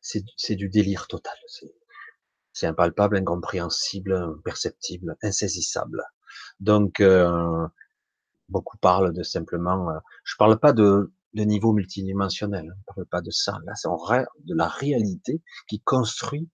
[0.00, 1.36] c'est du délire total.
[2.54, 6.02] C'est impalpable, incompréhensible, imperceptible, insaisissable.
[6.60, 7.68] Donc, euh,
[8.48, 12.64] beaucoup parlent de simplement, euh, je parle pas de de niveau multidimensionnel.
[12.64, 13.58] On ne parle pas de ça.
[13.64, 16.48] Là, c'est de la réalité qui construit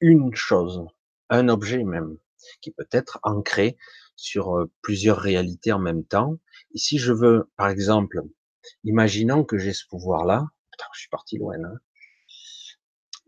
[0.00, 0.84] une chose,
[1.30, 2.18] un objet même,
[2.60, 3.76] qui peut être ancré
[4.16, 6.38] sur euh, plusieurs réalités en même temps.
[6.74, 8.20] Et si je veux, par exemple,
[8.84, 10.46] imaginons que j'ai ce pouvoir-là,
[10.92, 11.78] je suis parti loin, hein.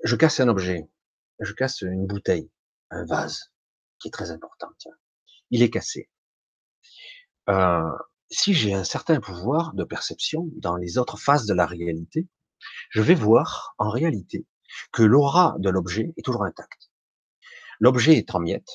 [0.05, 0.89] je casse un objet,
[1.41, 2.51] je casse une bouteille,
[2.91, 3.53] un vase,
[3.99, 4.95] qui est très important, tiens.
[5.51, 6.11] Il est cassé.
[7.49, 7.91] Euh,
[8.31, 12.27] si j'ai un certain pouvoir de perception dans les autres phases de la réalité,
[12.91, 14.47] je vais voir en réalité
[14.93, 16.91] que l'aura de l'objet est toujours intacte.
[17.79, 18.73] L'objet est en miettes,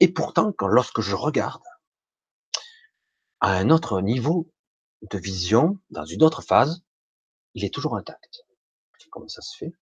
[0.00, 1.62] et pourtant, quand, lorsque je regarde
[3.40, 4.52] à un autre niveau
[5.10, 6.82] de vision, dans une autre phase,
[7.54, 8.44] il est toujours intact.
[9.10, 9.72] Comment ça se fait?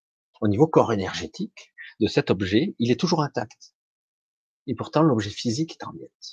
[0.41, 3.75] Au niveau corps énergétique de cet objet, il est toujours intact.
[4.67, 6.33] Et pourtant, l'objet physique est en miettes.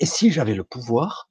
[0.00, 1.30] Et si j'avais le pouvoir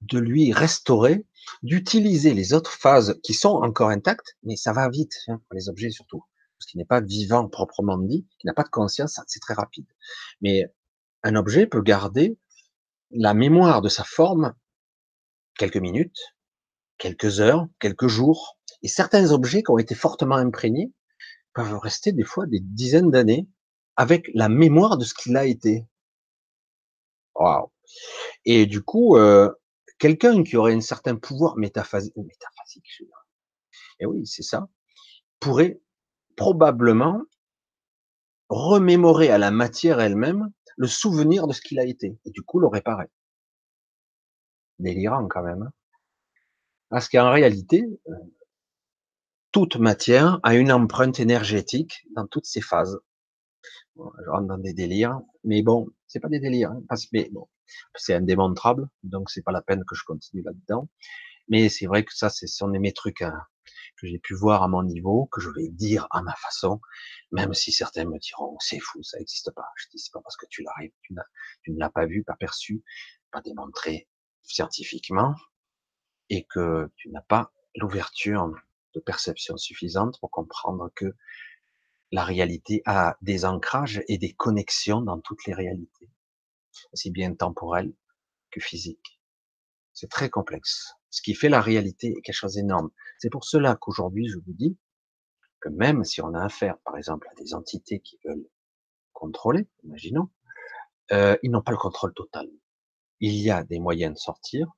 [0.00, 1.26] de lui restaurer,
[1.62, 5.90] d'utiliser les autres phases qui sont encore intactes, mais ça va vite, hein, les objets
[5.90, 6.24] surtout,
[6.58, 9.86] parce qu'il n'est pas vivant proprement dit, il n'a pas de conscience, c'est très rapide.
[10.40, 10.72] Mais
[11.22, 12.38] un objet peut garder
[13.10, 14.54] la mémoire de sa forme
[15.58, 16.34] quelques minutes,
[16.96, 20.92] quelques heures, quelques jours, et certains objets qui ont été fortement imprégnés
[21.52, 23.48] peuvent rester des fois des dizaines d'années
[23.96, 25.86] avec la mémoire de ce qu'il a été.
[28.44, 29.50] Et du coup, euh,
[29.98, 32.86] quelqu'un qui aurait un certain pouvoir métaphasique, métaphasique
[34.00, 34.68] et oui, c'est ça,
[35.38, 35.80] pourrait
[36.36, 37.22] probablement
[38.48, 42.58] remémorer à la matière elle-même le souvenir de ce qu'il a été, et du coup
[42.58, 43.06] le réparer.
[44.78, 45.62] Délirant quand même.
[45.62, 45.72] Hein.
[46.88, 48.12] Parce qu'en réalité, euh,
[49.52, 52.98] toute matière a une empreinte énergétique dans toutes ses phases
[53.96, 57.48] je rentre dans des délires, mais bon, c'est pas des délires, hein, parce que bon,
[57.96, 60.88] c'est indémontrable, donc c'est pas la peine que je continue là-dedans.
[61.48, 63.34] Mais c'est vrai que ça, c'est sont mes trucs hein,
[64.00, 66.80] que j'ai pu voir à mon niveau, que je vais dire à ma façon,
[67.32, 69.66] même si certains me diront c'est fou, ça n'existe pas.
[69.76, 71.14] Je dis c'est pas parce que tu l'arrives, tu,
[71.62, 72.84] tu ne l'as pas vu, pas perçu,
[73.32, 74.08] pas démontré
[74.42, 75.34] scientifiquement,
[76.28, 78.52] et que tu n'as pas l'ouverture
[78.94, 81.14] de perception suffisante pour comprendre que
[82.12, 86.10] la réalité a des ancrages et des connexions dans toutes les réalités,
[86.92, 87.92] aussi bien temporelles
[88.50, 89.20] que physiques.
[89.92, 90.94] C'est très complexe.
[91.10, 92.90] Ce qui fait la réalité est quelque chose d'énorme.
[93.18, 94.78] C'est pour cela qu'aujourd'hui, je vous dis
[95.60, 98.48] que même si on a affaire, par exemple, à des entités qui veulent
[99.12, 100.30] contrôler, imaginons,
[101.12, 102.48] euh, ils n'ont pas le contrôle total.
[103.20, 104.68] Il y a des moyens de sortir,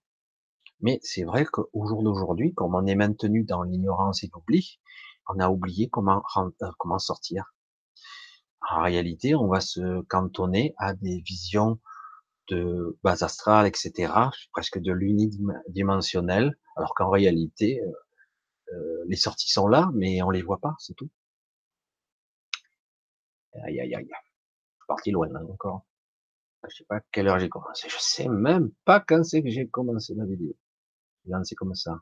[0.81, 4.81] mais c'est vrai qu'au jour d'aujourd'hui, comme on est maintenu dans l'ignorance et l'oubli,
[5.29, 7.55] on a oublié comment, euh, comment sortir.
[8.71, 11.81] En réalité, on va se cantonner à des visions
[12.49, 14.13] de base astrale, etc.,
[14.53, 17.93] presque de l'unidimensionnel, alors qu'en réalité, euh,
[18.75, 21.11] euh, les sorties sont là, mais on les voit pas, c'est tout.
[23.65, 24.09] Aïe, aïe, aïe.
[24.89, 25.85] Parti loin, là, encore.
[26.69, 27.89] Je sais pas quelle heure j'ai commencé.
[27.89, 30.55] Je sais même pas quand c'est que j'ai commencé ma vidéo.
[31.45, 32.01] C'est comme ça.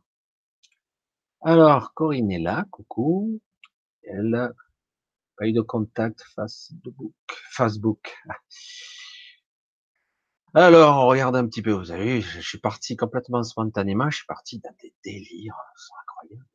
[1.42, 3.40] Alors, Corinne est là, coucou.
[4.02, 4.50] Elle a
[5.36, 6.22] pas eu de contact
[7.50, 8.14] Facebook.
[10.52, 11.72] Alors, on regarde un petit peu.
[11.72, 14.10] Vous avez vu, je suis parti complètement spontanément.
[14.10, 15.56] Je suis parti dans des délires.
[15.76, 16.46] C'est incroyable.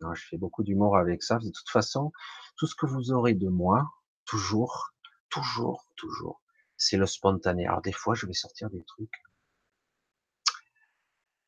[0.00, 1.38] Non, je fais beaucoup d'humour avec ça.
[1.38, 2.10] De toute façon,
[2.56, 3.88] tout ce que vous aurez de moi,
[4.24, 4.92] toujours,
[5.28, 6.42] toujours, toujours,
[6.76, 7.66] c'est le spontané.
[7.66, 9.22] Alors, des fois, je vais sortir des trucs.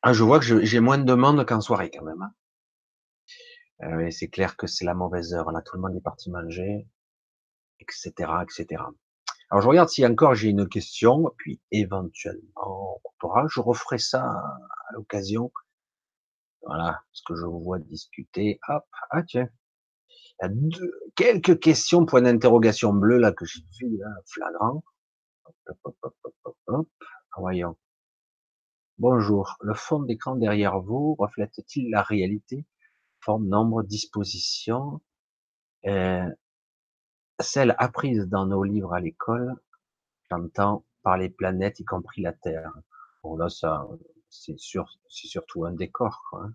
[0.01, 2.21] Ah, je vois que j'ai moins de demandes qu'en soirée, quand même.
[2.21, 2.33] Hein.
[3.83, 5.51] Euh, c'est clair que c'est la mauvaise heure.
[5.51, 6.87] Là, tout le monde est parti manger,
[7.79, 8.11] etc.,
[8.43, 8.83] etc.
[9.51, 14.23] Alors, je regarde si encore j'ai une question, puis éventuellement, on pourra, je referai ça
[14.23, 15.51] à l'occasion.
[16.63, 18.59] Voilà, ce que je vois discuter.
[18.67, 19.47] Hop, ah tiens,
[20.09, 24.83] il y a deux, quelques questions, point d'interrogation bleu là que j'ai vu là, flagrant.
[25.45, 26.87] Hop, hop, hop, hop, hop, hop.
[27.37, 27.77] Voyons.
[28.97, 29.57] Bonjour.
[29.61, 32.65] Le fond d'écran derrière vous reflète-t-il la réalité?
[33.37, 35.01] Nombre, disposition,
[35.85, 36.27] euh,
[37.39, 39.55] celle apprise dans nos livres à l'école,
[40.31, 42.71] j'entends par les planètes, y compris la Terre.
[43.23, 43.87] Bon là, ça,
[44.29, 46.23] c'est sûr, c'est surtout un décor.
[46.29, 46.45] Quoi.
[46.45, 46.53] Hein.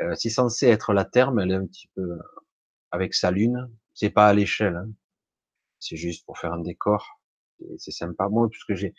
[0.00, 2.18] Euh, c'est censé être la Terre, mais elle est un petit peu
[2.90, 3.70] avec sa lune.
[3.94, 4.76] C'est pas à l'échelle.
[4.76, 4.90] Hein.
[5.80, 7.20] C'est juste pour faire un décor.
[7.78, 8.28] C'est sympa.
[8.28, 8.94] Moi, puisque j'ai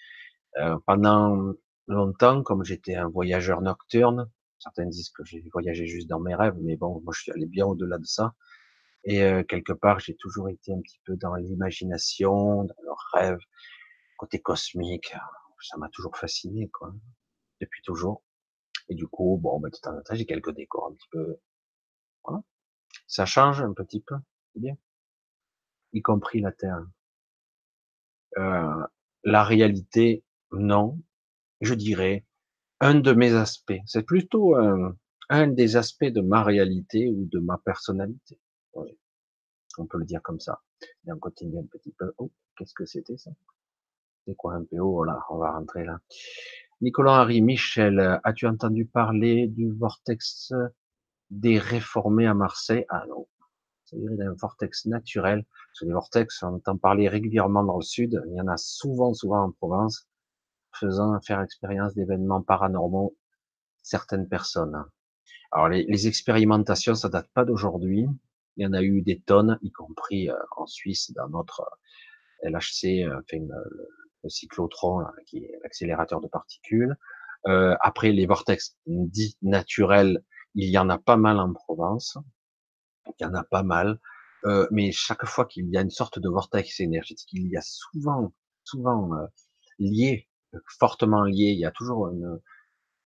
[0.57, 1.53] euh, pendant
[1.87, 4.29] longtemps, comme j'étais un voyageur nocturne,
[4.59, 7.45] Certains disent que j'ai voyagé juste dans mes rêves, mais bon, moi je suis allé
[7.45, 8.35] bien au-delà de ça.
[9.05, 13.39] Et euh, quelque part, j'ai toujours été un petit peu dans l'imagination, dans le rêve,
[14.17, 15.15] côté cosmique.
[15.61, 16.93] Ça m'a toujours fasciné, quoi,
[17.61, 18.23] depuis toujours.
[18.89, 21.37] Et du coup, bon, ben, de temps en temps, j'ai quelques décors un petit peu.
[22.23, 22.43] Voilà.
[23.07, 24.15] Ça change un petit peu,
[24.55, 24.75] bien.
[25.93, 26.85] Y compris la Terre.
[28.37, 28.85] Euh,
[29.23, 31.01] la réalité, non.
[31.61, 32.25] Je dirais,
[32.79, 33.79] un de mes aspects.
[33.85, 34.95] C'est plutôt un,
[35.29, 38.39] un, des aspects de ma réalité ou de ma personnalité.
[39.77, 40.61] On peut le dire comme ça.
[41.07, 42.11] Et on continue un petit peu.
[42.17, 43.31] Oh, qu'est-ce que c'était ça?
[44.25, 45.99] C'est quoi un PO Voilà, on va rentrer là.
[46.81, 50.53] Nicolas Harry, Michel, as-tu entendu parler du vortex
[51.29, 52.85] des réformés à Marseille?
[52.89, 53.27] Ah non,
[53.85, 55.45] c'est un vortex naturel.
[55.67, 58.21] Parce les vortex, on entend parler régulièrement dans le sud.
[58.27, 60.08] Il y en a souvent, souvent en Provence
[60.73, 63.17] faisant faire expérience d'événements paranormaux
[63.83, 64.83] certaines personnes.
[65.51, 68.05] Alors les, expérimentations, ça date pas d'aujourd'hui.
[68.57, 72.49] Il y en a eu des tonnes, y compris euh, en Suisse, dans notre euh,
[72.49, 73.45] LHC, euh, enfin,
[74.23, 76.95] le, cyclotron, qui est l'accélérateur de particules.
[77.47, 80.23] Euh, après, les vortex dits naturels,
[80.55, 82.17] il y en a pas mal en Provence.
[83.07, 83.99] Il y en a pas mal.
[84.45, 87.61] Euh, mais chaque fois qu'il y a une sorte de vortex énergétique, il y a
[87.61, 88.33] souvent,
[88.63, 89.09] souvent
[89.79, 90.28] lié
[90.79, 91.51] fortement lié.
[91.51, 92.39] Il y a toujours une,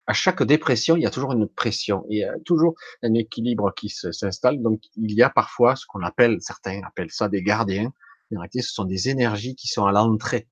[0.06, 2.04] à chaque dépression, il y a toujours une pression.
[2.10, 4.60] Il y a toujours un équilibre qui s'installe.
[4.60, 7.92] Donc, il y a parfois ce qu'on appelle, certains appellent ça des gardiens.
[8.34, 10.48] En réalité, ce sont des énergies qui sont à l'entrée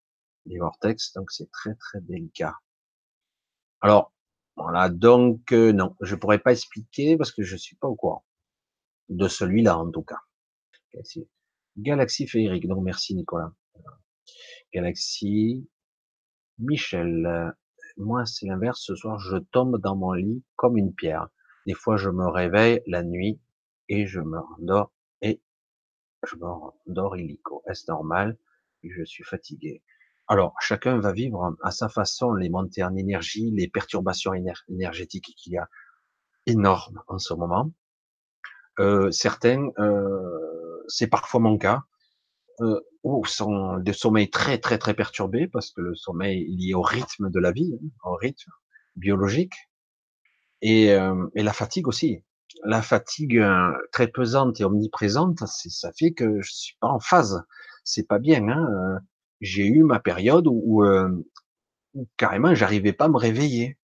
[0.46, 1.12] des vortex.
[1.14, 2.54] Donc, c'est très, très délicat.
[3.80, 4.12] Alors,
[4.56, 4.88] voilà.
[4.88, 8.24] Donc, euh, non, je pourrais pas expliquer parce que je suis pas au courant
[9.08, 10.20] de celui-là, en tout cas.
[11.76, 12.68] Galaxie féerique.
[12.68, 13.52] Donc, merci, Nicolas.
[14.72, 15.66] Galaxie
[16.58, 17.50] Michel, euh,
[17.96, 21.28] moi c'est l'inverse, ce soir je tombe dans mon lit comme une pierre.
[21.66, 23.40] Des fois je me réveille la nuit
[23.88, 25.42] et je me rendors et
[26.26, 27.62] je me rendors illico.
[27.66, 28.38] Est-ce normal?
[28.82, 29.82] Je suis fatigué.
[30.28, 34.32] Alors chacun va vivre à sa façon les montées en énergie, les perturbations
[34.68, 35.68] énergétiques qu'il y a
[36.46, 37.72] énormes en ce moment.
[38.78, 41.82] Euh, certains, euh, c'est parfois mon cas,
[42.62, 46.74] euh, ou sont des sommeils très très très perturbés parce que le sommeil est lié
[46.74, 48.50] au rythme de la vie, hein, au rythme
[48.96, 49.54] biologique,
[50.60, 52.24] et, euh, et la fatigue aussi.
[52.64, 57.42] La fatigue euh, très pesante et omniprésente, ça fait que je suis pas en phase.
[57.84, 58.48] C'est pas bien.
[58.48, 58.98] Hein euh,
[59.40, 60.84] J'ai eu ma période où, où,
[61.94, 63.78] où carrément j'arrivais pas à me réveiller.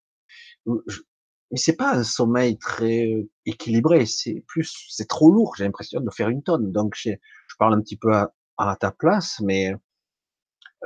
[0.67, 4.07] Mais c'est pas un sommeil très équilibré.
[4.07, 5.55] C'est plus, c'est trop lourd.
[5.57, 6.71] J'ai l'impression de faire une tonne.
[6.73, 9.75] Donc je, je parle un petit peu à, à ta place, mais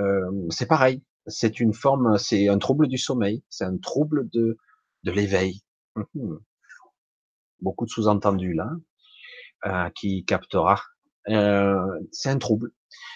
[0.01, 1.03] euh, c'est pareil.
[1.27, 4.59] C'est une forme, c'est un trouble du sommeil, c'est un trouble de
[5.05, 5.63] de l'éveil.
[5.97, 6.37] Mmh
[7.61, 8.73] Beaucoup de sous-entendus là,
[9.67, 10.81] euh, qui captera.
[11.29, 12.73] Euh, c'est un trouble.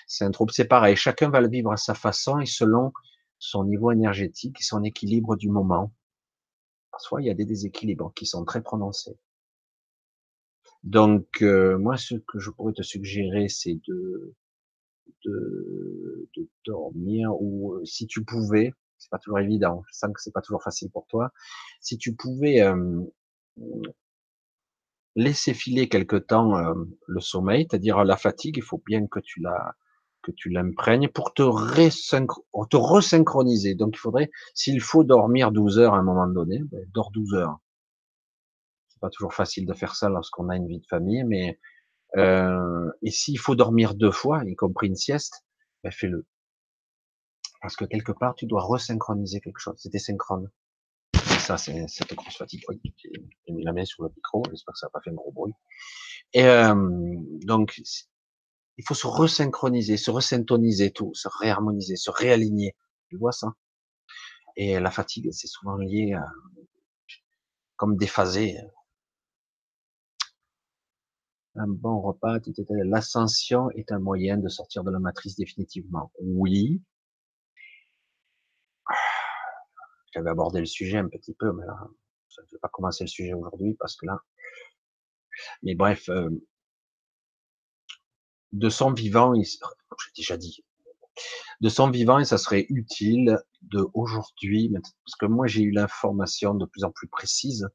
[0.07, 0.53] C'est un trouble.
[0.53, 0.95] C'est pareil.
[0.95, 2.93] Chacun va le vivre à sa façon et selon
[3.39, 5.93] son niveau énergétique et son équilibre du moment.
[6.93, 9.19] Parfois, il y a des déséquilibres qui sont très prononcés.
[10.85, 14.35] Donc, euh, moi, ce que je pourrais te suggérer, c'est de
[15.25, 20.33] de, de, dormir ou si tu pouvais, c'est pas toujours évident, je sens que c'est
[20.33, 21.31] pas toujours facile pour toi,
[21.81, 23.03] si tu pouvais euh,
[25.15, 26.55] laisser filer quelque temps
[27.07, 29.75] le sommeil, c'est-à-dire la fatigue, il faut bien que tu la
[30.27, 33.75] que tu l'imprègnes pour te, te resynchroniser.
[33.77, 37.35] Donc il faudrait, s'il faut dormir 12 heures à un moment donné, ben, dors 12
[37.35, 37.59] heures.
[38.89, 41.59] C'est pas toujours facile de faire ça lorsqu'on a une vie de famille, mais
[42.17, 45.45] euh, et s'il faut dormir deux fois, y compris une sieste,
[45.83, 46.27] ben fais-le.
[47.61, 49.77] Parce que quelque part, tu dois resynchroniser quelque chose.
[49.79, 50.51] C'était synchrone.
[51.15, 52.63] Et ça, c'est cette grosse fatigue.
[52.69, 54.43] Oui, j'ai mis la main sur le micro.
[54.51, 55.55] J'espère que ça n'a pas fait un gros bruit.
[56.33, 56.75] Et euh,
[57.43, 57.81] donc,
[58.79, 62.77] il faut se resynchroniser, se resyntoniser tout, se réharmoniser, se réaligner.
[63.09, 63.53] Tu vois ça?
[64.57, 66.25] Et la fatigue, c'est souvent lié à
[67.77, 68.59] comme déphasé
[71.57, 72.39] un bon repas,
[72.69, 76.13] l'ascension est un moyen de sortir de la matrice définitivement.
[76.21, 76.83] Oui.
[80.13, 81.65] J'avais abordé le sujet un petit peu, mais
[82.29, 84.21] je ne vais pas commencer le sujet aujourd'hui parce que là.
[85.63, 86.31] Mais bref, euh,
[88.53, 89.59] de son vivant, j'ai
[90.17, 90.65] déjà dit,
[91.61, 96.55] de son vivant, et ça serait utile de aujourd'hui, parce que moi j'ai eu l'information
[96.55, 97.69] de plus en plus précise,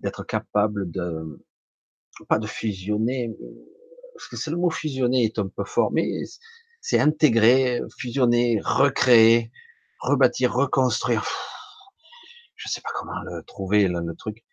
[0.00, 1.44] d'être capable de,
[2.26, 3.30] pas de fusionner,
[4.14, 6.22] parce que c'est le mot fusionner est un peu fort, mais
[6.80, 9.50] c'est intégrer, fusionner, recréer,
[10.00, 11.26] rebâtir, reconstruire.
[12.56, 14.44] Je sais pas comment le trouver, le truc.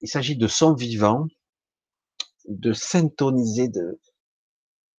[0.00, 1.26] Il s'agit de son vivant,
[2.48, 4.00] de syntoniser, de,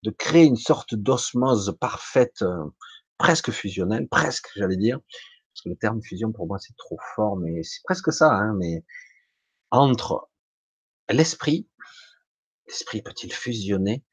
[0.04, 2.66] de créer une sorte d'osmose parfaite, euh,
[3.18, 5.00] presque fusionnelle, presque, j'allais dire,
[5.54, 8.54] parce que le terme fusion pour moi c'est trop fort, mais c'est presque ça, hein,
[8.58, 8.84] mais
[9.72, 10.30] entre
[11.10, 11.68] l'esprit,
[12.74, 14.04] l'esprit peut-il fusionner?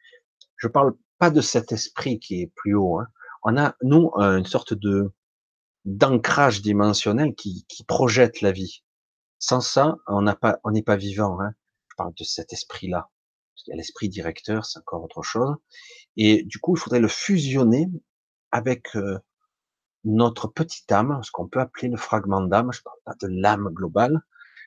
[0.56, 2.98] Je parle pas de cet esprit qui est plus haut.
[2.98, 3.08] Hein.
[3.42, 5.12] On a nous une sorte de
[5.86, 8.84] d'ancrage dimensionnel qui, qui projette la vie.
[9.38, 11.40] Sans ça, on n'a pas, on n'est pas vivant.
[11.40, 11.54] Hein.
[11.88, 13.10] Je parle de cet esprit-là.
[13.66, 15.56] Il y a l'esprit directeur, c'est encore autre chose.
[16.18, 17.88] Et du coup, il faudrait le fusionner
[18.52, 19.18] avec euh,
[20.04, 22.72] notre petite âme, ce qu'on peut appeler le fragment d'âme.
[22.72, 24.20] Je parle pas de l'âme globale,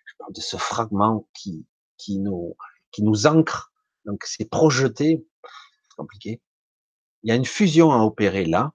[0.05, 1.65] je parle de ce fragment qui
[1.97, 2.55] qui nous
[2.91, 3.72] qui nous ancre.
[4.05, 5.25] Donc c'est projeté,
[5.95, 6.41] compliqué.
[7.23, 8.73] Il y a une fusion à opérer là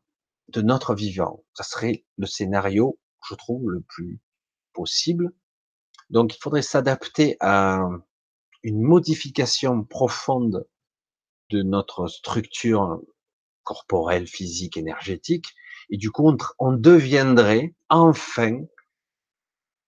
[0.48, 1.44] de notre vivant.
[1.54, 2.98] Ça serait le scénario,
[3.28, 4.20] je trouve, le plus
[4.72, 5.30] possible.
[6.10, 7.80] Donc il faudrait s'adapter à
[8.62, 10.66] une modification profonde
[11.50, 13.00] de notre structure
[13.62, 15.54] corporelle, physique, énergétique,
[15.90, 18.62] et du coup on, deviendrait enfin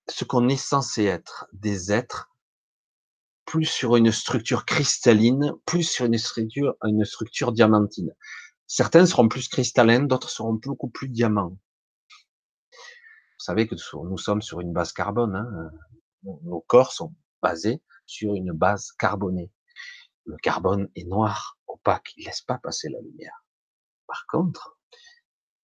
[0.09, 2.30] ce qu'on est censé être, des êtres
[3.51, 6.17] plus sur une structure cristalline, plus sur une
[7.05, 8.15] structure, diamantine.
[8.69, 11.59] Certains seront plus cristallins, d'autres seront beaucoup plus diamants.
[12.71, 15.35] Vous savez que nous sommes sur une base carbone.
[15.35, 15.71] Hein.
[16.45, 17.13] Nos corps sont
[17.43, 19.51] basés sur une base carbonée.
[20.27, 23.45] Le carbone est noir, opaque, il laisse pas passer la lumière.
[24.07, 24.79] Par contre,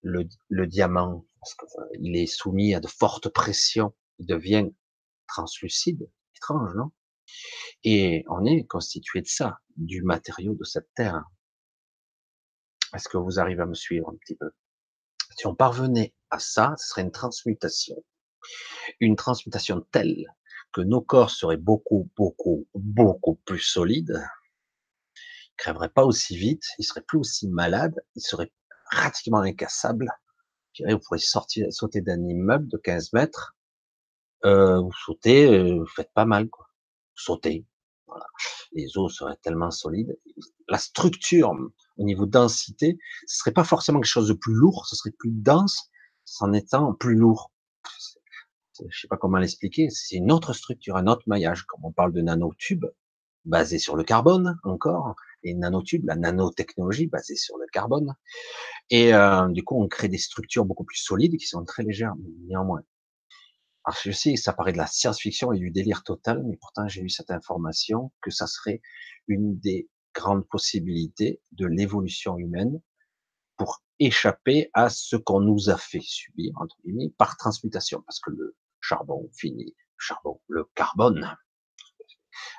[0.02, 4.70] le, le diamant, parce qu'il est soumis à de fortes pressions, il devient
[5.28, 6.10] translucide.
[6.34, 6.90] Étrange, non?
[7.84, 11.24] Et on est constitué de ça, du matériau de cette terre.
[12.94, 14.50] Est-ce que vous arrivez à me suivre un petit peu?
[15.36, 17.96] Si on parvenait à ça, ce serait une transmutation.
[19.00, 20.24] Une transmutation telle
[20.72, 24.22] que nos corps seraient beaucoup, beaucoup, beaucoup plus solides.
[25.14, 28.52] Ils crèveraient pas aussi vite, ils seraient plus aussi malades, ils seraient
[28.90, 30.10] pratiquement incassables.
[30.86, 33.56] Vous pourriez sortir, sauter d'un immeuble de 15 mètres,
[34.44, 36.48] euh, vous sautez, euh, vous faites pas mal.
[37.16, 37.66] Sautez.
[38.06, 38.26] Voilà.
[38.72, 40.16] Les os seraient tellement solides.
[40.68, 41.52] La structure,
[41.96, 45.32] au niveau densité, ce serait pas forcément quelque chose de plus lourd, ce serait plus
[45.32, 45.90] dense,
[46.40, 47.52] en étant plus lourd.
[48.88, 49.88] Je sais pas comment l'expliquer.
[49.90, 51.64] C'est une autre structure, un autre maillage.
[51.64, 52.86] Comme on parle de nanotubes,
[53.44, 58.14] basé sur le carbone encore, et nanotubes, la nanotechnologie basée sur le carbone.
[58.90, 62.14] Et euh, du coup, on crée des structures beaucoup plus solides qui sont très légères,
[62.46, 62.82] néanmoins.
[63.86, 67.02] Alors je sais, ça paraît de la science-fiction et du délire total, mais pourtant j'ai
[67.02, 68.82] eu cette information que ça serait
[69.28, 72.80] une des grandes possibilités de l'évolution humaine
[73.56, 78.30] pour échapper à ce qu'on nous a fait subir, entre guillemets, par transmutation, parce que
[78.30, 81.36] le charbon finit, le charbon, le carbone,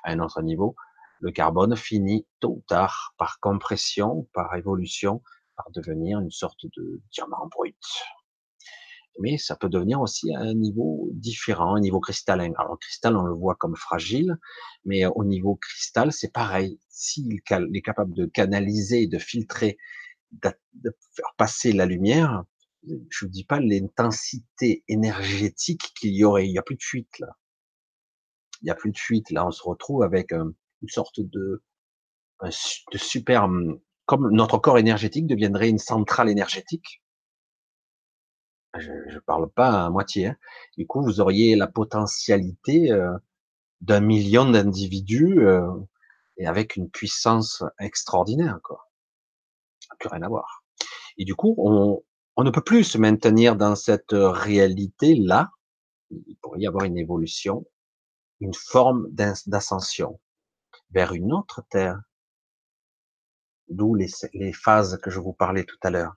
[0.04, 0.78] à un autre niveau,
[1.20, 5.22] le carbone finit tôt ou tard par compression, par évolution,
[5.58, 7.76] par devenir une sorte de diamant brut.
[9.20, 12.52] Mais ça peut devenir aussi à un niveau différent, un niveau cristallin.
[12.58, 14.38] Alors le cristal, on le voit comme fragile,
[14.86, 16.80] mais au niveau cristal, c'est pareil.
[16.90, 19.78] S'il est capable de canaliser, de filtrer,
[20.32, 22.44] de faire passer la lumière,
[23.10, 26.48] je ne dis pas l'intensité énergétique qu'il y aurait.
[26.48, 27.36] Il n'y a plus de fuite là.
[28.62, 29.32] Il n'y a plus de fuite.
[29.32, 30.54] Là, on se retrouve avec une
[30.88, 31.64] sorte de,
[32.44, 33.48] de super,
[34.06, 37.02] comme notre corps énergétique deviendrait une centrale énergétique.
[38.80, 40.28] Je ne parle pas à moitié.
[40.28, 40.38] Hein.
[40.78, 43.18] Du coup, vous auriez la potentialité euh,
[43.82, 45.70] d'un million d'individus euh,
[46.38, 48.60] et avec une puissance extraordinaire.
[48.64, 48.90] Quoi.
[50.00, 50.64] Plus rien à voir.
[51.18, 52.04] Et du coup, on,
[52.44, 55.50] ne peut plus se maintenir dans cette réalité-là.
[56.12, 57.66] Il pourrait y avoir une évolution,
[58.40, 60.20] une forme d'ascension
[60.92, 62.00] vers une autre terre.
[63.70, 64.08] D'où les,
[64.54, 66.16] phases que je vous parlais tout à l'heure.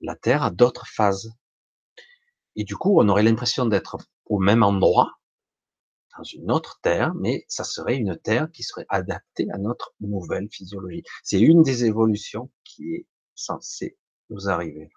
[0.00, 1.32] La terre a d'autres phases.
[2.56, 5.18] Et du coup, on aurait l'impression d'être au même endroit,
[6.16, 10.48] dans une autre terre, mais ça serait une terre qui serait adaptée à notre nouvelle
[10.50, 11.02] physiologie.
[11.24, 13.98] C'est une des évolutions qui est censée
[14.30, 14.90] nous arriver.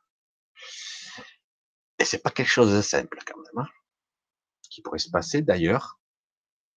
[1.99, 3.69] Et c'est pas quelque chose de simple quand même, hein,
[4.69, 5.99] qui pourrait se passer d'ailleurs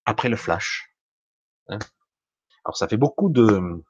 [0.06, 0.96] après le flash.
[1.68, 1.78] Hein.
[2.64, 3.82] Alors ça fait beaucoup de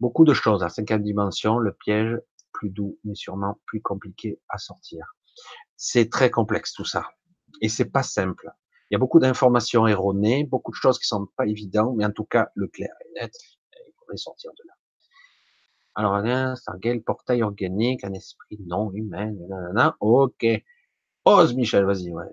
[0.00, 0.62] beaucoup de choses.
[0.62, 2.18] À cinquième dimension, le piège
[2.52, 5.14] plus doux, mais sûrement plus compliqué à sortir.
[5.76, 7.08] C'est très complexe tout ça,
[7.60, 8.50] et c'est pas simple.
[8.90, 12.10] Il y a beaucoup d'informations erronées, beaucoup de choses qui sont pas évidentes, mais en
[12.10, 13.32] tout cas le clair est net.
[13.74, 14.74] Il faudrait sortir de là.
[15.94, 16.54] Alors, un
[17.04, 19.34] portail organique, un esprit non humain.
[20.00, 20.46] Ok.
[21.24, 22.24] Ose, Michel, vas-y, ouais,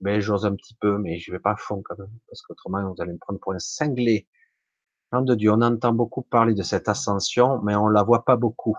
[0.00, 2.92] ben, j'ose un petit peu, mais je vais pas à fond quand même, parce qu'autrement,
[2.92, 4.28] vous allez me prendre pour un cinglé.
[5.12, 8.76] De Dieu, on entend beaucoup parler de cette ascension, mais on la voit pas beaucoup.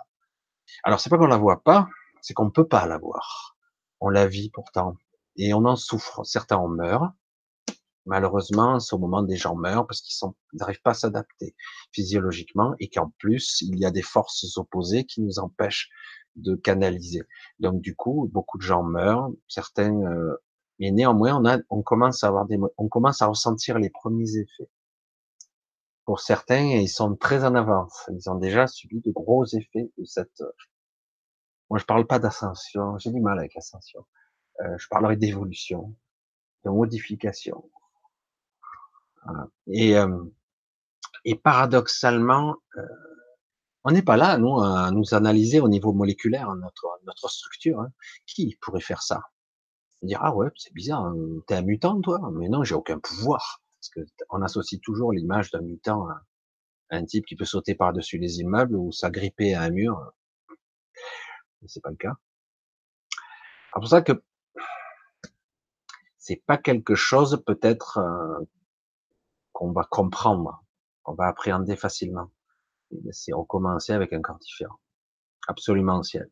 [0.83, 1.89] Alors, c'est pas qu'on la voit pas,
[2.21, 3.57] c'est qu'on peut pas la voir.
[3.99, 4.95] On la vit pourtant.
[5.35, 6.23] Et on en souffre.
[6.23, 7.13] Certains en meurent,
[8.05, 11.55] Malheureusement, c'est au moment des gens meurent parce qu'ils n'arrivent pas à s'adapter
[11.91, 15.89] physiologiquement et qu'en plus, il y a des forces opposées qui nous empêchent
[16.35, 17.21] de canaliser.
[17.59, 20.35] Donc du coup, beaucoup de gens meurent, certains, euh,
[20.79, 24.37] mais néanmoins, on, a, on commence à avoir des, on commence à ressentir les premiers
[24.37, 24.69] effets.
[26.05, 28.09] Pour certains, ils sont très en avance.
[28.11, 30.41] Ils ont déjà subi de gros effets de cette.
[31.71, 32.97] Moi, je parle pas d'ascension.
[32.97, 34.05] J'ai du mal avec l'ascension.
[34.59, 35.95] Euh, je parlerai d'évolution,
[36.65, 37.71] de modification.
[39.67, 40.21] Et, euh,
[41.23, 42.81] et paradoxalement, euh,
[43.85, 47.79] on n'est pas là, nous, à nous analyser au niveau moléculaire notre, notre structure.
[47.79, 47.93] Hein.
[48.25, 49.21] Qui pourrait faire ça?
[50.01, 51.15] Dire ah ouais, c'est bizarre, hein,
[51.47, 52.19] t'es un mutant toi?
[52.33, 53.61] Mais non, j'ai aucun pouvoir.
[53.79, 56.21] Parce que on associe toujours l'image d'un mutant à,
[56.89, 60.13] un type qui peut sauter par-dessus les immeubles ou s'agripper à un mur.
[61.67, 62.13] C'est pas le cas.
[63.11, 64.23] C'est pour ça que
[66.17, 68.45] c'est pas quelque chose peut-être euh,
[69.53, 70.63] qu'on va comprendre,
[71.03, 72.31] qu'on va appréhender facilement.
[73.11, 74.79] C'est recommencer avec un corps différent,
[75.47, 76.25] absolument ancien.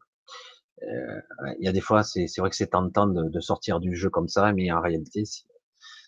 [0.83, 1.21] Euh,
[1.59, 4.27] il y a des fois, c'est vrai que c'est tentant de, sortir du jeu comme
[4.27, 5.45] ça, mais en réalité, si,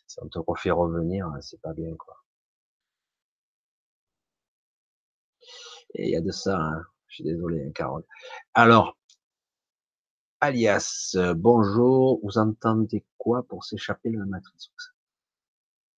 [0.08, 2.16] si on te refait revenir, c'est pas bien, quoi.
[5.94, 6.84] Et il y a de ça, hein.
[7.08, 8.04] je suis désolé, hein, Carole.
[8.54, 8.98] Alors,
[10.42, 14.72] alias, euh, bonjour, vous entendez quoi pour s'échapper de la matrice?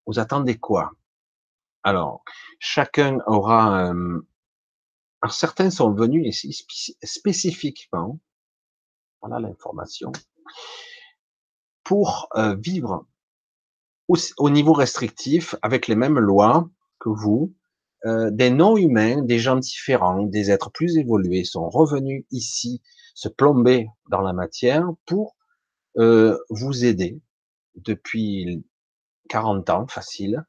[0.06, 0.92] Vous attendez quoi?
[1.82, 2.24] Alors,
[2.60, 3.90] chacun aura.
[3.90, 4.20] Euh,
[5.22, 6.66] alors certains sont venus ici
[7.02, 8.20] spécifiquement,
[9.22, 10.12] voilà l'information,
[11.86, 13.08] pour euh, vivre
[14.10, 17.56] au, niveau restrictif avec les mêmes lois que vous.
[18.06, 22.82] Des non-humains, des gens différents, des êtres plus évolués sont revenus ici
[23.14, 25.36] se plomber dans la matière pour
[25.96, 27.22] vous aider
[27.76, 28.66] depuis
[29.30, 30.46] 40 ans, facile,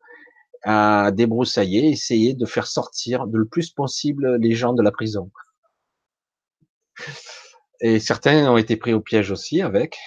[0.63, 5.31] à débroussailler, essayer de faire sortir de le plus possible les gens de la prison.
[7.81, 9.99] Et certains ont été pris au piège aussi avec.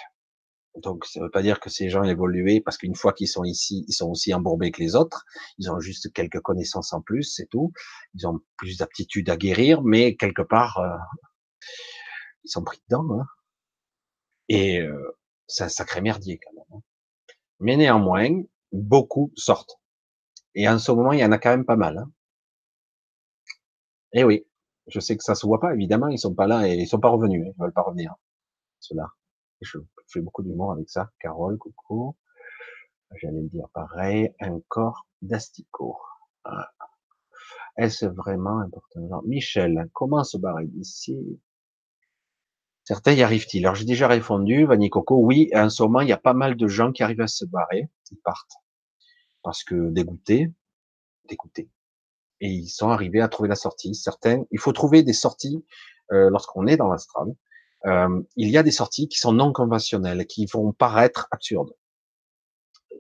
[0.82, 3.44] Donc ça ne veut pas dire que ces gens évolué parce qu'une fois qu'ils sont
[3.44, 5.26] ici, ils sont aussi embourbés que les autres.
[5.58, 7.72] Ils ont juste quelques connaissances en plus, c'est tout.
[8.16, 10.98] Ils ont plus d'aptitude à guérir, mais quelque part, euh,
[12.48, 13.20] ils sont pris dedans.
[13.20, 13.26] Hein.
[14.50, 15.18] Et euh,
[15.48, 16.80] c'est un sacré merdier quand même.
[16.80, 16.84] Hein.
[17.60, 19.80] Mais néanmoins, beaucoup sortent.
[20.56, 21.98] Et en ce moment, il y en a quand même pas mal.
[21.98, 22.12] Hein.
[24.14, 24.48] Et eh oui,
[24.88, 27.00] je sais que ça se voit pas, évidemment, ils sont pas là et ils sont
[27.00, 28.16] pas revenus, hein, ils veulent pas revenir.
[28.80, 29.12] Cela.
[29.62, 31.12] Je fais beaucoup d'humour avec ça.
[31.20, 32.16] Carole, coucou.
[33.16, 35.98] J'allais me dire pareil, un corps d'asticot.
[36.46, 36.72] Ah.
[37.78, 39.22] Est-ce vraiment important?
[39.26, 41.40] Michel, comment se barrer d'ici?
[42.88, 43.66] Certains y arrivent-ils?
[43.66, 46.56] Alors j'ai déjà répondu, Vanny Coco, oui, en ce moment, il y a pas mal
[46.56, 48.54] de gens qui arrivent à se barrer, ils partent.
[49.44, 50.54] Parce que dégoûtés,
[51.28, 51.70] dégoûtés.
[52.40, 53.94] Et ils sont arrivés à trouver la sortie.
[53.94, 55.66] Certains, il faut trouver des sorties
[56.14, 57.28] euh, lorsqu'on est dans l'astral.
[57.88, 61.74] Euh, il y a des sorties qui sont non conventionnelles, qui vont paraître absurdes,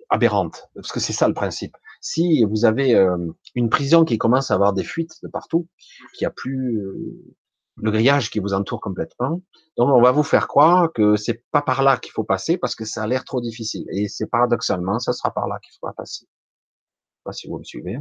[0.09, 1.77] aberrantes, parce que c'est ça le principe.
[2.01, 3.15] Si vous avez euh,
[3.55, 5.69] une prison qui commence à avoir des fuites de partout,
[6.13, 7.37] qui a plus euh,
[7.77, 9.41] le grillage qui vous entoure complètement.
[9.77, 12.75] Donc, on va vous faire croire que c'est pas par là qu'il faut passer parce
[12.75, 13.85] que ça a l'air trop difficile.
[13.91, 16.25] Et c'est paradoxalement, ça sera par là qu'il faudra passer.
[16.25, 17.97] Je sais pas si vous me suivez.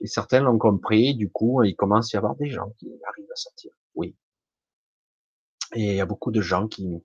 [0.00, 1.14] Et certains l'ont compris.
[1.14, 3.72] Du coup, il commence à y avoir des gens qui arrivent à sortir.
[3.94, 4.14] Oui.
[5.74, 7.02] Et il y a beaucoup de gens qui,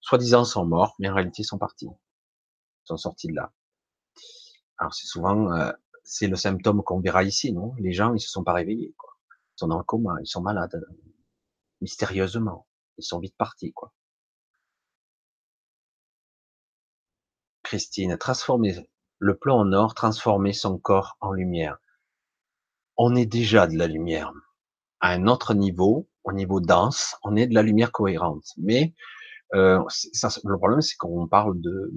[0.00, 1.86] soi-disant, sont morts, mais en réalité sont partis.
[1.86, 3.52] Ils sont sortis de là.
[4.78, 5.70] Alors, c'est souvent, euh,
[6.02, 7.74] c'est le symptôme qu'on verra ici, non?
[7.78, 9.10] Les gens, ils se sont pas réveillés, quoi.
[9.28, 10.80] Ils sont dans le coma, ils sont malades
[11.80, 12.66] mystérieusement.
[12.98, 13.92] Ils sont vite partis, quoi.
[17.62, 18.88] Christine, transformer
[19.18, 21.78] le plan en or, transformer son corps en lumière.
[22.96, 24.32] On est déjà de la lumière.
[25.00, 28.46] À un autre niveau, au niveau dense, on est de la lumière cohérente.
[28.56, 28.94] Mais
[29.54, 29.78] euh,
[30.44, 31.92] le problème, c'est qu'on parle de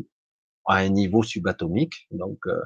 [0.68, 2.08] à un niveau subatomique.
[2.12, 2.62] Donc, euh,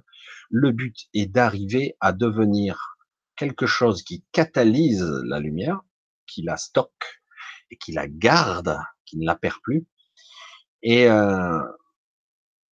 [0.50, 2.98] le but est d'arriver à devenir
[3.36, 5.82] quelque chose qui catalyse la lumière,
[6.28, 7.22] qui la stocke
[7.72, 9.86] et qui la garde, qui ne la perd plus.
[10.84, 11.60] Et euh,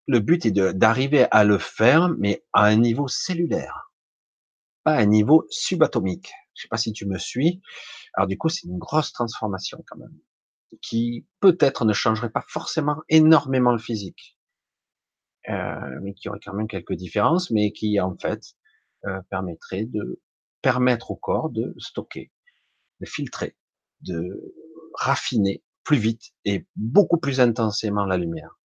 [0.07, 3.93] le but est d'arriver à le faire, mais à un niveau cellulaire,
[4.85, 6.33] pas à un niveau subatomique.
[6.55, 7.61] Je sais pas si tu me suis.
[8.15, 10.19] Alors du coup, c'est une grosse transformation quand même,
[10.83, 14.39] qui peut-être ne changerait pas forcément énormément le physique,
[15.51, 18.43] euh, mais qui aurait quand même quelques différences, mais qui en fait
[19.05, 20.21] euh, permettrait de
[20.63, 22.33] permettre au corps de stocker
[23.01, 23.57] de filtrer,
[24.01, 24.55] de
[24.95, 28.59] raffiner plus vite et beaucoup plus intensément la lumière.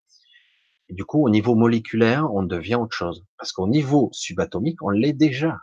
[0.89, 3.25] Du coup, au niveau moléculaire, on devient autre chose.
[3.39, 5.59] Parce qu'au niveau subatomique, on l'est déjà.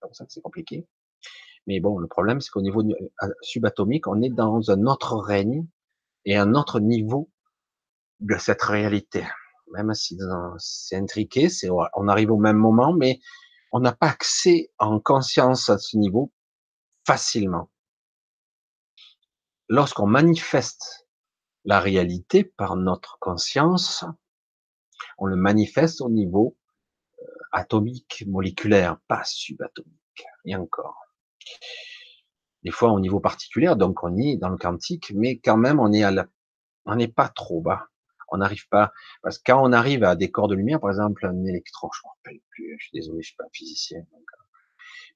[0.00, 0.88] C'est pour ça que c'est compliqué.
[1.66, 5.66] Mais bon, le problème, c'est qu'au niveau euh, subatomique, on est dans un autre règne
[6.24, 7.30] et un autre niveau
[8.20, 9.24] de cette réalité.
[9.72, 10.18] Même si
[10.58, 13.20] c'est intriqué, c'est, on arrive au même moment, mais
[13.72, 16.32] on n'a pas accès en conscience à ce niveau
[17.06, 17.70] facilement.
[19.68, 21.08] Lorsqu'on manifeste
[21.64, 24.04] la réalité par notre conscience,
[25.18, 26.56] on le manifeste au niveau
[27.20, 31.00] euh, atomique, moléculaire, pas subatomique, et encore.
[32.62, 35.92] Des fois au niveau particulier, donc on est dans le quantique, mais quand même on
[35.92, 36.26] est à la,
[36.86, 37.88] on n'est pas trop bas.
[38.28, 41.24] On n'arrive pas, parce que quand on arrive à des corps de lumière, par exemple
[41.26, 44.24] un électron, je me rappelle plus, je suis désolé, je suis pas physicien, donc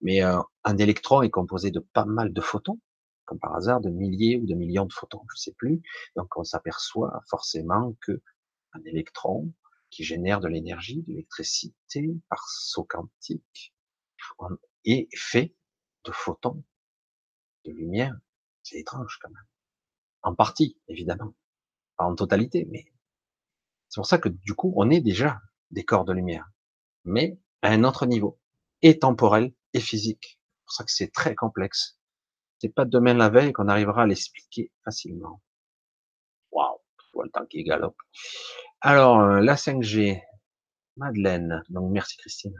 [0.00, 2.80] mais euh, un électron est composé de pas mal de photons,
[3.24, 5.82] comme par hasard, de milliers ou de millions de photons, je sais plus.
[6.16, 8.22] Donc on s'aperçoit forcément que
[8.72, 9.52] un électron
[9.90, 13.74] qui génère de l'énergie, de l'électricité par saut quantique,
[14.84, 15.54] est fait
[16.04, 16.62] de photons,
[17.64, 18.14] de lumière.
[18.62, 19.46] C'est étrange quand même.
[20.22, 21.34] En partie, évidemment.
[21.96, 22.86] Pas en totalité, mais
[23.88, 26.48] c'est pour ça que du coup, on est déjà des corps de lumière,
[27.04, 28.38] mais à un autre niveau,
[28.82, 30.40] et temporel et physique.
[30.40, 31.98] C'est pour ça que c'est très complexe.
[32.58, 35.42] C'est pas demain la veille qu'on arrivera à l'expliquer facilement.
[36.52, 36.78] Waouh,
[37.14, 37.96] vois le temps qui galope.
[38.80, 40.22] Alors, euh, la 5G,
[40.96, 42.54] Madeleine, donc merci Christine.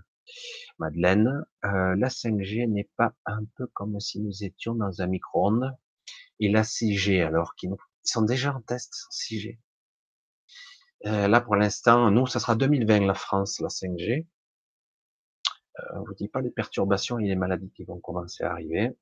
[0.79, 5.77] Madeleine, euh, la 5G n'est pas un peu comme si nous étions dans un micro-ondes
[6.41, 7.71] et la 6G, alors qu'ils
[8.05, 9.59] sont déjà en test 6G.
[11.07, 14.27] Euh, là, pour l'instant, nous, ça sera 2020, la France, la 5G.
[15.79, 18.97] Euh, on vous dit pas les perturbations et les maladies qui vont commencer à arriver.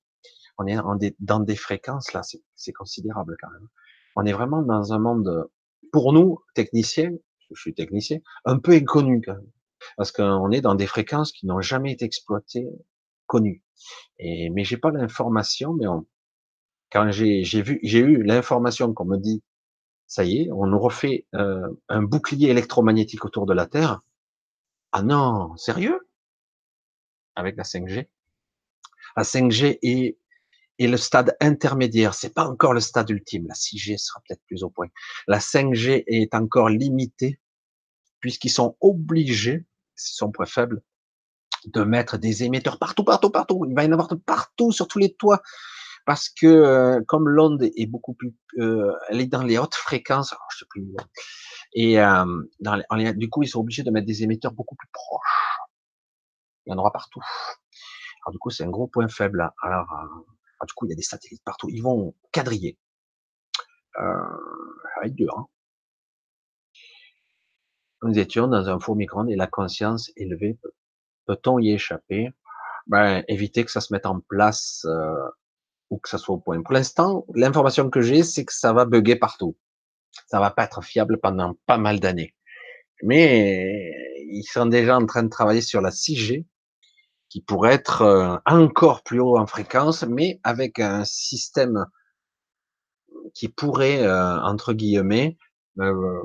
[0.58, 2.22] On est dans des fréquences là,
[2.54, 3.68] c'est considérable quand même.
[4.16, 5.48] On est vraiment dans un monde,
[5.92, 7.12] pour nous techniciens,
[7.50, 9.50] je suis technicien, un peu inconnu quand même.
[9.96, 12.68] parce qu'on est dans des fréquences qui n'ont jamais été exploitées,
[13.26, 13.62] connues.
[14.18, 15.86] Et mais j'ai pas l'information, mais
[16.90, 19.42] quand j'ai vu, j'ai eu l'information qu'on me dit,
[20.06, 24.02] ça y est, on nous refait euh, un bouclier électromagnétique autour de la Terre.
[24.92, 26.05] Ah non, sérieux?
[27.36, 28.08] Avec la 5G.
[29.16, 30.18] La 5G est,
[30.78, 32.14] est le stade intermédiaire.
[32.14, 33.46] C'est pas encore le stade ultime.
[33.46, 34.88] La 6G sera peut-être plus au point.
[35.28, 37.38] La 5G est encore limitée
[38.20, 40.82] puisqu'ils sont obligés, c'est son point faible,
[41.66, 43.64] de mettre des émetteurs partout, partout, partout.
[43.68, 45.42] Il va y en avoir partout sur tous les toits
[46.06, 50.32] parce que euh, comme l'onde est beaucoup plus, euh, elle est dans les hautes fréquences,
[50.32, 50.86] alors je sais plus,
[51.74, 52.24] et euh,
[52.60, 55.20] dans les, du coup ils sont obligés de mettre des émetteurs beaucoup plus proches.
[56.66, 57.22] Il y en aura partout.
[58.22, 59.50] Alors du coup c'est un gros point faible.
[59.62, 59.86] Alors,
[60.66, 61.68] du coup il y a des satellites partout.
[61.70, 62.78] Ils vont quadriller.
[63.98, 65.38] Euh, être dur.
[65.38, 65.46] Hein.
[68.02, 70.58] Nous étions dans un four micro-ondes et la conscience élevée.
[71.26, 72.30] Peut-on y échapper?
[72.86, 75.28] Ben, éviter que ça se mette en place euh,
[75.90, 76.60] ou que ça soit au point.
[76.62, 79.56] Pour l'instant, l'information que j'ai, c'est que ça va bugger partout.
[80.28, 82.34] Ça va pas être fiable pendant pas mal d'années.
[83.02, 83.92] Mais
[84.30, 86.46] ils sont déjà en train de travailler sur la 6G,
[87.28, 91.86] qui pourrait être euh, encore plus haut en fréquence, mais avec un système
[93.34, 95.36] qui pourrait, euh, entre guillemets,
[95.80, 96.22] euh,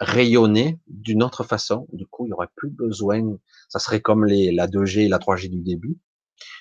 [0.00, 1.86] rayonner d'une autre façon.
[1.92, 3.36] Du coup, il y aurait plus besoin.
[3.68, 5.98] Ça serait comme les, la 2G et la 3G du début.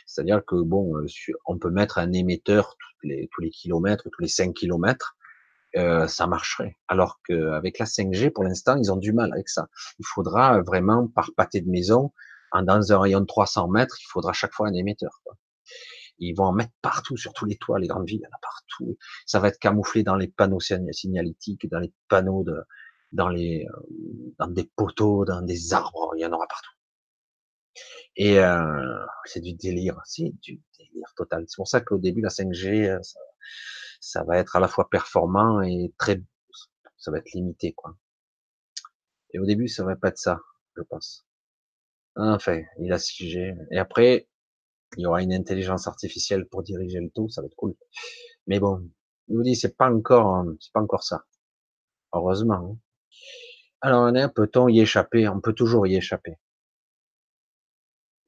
[0.06, 1.06] C'est-à-dire que bon, euh,
[1.46, 5.16] on peut mettre un émetteur tous les, tous les kilomètres, tous les 5 kilomètres,
[5.76, 6.76] euh, ça marcherait.
[6.88, 9.68] Alors qu'avec la 5G, pour l'instant, ils ont du mal avec ça.
[10.00, 12.14] Il faudra vraiment, par pâté de maison,
[12.54, 15.22] dans un rayon de 300 mètres, il faudra chaque fois un émetteur.
[15.24, 15.38] Quoi.
[16.20, 18.36] Ils vont en mettre partout, sur tous les toits, les grandes villes, il y en
[18.36, 18.98] a partout.
[19.26, 22.56] Ça va être camouflé dans les panneaux signalétiques, dans les panneaux de,
[23.12, 26.72] dans les, euh, dans des poteaux, dans des arbres, il y en aura partout.
[28.16, 31.46] Et euh, c'est du délire, c'est du délire total.
[31.48, 33.20] C'est pour ça qu'au début, la 5G, euh, ça,
[34.02, 36.22] ça, va être à la fois performant et très,
[36.98, 37.96] ça va être limité, quoi.
[39.34, 40.40] Et au début, ça va pas être ça,
[40.76, 41.27] je pense.
[42.18, 43.56] Enfin, il a 6G.
[43.72, 44.28] Et après,
[44.98, 47.76] il y aura une intelligence artificielle pour diriger le tout, ça va être cool.
[48.48, 48.90] Mais bon,
[49.30, 51.26] je vous dis, c'est pas encore, c'est pas encore ça.
[52.14, 52.56] Heureusement.
[52.56, 52.78] Hein.
[53.82, 55.28] Alors, peut-on y échapper?
[55.28, 56.38] On peut toujours y échapper.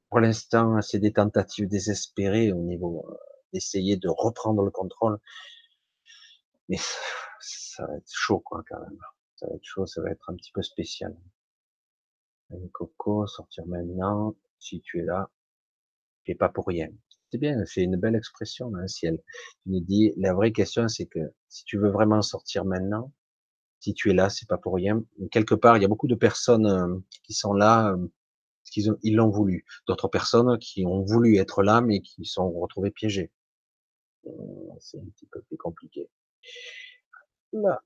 [0.10, 3.16] Pour l'instant, c'est des tentatives désespérées au niveau euh,
[3.54, 5.20] d'essayer de reprendre le contrôle.
[6.68, 6.78] Mais
[7.40, 9.00] ça va être chaud, quoi, quand même.
[9.36, 11.16] Ça va être chaud, ça va être un petit peu spécial.
[12.72, 14.36] Coco, sortir maintenant.
[14.60, 15.30] Si tu es là,
[16.24, 16.90] tu es pas pour rien.
[17.32, 19.22] C'est bien, c'est une belle expression, hein, ciel.
[19.64, 23.14] Tu nous dis, la vraie question, c'est que si tu veux vraiment sortir maintenant,
[23.80, 25.04] si tu es là, c'est pas pour rien.
[25.32, 28.08] Quelque part, il y a beaucoup de personnes euh, qui sont là euh,
[28.72, 29.66] qu'ils ils l'ont voulu.
[29.88, 33.32] D'autres personnes qui ont voulu être là, mais qui sont retrouvées piégées.
[34.26, 34.32] Euh,
[34.80, 36.10] c'est un petit peu plus compliqué.
[37.54, 37.82] Là,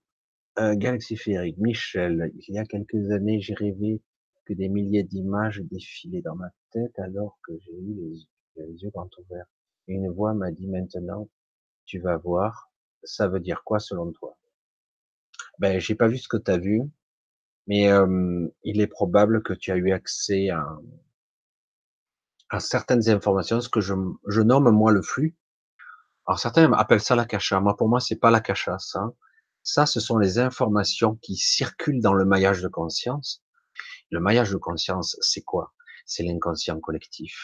[0.59, 4.01] euh, Galaxy Féerique, Michel, il y a quelques années, j'ai rêvé
[4.45, 7.93] que des milliers d'images défilaient dans ma tête alors que j'ai eu
[8.57, 9.47] les, yeux grands ouverts.
[9.87, 11.29] Et une voix m'a dit maintenant,
[11.85, 12.71] tu vas voir,
[13.03, 14.37] ça veut dire quoi selon toi?
[15.59, 16.81] Ben, j'ai pas vu ce que tu as vu,
[17.67, 17.89] mais
[18.63, 20.79] il est probable que tu as eu accès à,
[22.59, 23.93] certaines informations, ce que je,
[24.41, 25.35] nomme moi le flux.
[26.25, 27.59] Alors certains appellent ça la cacha.
[27.59, 29.13] Moi, pour moi, c'est pas la cacha, ça.
[29.63, 33.42] Ça, ce sont les informations qui circulent dans le maillage de conscience.
[34.13, 35.73] Le maillage de conscience, c'est quoi?
[36.05, 37.35] C'est l'inconscient collectif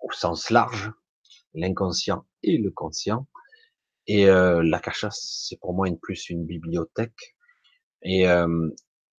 [0.00, 0.90] au sens large,
[1.52, 3.28] l'inconscient et le conscient.
[4.06, 7.36] Et euh, la cacha, c'est pour moi une plus une bibliothèque.
[8.00, 8.70] Et, euh,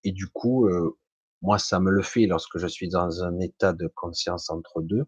[0.03, 0.97] et du coup, euh,
[1.43, 5.05] moi, ça me le fait lorsque je suis dans un état de conscience entre deux,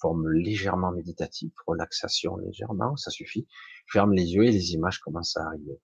[0.00, 3.46] forme légèrement méditative, relaxation légèrement, ça suffit.
[3.92, 5.78] Ferme les yeux et les images commencent à arriver.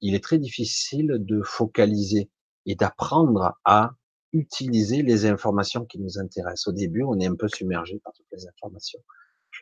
[0.00, 2.30] Il est très difficile de focaliser
[2.64, 3.92] et d'apprendre à
[4.32, 6.68] utiliser les informations qui nous intéressent.
[6.68, 9.02] Au début, on est un peu submergé par toutes les informations.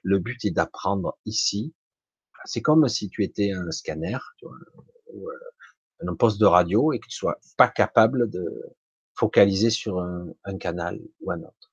[0.02, 1.74] Le but est d'apprendre ici.
[2.44, 4.56] C'est comme si tu étais un scanner, tu vois,
[5.12, 8.44] ou, euh, un poste de radio et que tu sois pas capable de
[9.14, 11.72] focaliser sur un, canal ou un autre.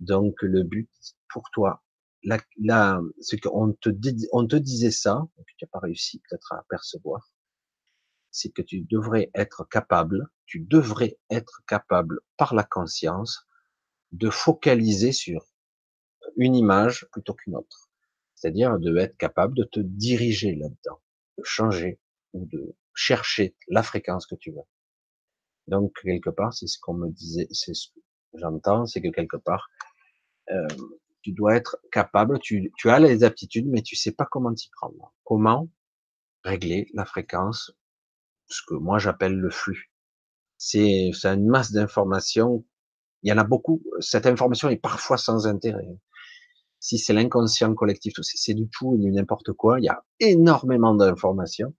[0.00, 0.88] Donc le but
[1.28, 1.82] pour toi,
[2.22, 3.90] là, là ce qu'on te
[4.32, 7.28] on te disait ça, que tu n'as pas réussi peut-être à percevoir,
[8.36, 13.46] c'est que tu devrais être capable, tu devrais être capable par la conscience
[14.12, 15.42] de focaliser sur
[16.36, 17.90] une image plutôt qu'une autre.
[18.34, 21.00] C'est-à-dire de être capable de te diriger là-dedans,
[21.38, 21.98] de changer
[22.34, 24.66] ou de chercher la fréquence que tu veux.
[25.66, 27.88] Donc quelque part, c'est ce qu'on me disait, c'est ce,
[28.34, 29.70] j'entends, c'est que quelque part,
[30.50, 30.68] euh,
[31.22, 34.68] tu dois être capable, tu, tu as les aptitudes, mais tu sais pas comment t'y
[34.68, 35.14] prendre.
[35.24, 35.70] Comment
[36.46, 37.72] régler la fréquence,
[38.48, 39.90] ce que moi j'appelle le flux.
[40.58, 42.64] C'est une masse d'informations.
[43.22, 43.82] Il y en a beaucoup.
[44.00, 45.86] Cette information est parfois sans intérêt.
[46.80, 49.80] Si c'est l'inconscient collectif, c'est du tout du n'importe quoi.
[49.80, 51.74] Il y a énormément d'informations.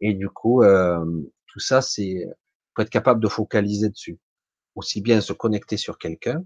[0.00, 1.04] Et du coup, euh,
[1.46, 2.24] tout ça, c'est
[2.74, 4.18] faut être capable de focaliser dessus.
[4.76, 6.44] Aussi bien se connecter sur quelqu'un,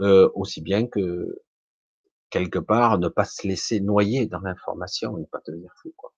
[0.00, 1.42] euh, aussi bien que
[2.30, 5.92] quelque part ne pas se laisser noyer dans l'information et pas dire fou.
[5.96, 6.12] Quoi.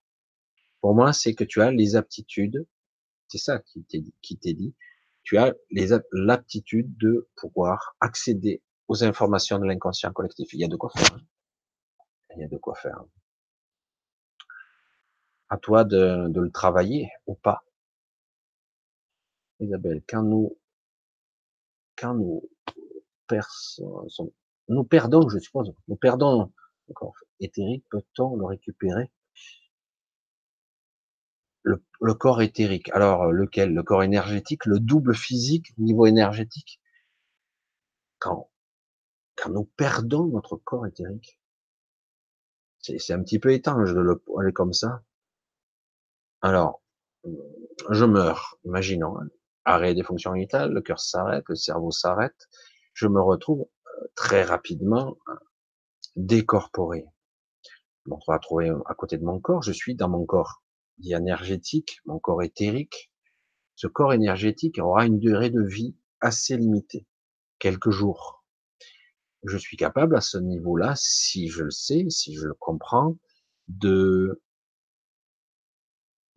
[0.81, 2.65] Pour moi, c'est que tu as les aptitudes,
[3.27, 4.75] c'est ça qui t'est dit,
[5.23, 5.53] tu as
[6.11, 10.53] l'aptitude de pouvoir accéder aux informations de l'inconscient collectif.
[10.53, 11.13] Il y a de quoi faire.
[11.13, 11.21] Hein.
[12.35, 13.03] Il y a de quoi faire.
[15.49, 17.63] À toi de, le travailler ou pas.
[19.59, 20.57] Isabelle, quand nous,
[21.97, 22.49] quand nous
[24.69, 26.51] nous perdons, je suppose, nous perdons
[27.39, 29.11] éthérique, peut-on le récupérer?
[31.63, 32.89] Le, le, corps éthérique.
[32.91, 33.73] Alors, lequel?
[33.73, 36.79] Le corps énergétique, le double physique, niveau énergétique?
[38.19, 38.49] Quand,
[39.35, 41.39] quand nous perdons notre corps éthérique,
[42.81, 45.03] c'est un petit peu étrange de le aller comme ça.
[46.41, 46.81] Alors,
[47.89, 49.27] je meurs, imaginons, hein.
[49.65, 52.47] arrêt des fonctions vitales, le cœur s'arrête, le cerveau s'arrête,
[52.93, 55.35] je me retrouve euh, très rapidement euh,
[56.15, 57.05] décorporé.
[58.09, 60.63] on va trouver à côté de mon corps, je suis dans mon corps
[60.99, 63.11] dit énergétique, mon corps éthérique.
[63.75, 67.07] Ce corps énergétique aura une durée de vie assez limitée,
[67.59, 68.43] quelques jours.
[69.43, 73.17] Je suis capable à ce niveau-là, si je le sais, si je le comprends,
[73.67, 74.41] de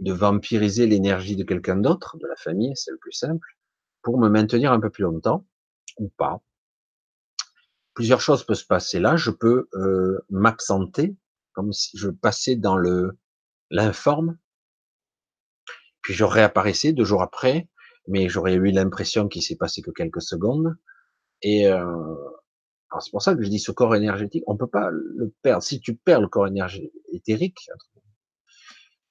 [0.00, 3.56] de vampiriser l'énergie de quelqu'un d'autre, de la famille, c'est le plus simple,
[4.02, 5.46] pour me maintenir un peu plus longtemps,
[5.98, 6.42] ou pas,
[7.94, 9.16] plusieurs choses peuvent se passer là.
[9.16, 11.16] Je peux euh, m'absenter,
[11.52, 13.16] comme si je passais dans le
[13.70, 14.38] l'informe,
[16.02, 17.68] puis je réapparaissais deux jours après,
[18.08, 20.76] mais j'aurais eu l'impression qu'il s'est passé que quelques secondes.
[21.42, 22.14] Et euh,
[23.00, 25.62] c'est pour ça que je dis ce corps énergétique, on peut pas le perdre.
[25.62, 27.70] Si tu perds le corps énergétique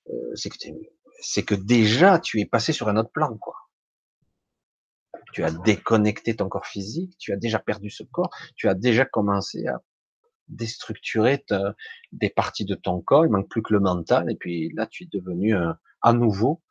[0.09, 3.55] euh, c'est que que déjà tu es passé sur un autre plan, quoi
[5.31, 9.05] tu as déconnecté ton corps physique, tu as déjà perdu ce corps, tu as déjà
[9.05, 9.81] commencé à
[10.47, 11.45] déstructurer
[12.11, 15.03] des parties de ton corps, il manque plus que le mental, et puis là tu
[15.03, 16.61] es devenu euh, à nouveau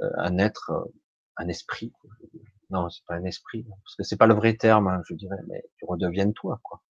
[0.00, 0.84] un être, euh,
[1.36, 1.92] un esprit.
[2.70, 5.38] Non, c'est pas un esprit, parce que c'est pas le vrai terme, hein, je dirais,
[5.48, 6.82] mais tu redeviens toi, quoi.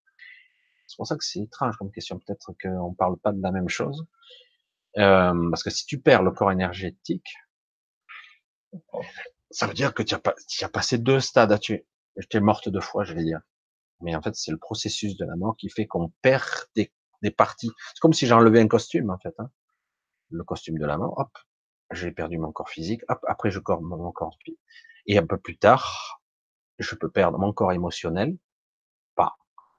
[0.86, 3.68] C'est pour ça que c'est étrange comme question, peut-être qu'on parle pas de la même
[3.68, 4.06] chose,
[4.94, 7.36] parce que si tu perds le corps énergétique,
[9.50, 11.86] ça veut dire que tu as, pas, tu as passé deux stades à tuer.
[12.16, 13.40] J'étais morte deux fois, je vais dire.
[14.00, 16.44] Mais en fait, c'est le processus de la mort qui fait qu'on perd
[16.74, 17.70] des, des parties.
[17.94, 19.34] C'est comme si j'enlevais un costume, en fait.
[19.38, 19.50] Hein.
[20.30, 21.30] Le costume de la mort, hop,
[21.90, 24.38] j'ai perdu mon corps physique, hop, après je corps mon corps
[25.06, 26.20] Et un peu plus tard,
[26.78, 28.36] je peux perdre mon corps émotionnel,
[29.14, 29.36] pas.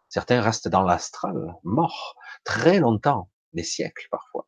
[0.10, 4.48] Certains restent dans l'astral, morts, très longtemps, des siècles parfois.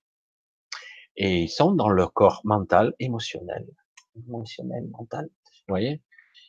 [1.18, 3.68] Et ils sont dans leur corps mental, émotionnel
[4.16, 5.26] émotionnel, mental.
[5.26, 6.02] Vous voyez?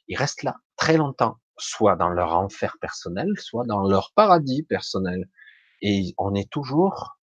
[0.08, 5.28] Ils restent là très longtemps, soit dans leur enfer personnel, soit dans leur paradis personnel.
[5.80, 7.18] Et on est toujours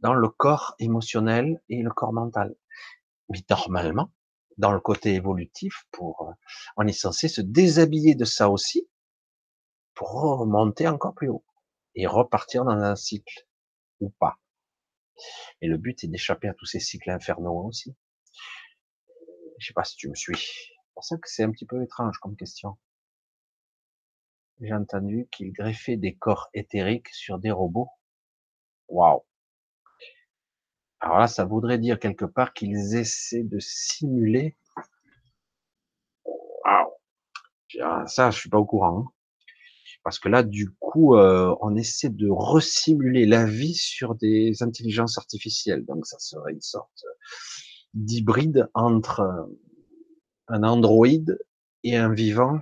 [0.00, 2.54] dans le corps émotionnel et le corps mental.
[3.28, 4.10] Mais normalement,
[4.58, 6.32] dans le côté évolutif, pour, euh,
[6.76, 8.88] on est censé se déshabiller de ça aussi
[9.94, 11.44] pour remonter encore plus haut
[11.94, 13.46] et repartir dans un cycle
[14.00, 14.36] ou pas.
[15.60, 17.94] Et le but est d'échapper à tous ces cycles infernaux aussi.
[19.58, 20.36] Je sais pas si tu me suis.
[20.36, 22.76] C'est pour ça que c'est un petit peu étrange comme question.
[24.60, 27.88] J'ai entendu qu'ils greffaient des corps éthériques sur des robots.
[28.88, 29.24] Waouh.
[31.04, 34.56] Alors là, ça voudrait dire quelque part qu'ils essaient de simuler.
[36.24, 38.06] Waouh.
[38.06, 39.00] Ça, je suis pas au courant.
[39.00, 39.12] Hein.
[40.02, 45.18] Parce que là, du coup, euh, on essaie de resimuler la vie sur des intelligences
[45.18, 45.84] artificielles.
[45.84, 47.04] Donc, ça serait une sorte
[47.92, 49.44] d'hybride entre euh,
[50.48, 51.38] un androïde
[51.82, 52.60] et un vivant.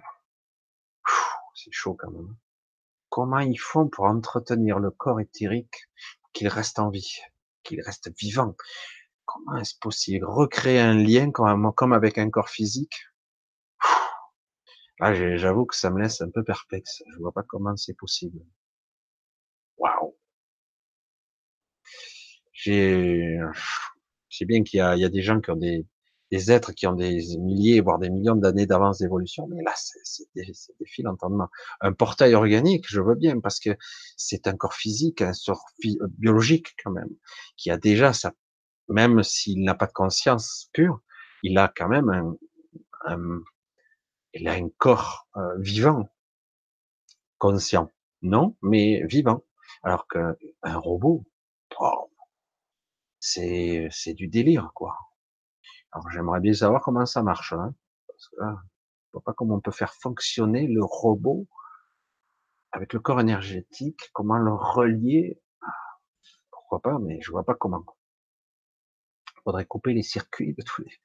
[1.54, 2.34] C'est chaud quand même.
[3.08, 5.88] Comment ils font pour entretenir le corps éthérique
[6.32, 7.20] qu'il reste en vie,
[7.62, 8.54] qu'il reste vivant
[9.24, 10.26] Comment est-ce possible?
[10.26, 12.94] Recréer un lien comme, avec un corps physique?
[15.00, 17.02] Là, j'avoue que ça me laisse un peu perplexe.
[17.12, 18.40] Je vois pas comment c'est possible.
[19.78, 20.16] Waouh
[22.52, 23.38] J'ai
[24.30, 25.86] sais bien qu'il y a des gens qui ont des,
[26.32, 30.24] des êtres qui ont des milliers, voire des millions d'années d'avance d'évolution, mais là, c'est
[30.34, 31.48] des, des fils d'entendement.
[31.82, 33.76] Un portail organique, je veux bien, parce que
[34.16, 35.62] c'est un corps physique, un sort
[36.18, 37.10] biologique quand même,
[37.58, 38.32] qui a déjà sa,
[38.88, 41.02] même s'il n'a pas de conscience pure,
[41.42, 42.34] il a quand même un,
[43.04, 43.40] un
[44.34, 46.08] il a un corps euh, vivant,
[47.36, 47.90] conscient,
[48.22, 49.44] non, mais vivant.
[49.82, 50.34] Alors qu'un
[50.78, 51.24] robot,
[53.20, 54.96] c'est c'est du délire, quoi.
[55.92, 57.74] Alors j'aimerais bien savoir comment ça marche, hein,
[58.06, 61.46] parce que je vois pas comment on peut faire fonctionner le robot
[62.72, 65.40] avec le corps énergétique, comment le relier.
[66.50, 67.84] Pourquoi pas, mais je vois pas comment.
[69.36, 71.00] Il faudrait couper les circuits de tous les.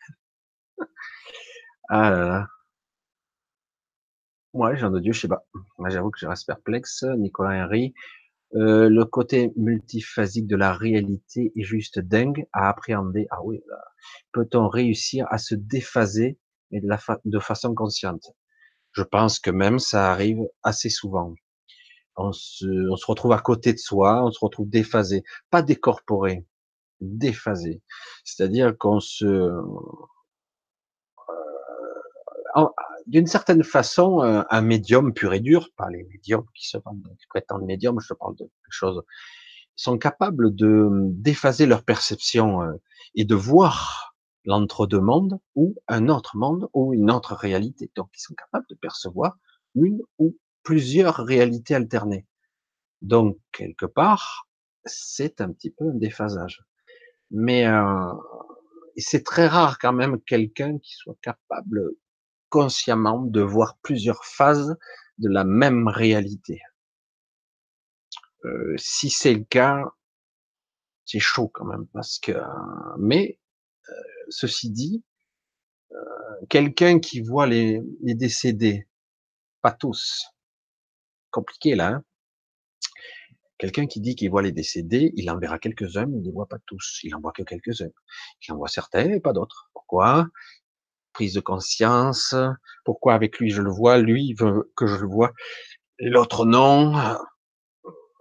[1.89, 2.47] ah là.
[4.53, 5.45] Ouais, Jean de Dieu, je sais pas.
[5.77, 7.03] Moi, j'avoue que je reste perplexe.
[7.03, 7.93] Nicolas Henry,
[8.55, 13.27] euh, le côté multiphasique de la réalité est juste dingue à appréhender.
[13.29, 13.61] Ah oui,
[14.31, 16.37] peut-on réussir à se déphaser
[16.71, 18.31] de, la de façon consciente?
[18.93, 21.35] Je pense que même ça arrive assez souvent.
[22.15, 26.45] On se, on se retrouve à côté de soi, on se retrouve déphasé, pas décorporé,
[27.01, 27.81] déphasé.
[28.23, 29.61] C'est-à-dire qu'on se, euh,
[33.07, 37.27] d'une certaine façon, euh, un médium pur et dur, pas les médiums qui se qui
[37.29, 39.01] prétendent médiums, je parle de choses,
[39.75, 42.73] sont capables de d'effacer leur perception euh,
[43.15, 44.15] et de voir
[44.45, 47.91] l'entre-deux mondes ou un autre monde ou une autre réalité.
[47.95, 49.37] Donc, ils sont capables de percevoir
[49.75, 52.25] une ou plusieurs réalités alternées.
[53.01, 54.47] Donc, quelque part,
[54.85, 56.63] c'est un petit peu un déphasage.
[57.31, 58.13] Mais euh,
[58.97, 61.91] c'est très rare quand même quelqu'un qui soit capable
[62.49, 64.77] consciemment de voir plusieurs phases
[65.17, 66.61] de la même réalité.
[68.45, 69.83] Euh, si c'est le cas,
[71.05, 72.33] c'est chaud quand même parce que.
[72.99, 73.39] Mais
[73.89, 73.93] euh,
[74.29, 75.03] ceci dit,
[75.91, 75.95] euh,
[76.49, 78.87] quelqu'un qui voit les, les, décédés,
[79.61, 80.27] pas tous,
[81.31, 81.87] compliqué là.
[81.87, 82.03] Hein
[83.57, 86.31] quelqu'un qui dit qu'il voit les décédés, il en verra quelques-uns, mais il ne les
[86.31, 86.99] voit pas tous.
[87.03, 87.91] Il en voit que quelques-uns.
[88.41, 89.69] Il en voit certains et pas d'autres.
[89.73, 90.27] Pourquoi?
[91.17, 92.35] Prise de conscience.
[92.85, 95.33] Pourquoi avec lui je le vois, lui veut que je le vois,
[95.97, 96.93] l'autre non.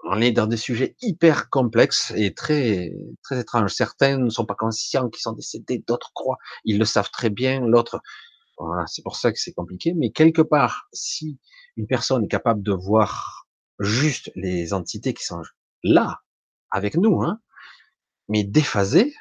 [0.08, 2.90] On est dans des sujets hyper complexes et très
[3.22, 3.74] très étranges.
[3.74, 7.60] Certains ne sont pas conscients qu'ils sont décédés, d'autres croient, ils le savent très bien.
[7.60, 8.00] L'autre,
[8.56, 9.92] voilà, c'est pour ça que c'est compliqué.
[9.94, 11.38] Mais quelque part, si
[11.76, 13.46] une personne est capable de voir
[13.78, 15.42] juste les entités qui sont
[15.82, 16.22] là
[16.70, 17.40] avec nous, hein,
[18.30, 19.12] mais déphasées,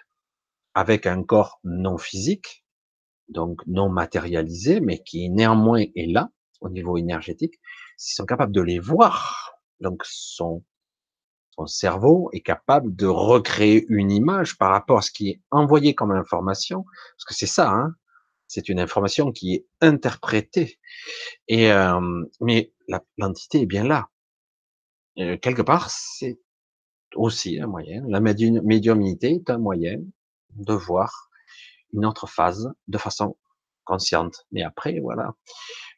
[0.75, 2.64] avec un corps non physique,
[3.29, 6.29] donc non matérialisé, mais qui néanmoins est là
[6.61, 7.55] au niveau énergétique,
[7.97, 10.63] s'ils sont capables de les voir, donc son,
[11.51, 15.95] son cerveau est capable de recréer une image par rapport à ce qui est envoyé
[15.95, 17.95] comme information, parce que c'est ça, hein,
[18.47, 20.79] c'est une information qui est interprétée.
[21.47, 22.73] Et euh, mais
[23.17, 24.09] l'entité est bien là.
[25.19, 26.39] Euh, quelque part, c'est
[27.15, 28.03] aussi un moyen.
[28.07, 29.97] La médiumnité est un moyen
[30.55, 31.24] de voir
[31.95, 33.37] une autre phase de façon
[33.85, 34.45] consciente.
[34.51, 35.33] Mais après, voilà.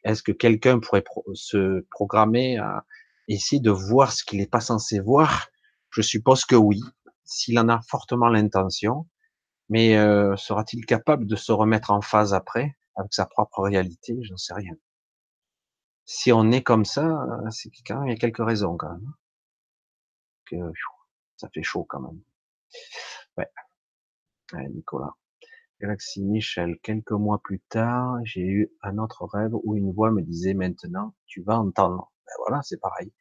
[0.04, 1.04] Est-ce que quelqu'un pourrait
[1.34, 2.84] se programmer à
[3.28, 5.48] essayer de voir ce qu'il n'est pas censé voir?
[5.90, 6.82] Je suppose que oui,
[7.24, 9.06] s'il en a fortement l'intention.
[9.70, 14.16] Mais euh, sera-t-il capable de se remettre en phase après avec sa propre réalité?
[14.22, 14.74] J'en sais rien.
[16.06, 19.12] Si on est comme ça, c'est quand il y a quelques raisons quand même.
[20.46, 20.56] Que
[21.36, 22.20] ça fait chaud quand même.
[23.36, 23.48] Ouais.
[24.54, 25.14] ouais Nicolas.
[25.80, 30.22] Galaxy Michel, quelques mois plus tard, j'ai eu un autre rêve où une voix me
[30.22, 32.12] disait maintenant, tu vas entendre.
[32.26, 33.12] Ben voilà, c'est pareil.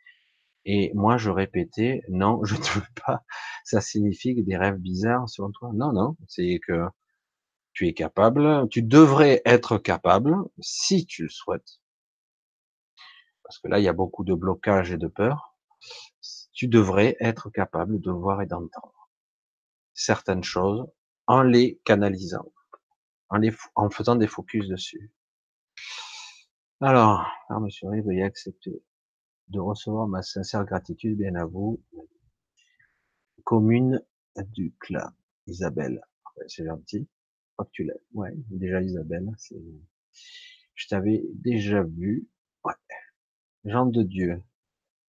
[0.66, 3.24] Et moi, je répétais, non, je ne veux pas.
[3.64, 5.72] Ça signifie que des rêves bizarres selon toi?
[5.74, 6.88] Non, non, c'est que
[7.74, 11.80] tu es capable, tu devrais être capable, si tu le souhaites.
[13.44, 15.56] Parce que là, il y a beaucoup de blocage et de peur.
[16.54, 19.10] Tu devrais être capable de voir et d'entendre
[19.94, 20.88] certaines choses
[21.28, 22.52] en les canalisant,
[23.30, 25.12] en, les, en faisant des focus dessus.
[26.82, 27.26] Alors,
[27.62, 28.84] monsieur, veuillez accepter
[29.50, 31.82] de recevoir ma sincère gratitude, bien à vous.
[33.44, 34.04] Commune
[34.54, 35.10] du clan,
[35.48, 36.02] Isabelle.
[36.48, 37.08] c'est gentil.
[37.56, 37.98] Pas que tu l'aimes.
[38.14, 39.32] Ouais, déjà Isabelle.
[40.76, 42.28] Je t'avais déjà vu.
[42.64, 42.74] Ouais.
[43.66, 44.44] Jean de Dieu.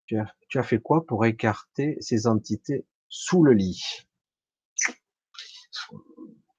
[0.06, 4.07] Tu as, tu as fait quoi pour écarter ces entités sous le lit?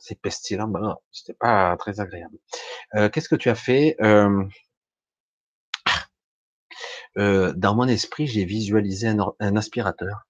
[0.10, 2.38] C'est pestilent, ben c'était pas très agréable.
[2.96, 4.44] Euh, qu'est-ce que tu as fait euh,
[7.18, 10.28] euh, Dans mon esprit, j'ai visualisé un, aspirateur.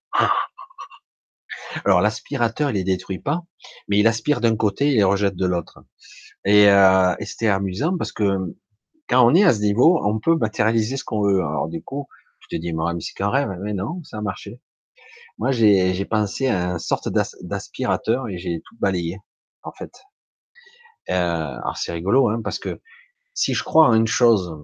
[1.85, 3.43] Alors l'aspirateur, il les détruit pas,
[3.87, 5.79] mais il aspire d'un côté il les rejette de l'autre.
[6.45, 8.55] Et, euh, et c'était amusant parce que
[9.07, 11.39] quand on est à ce niveau, on peut matérialiser ce qu'on veut.
[11.39, 12.07] Alors du coup,
[12.41, 13.49] je te dis, mais c'est qu'un rêve.
[13.61, 14.59] Mais non, ça a marché.
[15.37, 17.07] Moi, j'ai pensé à une sorte
[17.41, 19.19] d'aspirateur et j'ai tout balayé,
[19.63, 19.91] en fait.
[21.09, 22.79] Euh, alors c'est rigolo, hein, parce que
[23.33, 24.55] si je crois en une chose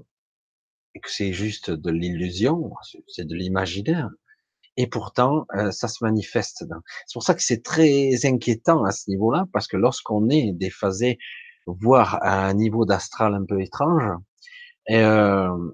[0.93, 2.71] et que c'est juste de l'illusion,
[3.07, 4.09] c'est de l'imaginaire,
[4.77, 6.65] et pourtant euh, ça se manifeste.
[7.07, 11.17] C'est pour ça que c'est très inquiétant à ce niveau-là, parce que lorsqu'on est déphasé,
[11.67, 14.03] voire à un niveau d'astral un peu étrange,
[14.91, 15.71] euh,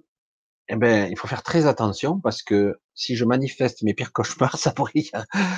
[0.69, 4.57] eh ben, il faut faire très attention parce que si je manifeste mes pires cauchemars,
[4.57, 5.03] ça pourrait,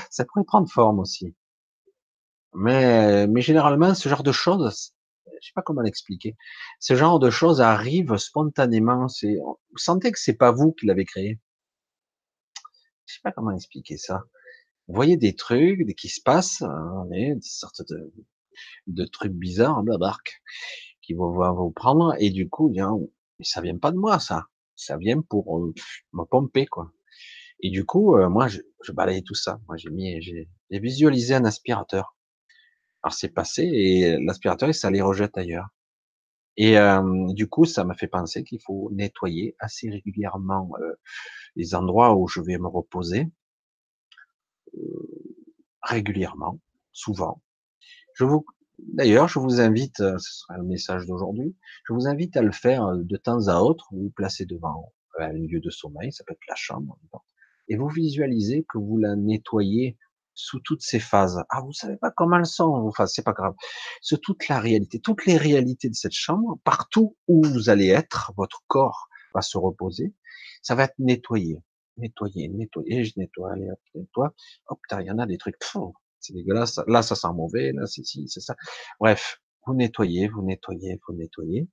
[0.10, 1.36] ça pourrait prendre forme aussi.
[2.56, 4.94] Mais, mais généralement, ce genre de choses,
[5.42, 6.36] je sais pas comment l'expliquer.
[6.80, 9.08] Ce genre de choses arrivent spontanément.
[9.08, 11.40] C'est, vous sentez que c'est pas vous qui l'avez créé?
[13.06, 14.24] Je sais pas comment expliquer ça.
[14.88, 18.14] Vous voyez des trucs qui se passent, hein, des sortes de,
[18.88, 20.42] de trucs bizarres, barque,
[21.02, 22.92] qui vont, vous prendre, et du coup, bien,
[23.42, 24.46] ça vient pas de moi, ça.
[24.76, 25.74] Ça vient pour euh,
[26.14, 26.92] me pomper, quoi.
[27.60, 29.60] Et du coup, euh, moi, je, je balayais tout ça.
[29.68, 32.16] Moi, j'ai mis, j'ai visualisé un aspirateur.
[33.04, 35.68] Alors c'est passé et l'aspirateur, ça les rejette ailleurs.
[36.56, 37.02] Et euh,
[37.34, 40.94] du coup, ça m'a fait penser qu'il faut nettoyer assez régulièrement euh,
[41.56, 43.28] les endroits où je vais me reposer,
[44.76, 45.38] euh,
[45.82, 46.60] régulièrement,
[46.92, 47.42] souvent.
[48.16, 48.46] Je vous,
[48.80, 51.56] d'ailleurs, je vous invite, ce sera le message d'aujourd'hui,
[51.88, 53.88] je vous invite à le faire de temps à autre.
[53.92, 57.00] Vous vous placez devant un lieu de sommeil, ça peut être la chambre,
[57.68, 59.98] et vous visualisez que vous la nettoyez
[60.36, 61.44] sous toutes ces phases.
[61.50, 63.54] Ah, vous savez pas comment elles sont, enfin, c'est pas grave.
[64.02, 68.32] C'est toute la réalité, toutes les réalités de cette chambre, partout où vous allez être,
[68.38, 70.14] votre corps va se reposer,
[70.62, 71.60] ça va être nettoyé,
[71.98, 74.34] nettoyé, nettoyé, je nettoie, allez, hop, nettoie.
[74.68, 75.58] Hop, il y en a des trucs,
[76.20, 78.56] c'est dégueulasse, là, ça sent mauvais, là, c'est ci, c'est ça.
[79.00, 81.68] Bref, vous nettoyez, vous nettoyez, vous nettoyez.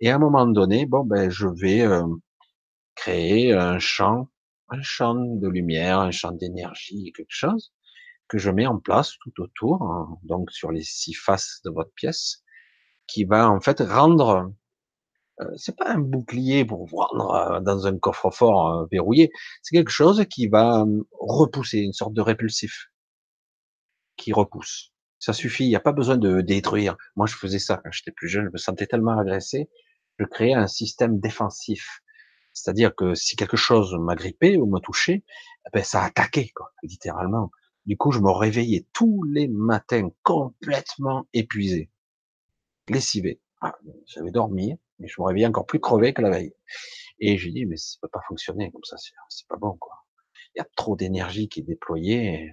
[0.00, 2.06] Et à un moment donné, bon, ben, je vais euh,
[2.94, 4.28] créer un champ,
[4.68, 7.72] un champ de lumière, un champ d'énergie, quelque chose
[8.30, 11.92] que je mets en place tout autour, hein, donc sur les six faces de votre
[11.94, 12.44] pièce,
[13.08, 14.52] qui va en fait rendre,
[15.40, 19.32] euh, c'est pas un bouclier pour vendre euh, dans un coffre-fort euh, verrouillé,
[19.62, 22.86] c'est quelque chose qui va hum, repousser, une sorte de répulsif,
[24.16, 24.92] qui repousse.
[25.18, 26.96] Ça suffit, il n'y a pas besoin de détruire.
[27.16, 29.68] Moi, je faisais ça quand j'étais plus jeune, je me sentais tellement agressé,
[30.18, 32.00] je créais un système défensif.
[32.52, 35.24] C'est-à-dire que si quelque chose m'agrippait ou me touchait,
[35.66, 37.50] eh ben, ça attaquait, quoi, littéralement.
[37.86, 41.90] Du coup, je me réveillais tous les matins complètement épuisé,
[42.88, 43.40] lessivé.
[43.60, 43.74] Ah,
[44.06, 46.54] J'avais dormi, mais je me réveillais encore plus crevé que la veille.
[47.20, 48.96] Et j'ai dit, mais ça peut pas fonctionner comme ça,
[49.28, 49.94] c'est pas bon, quoi.
[50.54, 52.52] Il y a trop d'énergie qui est déployée.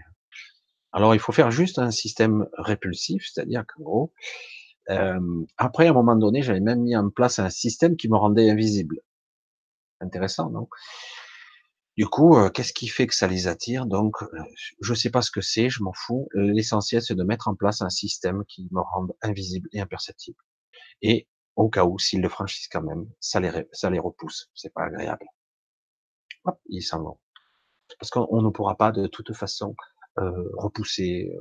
[0.91, 4.13] Alors, il faut faire juste un système répulsif, c'est-à-dire qu'en gros,
[4.89, 8.17] euh, après, à un moment donné, j'avais même mis en place un système qui me
[8.17, 9.01] rendait invisible.
[10.01, 10.67] Intéressant, non?
[11.97, 13.87] Du coup, euh, qu'est-ce qui fait que ça les attire?
[13.87, 14.27] Donc, euh,
[14.81, 16.29] je ne sais pas ce que c'est, je m'en fous.
[16.35, 20.37] L'essentiel, c'est de mettre en place un système qui me rende invisible et imperceptible.
[21.01, 24.51] Et au cas où, s'ils le franchissent quand même, ça les, ça les repousse.
[24.53, 25.25] C'est pas agréable.
[26.45, 27.19] Hop, ils s'en vont.
[27.99, 29.75] Parce qu'on ne pourra pas de toute façon
[30.19, 31.31] euh, repousser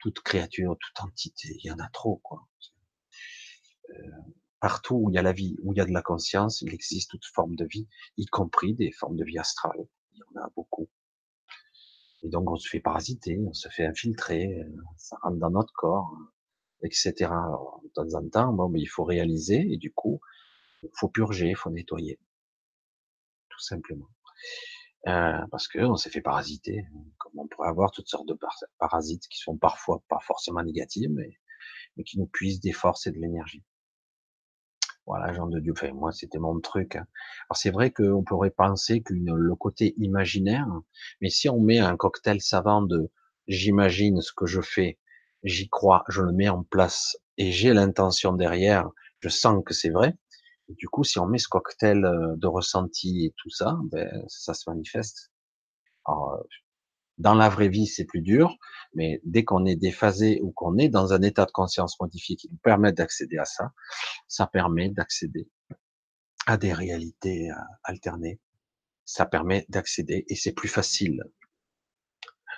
[0.00, 1.56] toute créature, toute entité.
[1.62, 2.48] Il y en a trop, quoi.
[4.58, 6.74] partout où il y a la vie, où il y a de la conscience, il
[6.74, 10.42] existe toute forme de vie, y compris des formes de vie astrale il y en
[10.42, 10.88] a beaucoup.
[12.22, 15.72] Et donc on se fait parasiter, on se fait infiltrer, euh, ça rentre dans notre
[15.72, 16.14] corps,
[16.82, 17.14] etc.
[17.22, 20.20] Alors, de temps en temps, bon, il faut réaliser et du coup,
[20.82, 22.18] il faut purger, il faut nettoyer,
[23.48, 24.08] tout simplement.
[25.06, 26.84] Euh, parce que on s'est fait parasiter,
[27.18, 28.38] comme on pourrait avoir toutes sortes de
[28.78, 31.38] parasites qui sont parfois pas forcément négatifs, mais,
[31.96, 33.64] mais qui nous puisent des forces et de l'énergie.
[35.10, 35.72] Voilà, Jean de Dieu.
[35.72, 36.94] Enfin, moi, c'était mon truc.
[36.94, 37.04] Hein.
[37.48, 40.68] Alors, c'est vrai qu'on pourrait penser que le côté imaginaire,
[41.20, 43.10] mais si on met un cocktail savant de
[43.48, 45.00] j'imagine ce que je fais,
[45.42, 48.88] j'y crois, je le mets en place et j'ai l'intention derrière,
[49.18, 50.14] je sens que c'est vrai.
[50.68, 54.54] du coup, si on met ce cocktail euh, de ressenti et tout ça, ben, ça
[54.54, 55.32] se manifeste.
[56.04, 56.40] Alors,
[57.20, 58.56] dans la vraie vie, c'est plus dur,
[58.94, 62.48] mais dès qu'on est déphasé ou qu'on est dans un état de conscience modifié qui
[62.50, 63.72] nous permet d'accéder à ça,
[64.26, 65.46] ça permet d'accéder
[66.46, 68.40] à des réalités euh, alternées.
[69.04, 71.22] Ça permet d'accéder et c'est plus facile.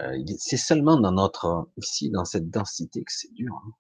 [0.01, 3.61] Euh, c'est seulement dans notre ici, dans cette densité que c'est dur.
[3.67, 3.73] Hein.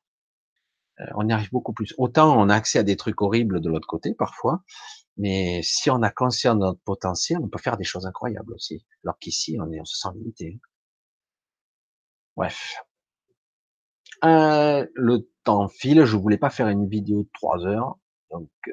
[1.01, 1.95] Euh, on y arrive beaucoup plus.
[1.97, 4.65] Autant on a accès à des trucs horribles de l'autre côté parfois,
[5.17, 8.85] mais si on a conscience de notre potentiel, on peut faire des choses incroyables aussi.
[9.05, 10.61] Alors qu'ici, on, on se sent limité.
[12.37, 12.77] Bref.
[14.25, 17.99] Euh, le temps file, je voulais pas faire une vidéo de trois heures,
[18.31, 18.73] donc euh,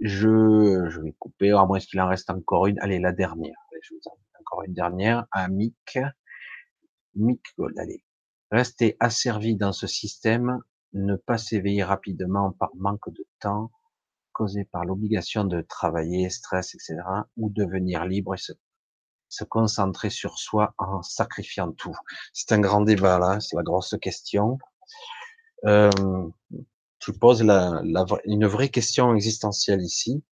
[0.00, 2.78] je, vais couper, à moins qu'il en reste encore une.
[2.80, 3.56] Allez, la dernière.
[3.82, 5.26] je vous en encore une dernière.
[5.30, 5.98] À Mick.
[7.14, 8.04] Mick Gold, allez.
[8.50, 10.62] Rester asservi dans ce système,
[10.92, 13.70] ne pas s'éveiller rapidement par manque de temps,
[14.32, 16.96] causé par l'obligation de travailler, stress, etc.,
[17.36, 18.52] ou devenir libre et se
[19.28, 21.96] se concentrer sur soi en sacrifiant tout
[22.32, 24.58] C'est un grand débat là, c'est la grosse question.
[25.66, 25.90] Euh,
[26.98, 30.22] tu poses la, la, une vraie question existentielle ici.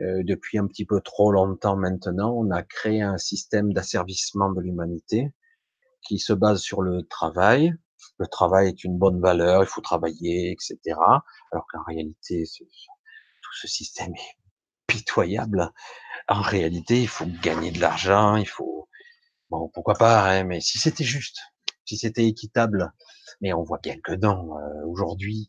[0.00, 4.60] Euh, depuis un petit peu trop longtemps maintenant, on a créé un système d'asservissement de
[4.60, 5.34] l'humanité
[6.06, 7.74] qui se base sur le travail.
[8.18, 10.78] Le travail est une bonne valeur, il faut travailler, etc.
[11.52, 14.38] Alors qu'en réalité, tout ce système est
[14.86, 15.70] pitoyable
[16.30, 18.88] en réalité, il faut gagner de l'argent, il faut,
[19.50, 21.40] bon, pourquoi pas, hein, mais si c'était juste,
[21.84, 22.92] si c'était équitable,
[23.40, 24.56] mais on voit bien que non.
[24.56, 25.48] Euh, aujourd'hui,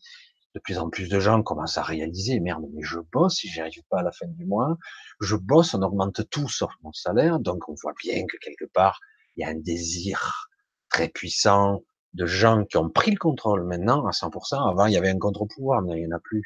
[0.55, 3.61] de plus en plus de gens commencent à réaliser, merde, mais je bosse, si j'y
[3.61, 4.75] arrive pas à la fin du mois,
[5.21, 8.99] je bosse, on augmente tout sauf mon salaire, donc on voit bien que quelque part,
[9.35, 10.49] il y a un désir
[10.89, 11.83] très puissant
[12.15, 14.69] de gens qui ont pris le contrôle maintenant à 100%.
[14.69, 16.43] Avant, il y avait un contre-pouvoir, mais il n'y en a plus.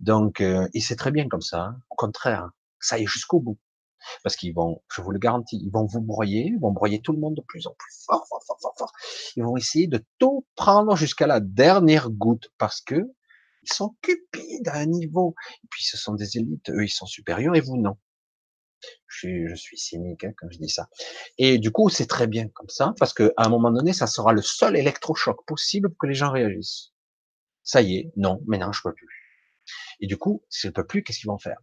[0.00, 1.62] Donc, euh, et c'est très bien comme ça.
[1.62, 1.76] Hein.
[1.88, 2.50] Au contraire,
[2.80, 3.58] ça y est jusqu'au bout.
[4.22, 7.12] Parce qu'ils vont, je vous le garantis, ils vont vous broyer, ils vont broyer tout
[7.12, 8.92] le monde de plus en plus fort, fort, fort, fort, fort.
[9.36, 13.12] Ils vont essayer de tout prendre jusqu'à la dernière goutte parce que
[13.62, 15.34] ils sont cupides à un niveau.
[15.62, 17.96] Et puis ce sont des élites, eux ils sont supérieurs et vous non.
[19.06, 20.88] Je suis, cynique hein, quand je dis ça.
[21.36, 24.06] Et du coup, c'est très bien comme ça, parce que à un moment donné, ça
[24.06, 26.92] sera le seul électrochoc possible pour que les gens réagissent.
[27.62, 29.06] Ça y est, non, maintenant je peux plus.
[30.00, 31.58] Et du coup, s'ils ne peuvent plus, qu'est-ce qu'ils vont faire?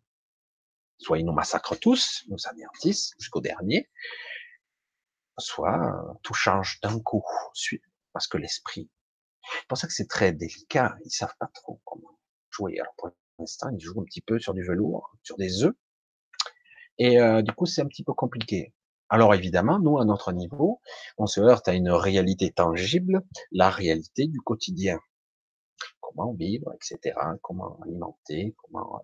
[1.00, 3.90] Soit ils nous massacrent tous, nous anéantissent jusqu'au dernier,
[5.38, 7.24] soit euh, tout change d'un coup,
[8.14, 8.90] parce que l'esprit.
[9.44, 10.98] C'est pour ça que c'est très délicat.
[11.06, 12.20] Ils savent pas trop comment
[12.50, 12.80] jouer.
[12.80, 15.76] Alors pour l'instant, ils jouent un petit peu sur du velours, sur des œufs,
[16.98, 18.74] et euh, du coup, c'est un petit peu compliqué.
[19.10, 20.82] Alors évidemment, nous, à notre niveau,
[21.18, 25.00] on se heurte à une réalité tangible, la réalité du quotidien.
[26.02, 27.16] Comment vivre, etc.
[27.42, 29.02] Comment alimenter, comment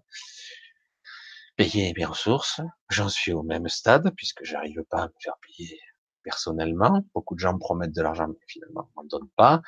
[1.56, 2.62] payer mes ressources.
[2.90, 5.80] J'en suis au même stade puisque j'arrive pas à me faire payer
[6.24, 7.06] personnellement.
[7.14, 9.62] Beaucoup de gens me promettent de l'argent, mais finalement, on m'en donne pas.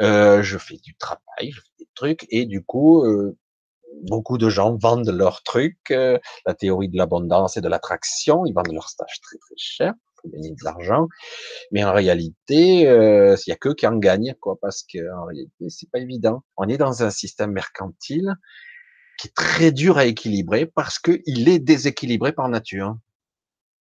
[0.00, 3.36] Euh, je fais du travail, je fais des trucs, et du coup, euh,
[4.08, 8.54] beaucoup de gens vendent leurs trucs, euh, la théorie de l'abondance et de l'attraction, ils
[8.54, 11.06] vendent leurs stages très très cher pour gagner de l'argent.
[11.70, 15.68] Mais en réalité, il y a que qui en gagnent, quoi, parce que en réalité,
[15.68, 16.42] c'est pas évident.
[16.56, 18.34] On est dans un système mercantile
[19.18, 22.96] qui est très dur à équilibrer parce qu'il est déséquilibré par nature.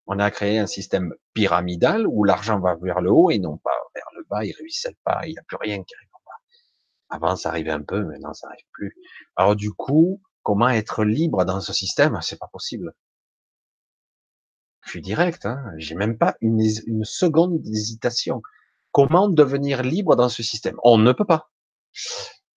[0.08, 3.78] On a créé un système pyramidal où l'argent va vers le haut et non pas
[3.94, 7.16] vers le bas, il ruisselle pas, il n'y a plus rien qui arrive en bas.
[7.16, 8.96] Avant, ça arrivait un peu, maintenant, ça arrive plus.
[9.36, 12.18] Alors, du coup, comment être libre dans ce système?
[12.22, 12.94] C'est pas possible.
[14.86, 15.62] Je suis direct, hein.
[15.78, 18.42] J'ai même pas une, une seconde d'hésitation.
[18.94, 20.78] Comment devenir libre dans ce système?
[20.84, 21.52] On ne peut pas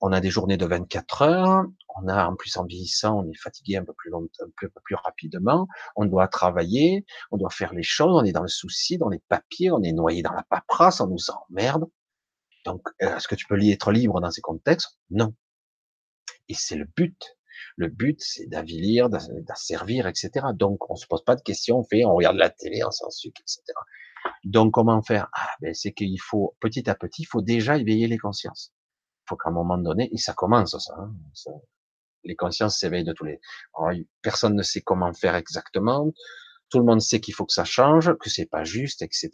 [0.00, 1.64] on a des journées de 24 heures,
[1.96, 4.70] on a en plus en vieillissant, on est fatigué un peu plus longtemps, un peu
[4.82, 8.98] plus rapidement, on doit travailler, on doit faire les choses, on est dans le souci,
[8.98, 11.84] dans les papiers, on est noyé dans la paperasse, on nous emmerde.
[12.64, 14.98] Donc, est-ce que tu peux être libre dans ces contextes?
[15.10, 15.34] Non.
[16.48, 17.36] Et c'est le but.
[17.76, 20.46] Le but, c'est d'avilir, d'asservir, etc.
[20.54, 23.10] Donc, on se pose pas de questions, on fait, on regarde la télé, on s'en
[23.10, 23.62] sucre, etc.
[24.44, 25.28] Donc, comment faire?
[25.34, 28.72] Ah, ben, c'est qu'il faut, petit à petit, il faut déjà éveiller les consciences
[29.30, 31.50] faut qu'à un moment donné, et ça commence hein, ça,
[32.24, 33.40] les consciences s'éveillent de tous les.
[34.22, 36.12] personne ne sait comment faire exactement.
[36.68, 39.30] Tout le monde sait qu'il faut que ça change, que c'est pas juste, etc.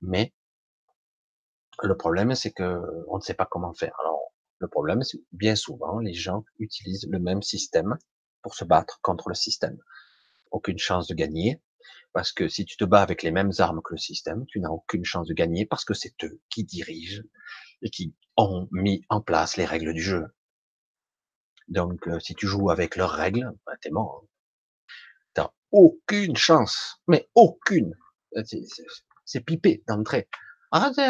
[0.00, 0.32] Mais
[1.82, 3.94] le problème, c'est que on ne sait pas comment faire.
[4.00, 7.96] Alors, le problème, c'est bien souvent, les gens utilisent le même système
[8.42, 9.78] pour se battre contre le système.
[10.52, 11.60] Aucune chance de gagner,
[12.12, 14.70] parce que si tu te bats avec les mêmes armes que le système, tu n'as
[14.70, 17.22] aucune chance de gagner parce que c'est eux qui dirigent
[17.84, 20.26] et qui ont mis en place les règles du jeu.
[21.68, 24.24] Donc, euh, si tu joues avec leurs règles, bah, t'es mort.
[25.34, 27.94] T'as aucune chance, mais aucune.
[29.24, 30.28] C'est pipé d'entrée.
[30.72, 31.02] Ah, ah,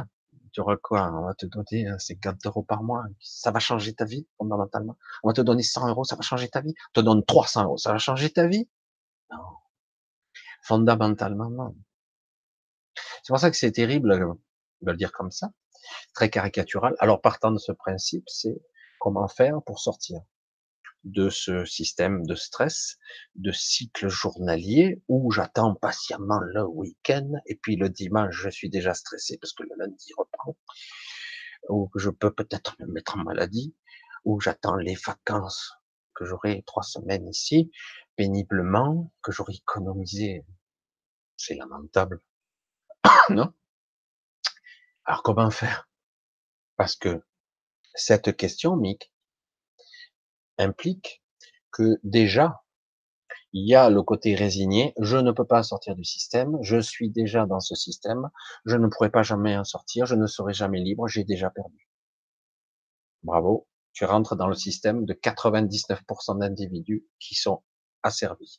[0.00, 0.04] ah.
[0.52, 1.10] Tu auras quoi?
[1.12, 3.04] On va te donner 50 euros par mois.
[3.20, 4.96] Ça va changer ta vie fondamentalement.
[5.22, 6.74] On va te donner 100 euros, ça va changer ta vie.
[6.90, 8.68] On te donne 300 euros, ça va changer ta vie?
[9.30, 9.38] Non.
[10.62, 11.74] Fondamentalement, non.
[13.22, 14.36] C'est pour ça que c'est terrible
[14.82, 15.50] de le dire comme ça
[16.14, 16.94] très caricatural.
[16.98, 18.60] Alors partant de ce principe, c'est
[19.00, 20.20] comment faire pour sortir
[21.04, 22.96] de ce système de stress,
[23.34, 28.94] de cycle journalier où j'attends patiemment le week-end et puis le dimanche je suis déjà
[28.94, 30.56] stressé parce que le lundi reprend
[31.68, 33.74] ou que je peux peut-être me mettre en maladie,
[34.24, 35.72] ou j'attends les vacances
[36.14, 37.70] que j'aurai trois semaines ici,
[38.16, 40.46] péniblement, que j'aurai économisé.
[41.36, 42.22] C'est lamentable.
[43.30, 43.52] non?
[45.06, 45.88] Alors comment faire?
[46.76, 47.22] Parce que
[47.94, 49.12] cette question, Mick,
[50.58, 51.22] implique
[51.70, 52.64] que déjà,
[53.52, 57.10] il y a le côté résigné, je ne peux pas sortir du système, je suis
[57.10, 58.30] déjà dans ce système,
[58.64, 61.88] je ne pourrai pas jamais en sortir, je ne serai jamais libre, j'ai déjà perdu.
[63.22, 67.62] Bravo, tu rentres dans le système de 99% d'individus qui sont
[68.02, 68.58] asservis.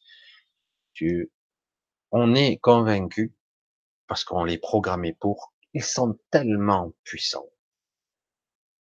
[0.94, 1.32] Tu,
[2.12, 3.36] on est convaincu,
[4.08, 7.50] parce qu'on les programmé pour, ils sont tellement puissants.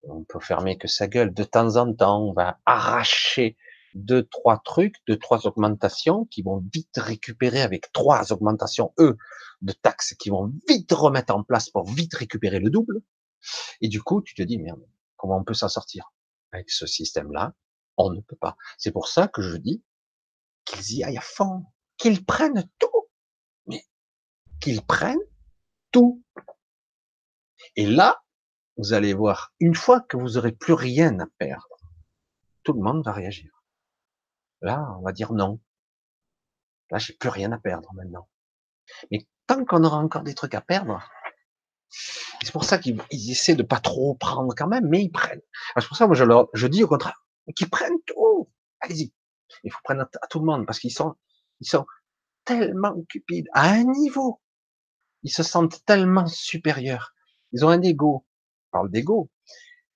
[0.03, 1.33] On peut fermer que sa gueule.
[1.33, 3.57] De temps en temps, on va arracher
[3.95, 9.17] deux, trois trucs, deux, trois augmentations qui vont vite récupérer avec trois augmentations, eux,
[9.61, 13.01] de taxes qui vont vite remettre en place pour vite récupérer le double.
[13.81, 14.81] Et du coup, tu te dis, merde,
[15.17, 16.13] comment on peut s'en sortir?
[16.53, 17.53] Avec ce système-là,
[17.97, 18.55] on ne peut pas.
[18.77, 19.83] C'est pour ça que je dis
[20.63, 21.65] qu'ils y aillent à fond,
[21.97, 23.09] qu'ils prennent tout,
[23.67, 23.83] mais
[24.61, 25.19] qu'ils prennent
[25.91, 26.23] tout.
[27.75, 28.21] Et là,
[28.77, 31.67] vous allez voir, une fois que vous aurez plus rien à perdre,
[32.63, 33.63] tout le monde va réagir.
[34.61, 35.59] Là, on va dire non.
[36.91, 38.29] Là, j'ai plus rien à perdre maintenant.
[39.11, 41.01] Mais tant qu'on aura encore des trucs à perdre,
[41.89, 45.41] c'est pour ça qu'ils essaient de pas trop prendre quand même, mais ils prennent.
[45.77, 47.25] C'est pour ça, moi, je leur, dis au contraire,
[47.55, 48.49] qu'ils prennent tout.
[48.79, 49.13] Allez-y.
[49.63, 51.15] Il faut prendre à tout le monde parce qu'ils sont,
[51.59, 51.85] ils sont
[52.43, 54.41] tellement cupides à un niveau.
[55.23, 57.14] Ils se sentent tellement supérieurs.
[57.55, 58.25] Ils ont un ego.
[58.67, 59.29] On parle d'ego.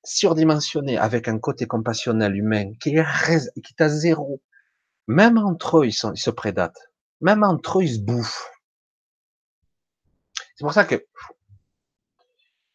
[0.06, 3.06] Surdimensionné avec un côté compassionnel humain qui est,
[3.62, 4.42] qui est à zéro.
[5.08, 6.90] Même entre eux, ils, se prédatent.
[7.20, 8.50] Même entre eux, ils se bouffent.
[10.56, 11.06] C'est pour ça que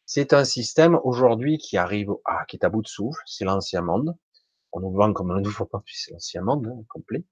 [0.05, 3.23] c'est un système aujourd'hui qui arrive, à, qui est à bout de souffle.
[3.25, 4.15] C'est l'ancien monde.
[4.73, 7.25] On nous vend comme un nouveau pas, c'est l'ancien monde hein, complet.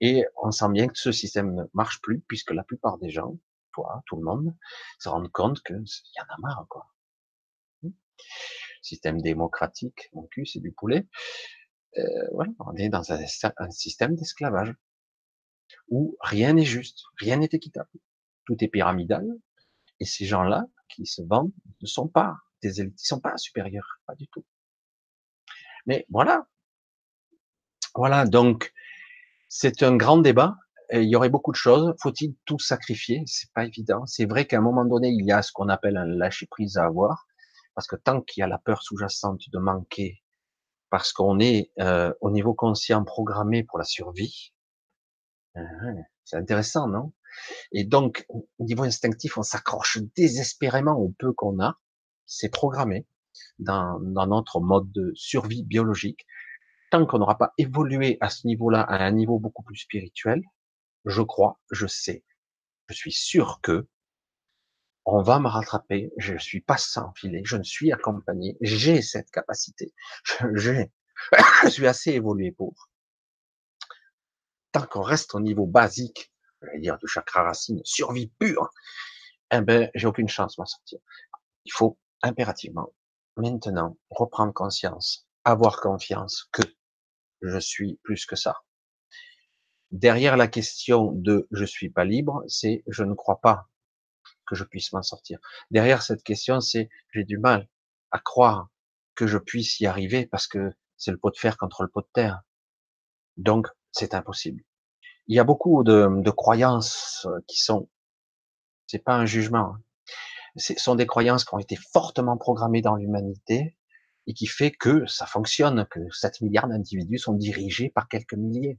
[0.00, 3.36] Et on sent bien que ce système ne marche plus puisque la plupart des gens,
[3.72, 4.56] toi, tout le monde,
[4.98, 6.88] se rendent compte que y en a marre, quoi.
[8.82, 11.06] Système démocratique, mon cul, c'est du poulet.
[11.98, 12.02] Euh,
[12.32, 14.74] voilà, on est dans un, système d'esclavage
[15.88, 17.90] où rien n'est juste, rien n'est équitable.
[18.44, 19.26] Tout est pyramidal.
[19.98, 24.00] Et ces gens-là, qui se vendent ne sont pas des élites, ils sont pas supérieurs,
[24.06, 24.44] pas du tout.
[25.86, 26.46] Mais voilà.
[27.94, 28.72] Voilà, donc,
[29.48, 30.56] c'est un grand débat.
[30.92, 31.94] Il y aurait beaucoup de choses.
[32.00, 33.22] Faut-il tout sacrifier?
[33.26, 34.04] C'est pas évident.
[34.06, 36.76] C'est vrai qu'à un moment donné, il y a ce qu'on appelle un lâcher prise
[36.76, 37.26] à avoir.
[37.76, 40.24] Parce que tant qu'il y a la peur sous-jacente de manquer,
[40.90, 44.54] parce qu'on est euh, au niveau conscient programmé pour la survie,
[45.56, 45.60] euh,
[46.24, 47.12] c'est intéressant, non?
[47.72, 51.78] Et donc, au niveau instinctif, on s'accroche désespérément au peu qu'on a.
[52.24, 53.06] C'est programmé
[53.58, 56.26] dans notre mode de survie biologique.
[56.90, 60.42] Tant qu'on n'aura pas évolué à ce niveau-là, à un niveau beaucoup plus spirituel,
[61.04, 62.24] je crois, je sais,
[62.88, 63.86] je suis sûr que
[65.06, 66.12] on va me rattraper.
[66.18, 70.72] Je suis pas sans filet, je ne suis accompagné, j'ai cette capacité, je, je
[71.70, 72.90] suis assez évolué pour.
[74.72, 78.70] Tant qu'on reste au niveau basique je dire du chakra racine, survie pure,
[79.52, 80.98] eh ben, j'ai aucune chance de m'en sortir.
[81.64, 82.92] Il faut impérativement,
[83.36, 86.62] maintenant, reprendre conscience, avoir confiance que
[87.42, 88.56] je suis plus que ça.
[89.92, 93.68] Derrière la question de je suis pas libre, c'est je ne crois pas
[94.46, 95.38] que je puisse m'en sortir.
[95.70, 97.68] Derrière cette question, c'est j'ai du mal
[98.10, 98.68] à croire
[99.14, 102.00] que je puisse y arriver parce que c'est le pot de fer contre le pot
[102.00, 102.42] de terre.
[103.36, 104.62] Donc, c'est impossible
[105.26, 107.88] il y a beaucoup de, de croyances euh, qui sont,
[108.86, 109.82] c'est pas un jugement, hein.
[110.56, 113.76] ce sont des croyances qui ont été fortement programmées dans l'humanité
[114.26, 118.78] et qui fait que ça fonctionne, que 7 milliards d'individus sont dirigés par quelques milliers,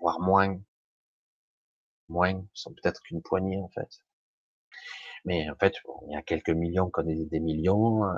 [0.00, 0.60] voire moins.
[2.08, 3.88] Moins, sont peut-être qu'une poignée en fait.
[5.24, 5.74] Mais en fait,
[6.06, 8.14] il y a quelques millions qu'on est des millions, euh,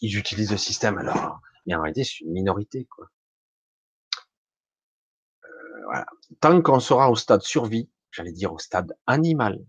[0.00, 3.08] ils, utilisent le système alors, mais en réalité c'est une minorité quoi.
[6.40, 9.62] Tant qu'on sera au stade survie, j'allais dire au stade animal,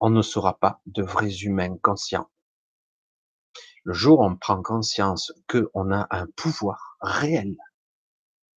[0.00, 2.30] on ne sera pas de vrais humains conscients.
[3.84, 7.56] Le jour où on prend conscience qu'on a un pouvoir réel,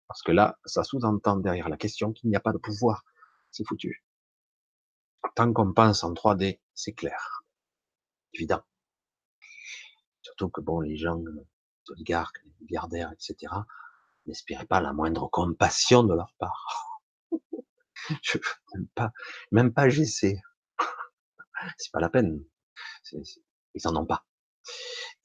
[0.09, 3.05] parce que là, ça sous-entend derrière la question qu'il n'y a pas de pouvoir,
[3.51, 4.05] c'est foutu.
[5.35, 7.43] Tant qu'on pense en 3D, c'est clair,
[8.35, 8.63] évident.
[10.23, 13.53] Surtout que bon, les gens, les oligarques, les milliardaires, etc.,
[14.27, 17.03] n'espéraient pas la moindre compassion de leur part.
[18.75, 19.13] Même pas,
[19.53, 20.41] même pas j'essaie.
[21.79, 22.43] C'est pas la peine.
[23.13, 24.25] Ils en ont pas.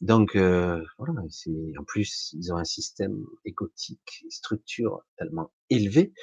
[0.01, 6.13] Donc euh, voilà, en plus ils ont un système égotique, une structure tellement élevée,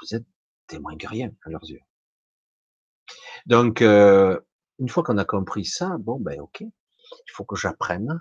[0.00, 0.26] vous êtes
[0.68, 1.80] des moins que rien à leurs yeux.
[3.46, 4.40] Donc euh,
[4.78, 8.18] une fois qu'on a compris ça, bon ben ok, il faut que j'apprenne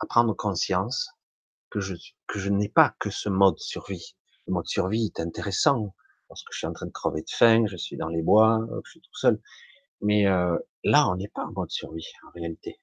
[0.00, 1.10] à prendre conscience
[1.70, 1.94] que je
[2.26, 4.16] que je n'ai pas que ce mode survie.
[4.46, 5.94] Le mode survie est intéressant
[6.28, 8.60] parce que je suis en train de crever de faim, je suis dans les bois,
[8.84, 9.40] je suis tout seul.
[10.00, 12.80] Mais euh, là, on n'est pas en mode survie en réalité.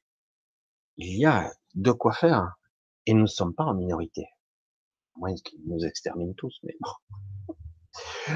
[0.97, 2.55] Il y a de quoi faire
[3.05, 4.25] et nous ne sommes pas en minorité.
[5.17, 7.55] Moins qu'ils nous exterminent tous, mais bon.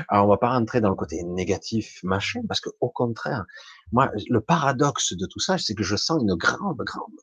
[0.09, 3.45] Alors on va pas rentrer dans le côté négatif, machin, parce que au contraire,
[3.91, 7.19] moi, le paradoxe de tout ça, c'est que je sens une grande, grande,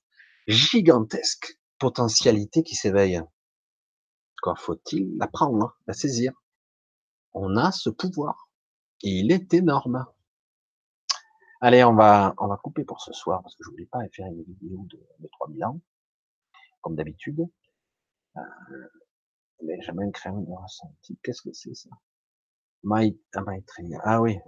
[0.47, 3.21] gigantesque potentialité qui s'éveille.
[4.41, 6.33] Encore faut-il la prendre, la saisir?
[7.35, 8.49] On a ce pouvoir.
[9.03, 10.07] Et il est énorme.
[11.61, 14.27] Allez, on va, on va couper pour ce soir, parce que je voulais pas faire
[14.27, 15.81] une vidéo de, de 3000 ans,
[16.81, 17.47] comme d'habitude.
[18.37, 18.41] Euh,
[19.61, 21.19] une crème de ressenti.
[21.23, 21.91] Qu'est-ce que c'est ça?
[22.85, 24.01] Maitreya.
[24.05, 24.39] Ah oui.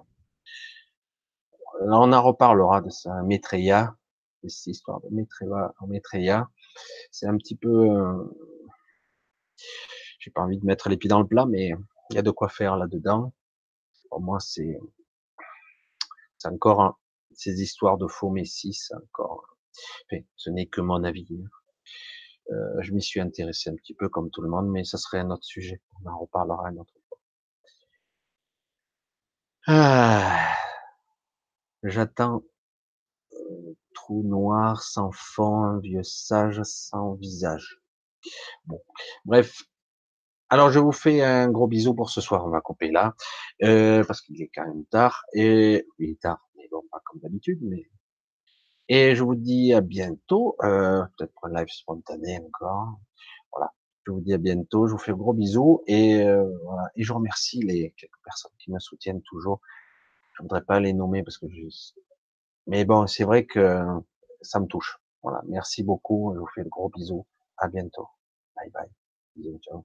[1.81, 3.23] On en reparlera de ça.
[3.23, 3.97] Maitreya,
[4.49, 5.09] cette histoire de
[5.87, 6.49] Maitreya.
[7.11, 8.25] C'est un petit peu, euh,
[10.19, 11.73] j'ai pas envie de mettre les pieds dans le plat, mais
[12.11, 13.33] il y a de quoi faire là-dedans.
[14.11, 14.79] Pour moi, c'est,
[16.39, 17.01] c'est encore
[17.33, 19.59] ces histoires de faux messie, c'est encore,
[20.07, 21.27] enfin, ce n'est que mon avis.
[21.33, 21.49] Hein.
[22.53, 25.21] Euh, je m'y suis intéressé un petit peu comme tout le monde, mais ça serait
[25.21, 25.81] un autre sujet.
[26.05, 26.93] On en reparlera une autre.
[29.67, 30.55] Ah,
[31.83, 32.43] j'attends
[33.33, 37.81] euh, trou noir sans fond, un vieux sage sans visage.
[39.25, 39.63] Bref.
[40.51, 42.45] Alors je vous fais un gros bisou pour ce soir.
[42.47, 43.15] On va couper là
[43.63, 47.21] euh, parce qu'il est quand même tard et il est tard, mais bon pas comme
[47.21, 47.59] d'habitude.
[47.63, 47.89] Mais
[48.89, 50.57] et je vous dis à bientôt.
[50.63, 52.99] Euh, Peut-être un live spontané encore.
[53.53, 53.73] Voilà.
[54.07, 54.87] Je vous dis à bientôt.
[54.87, 56.51] Je vous fais un gros bisou et euh.
[56.97, 59.61] Et je remercie les quelques personnes qui me soutiennent toujours.
[60.37, 61.63] Je voudrais pas les nommer parce que je
[62.67, 63.85] mais bon, c'est vrai que
[64.41, 64.99] ça me touche.
[65.23, 65.43] Voilà.
[65.49, 66.33] Merci beaucoup.
[66.35, 67.27] Je vous fais de gros bisous.
[67.59, 68.09] À bientôt.
[68.57, 68.89] Bye bye.
[69.37, 69.85] Bisous, ciao.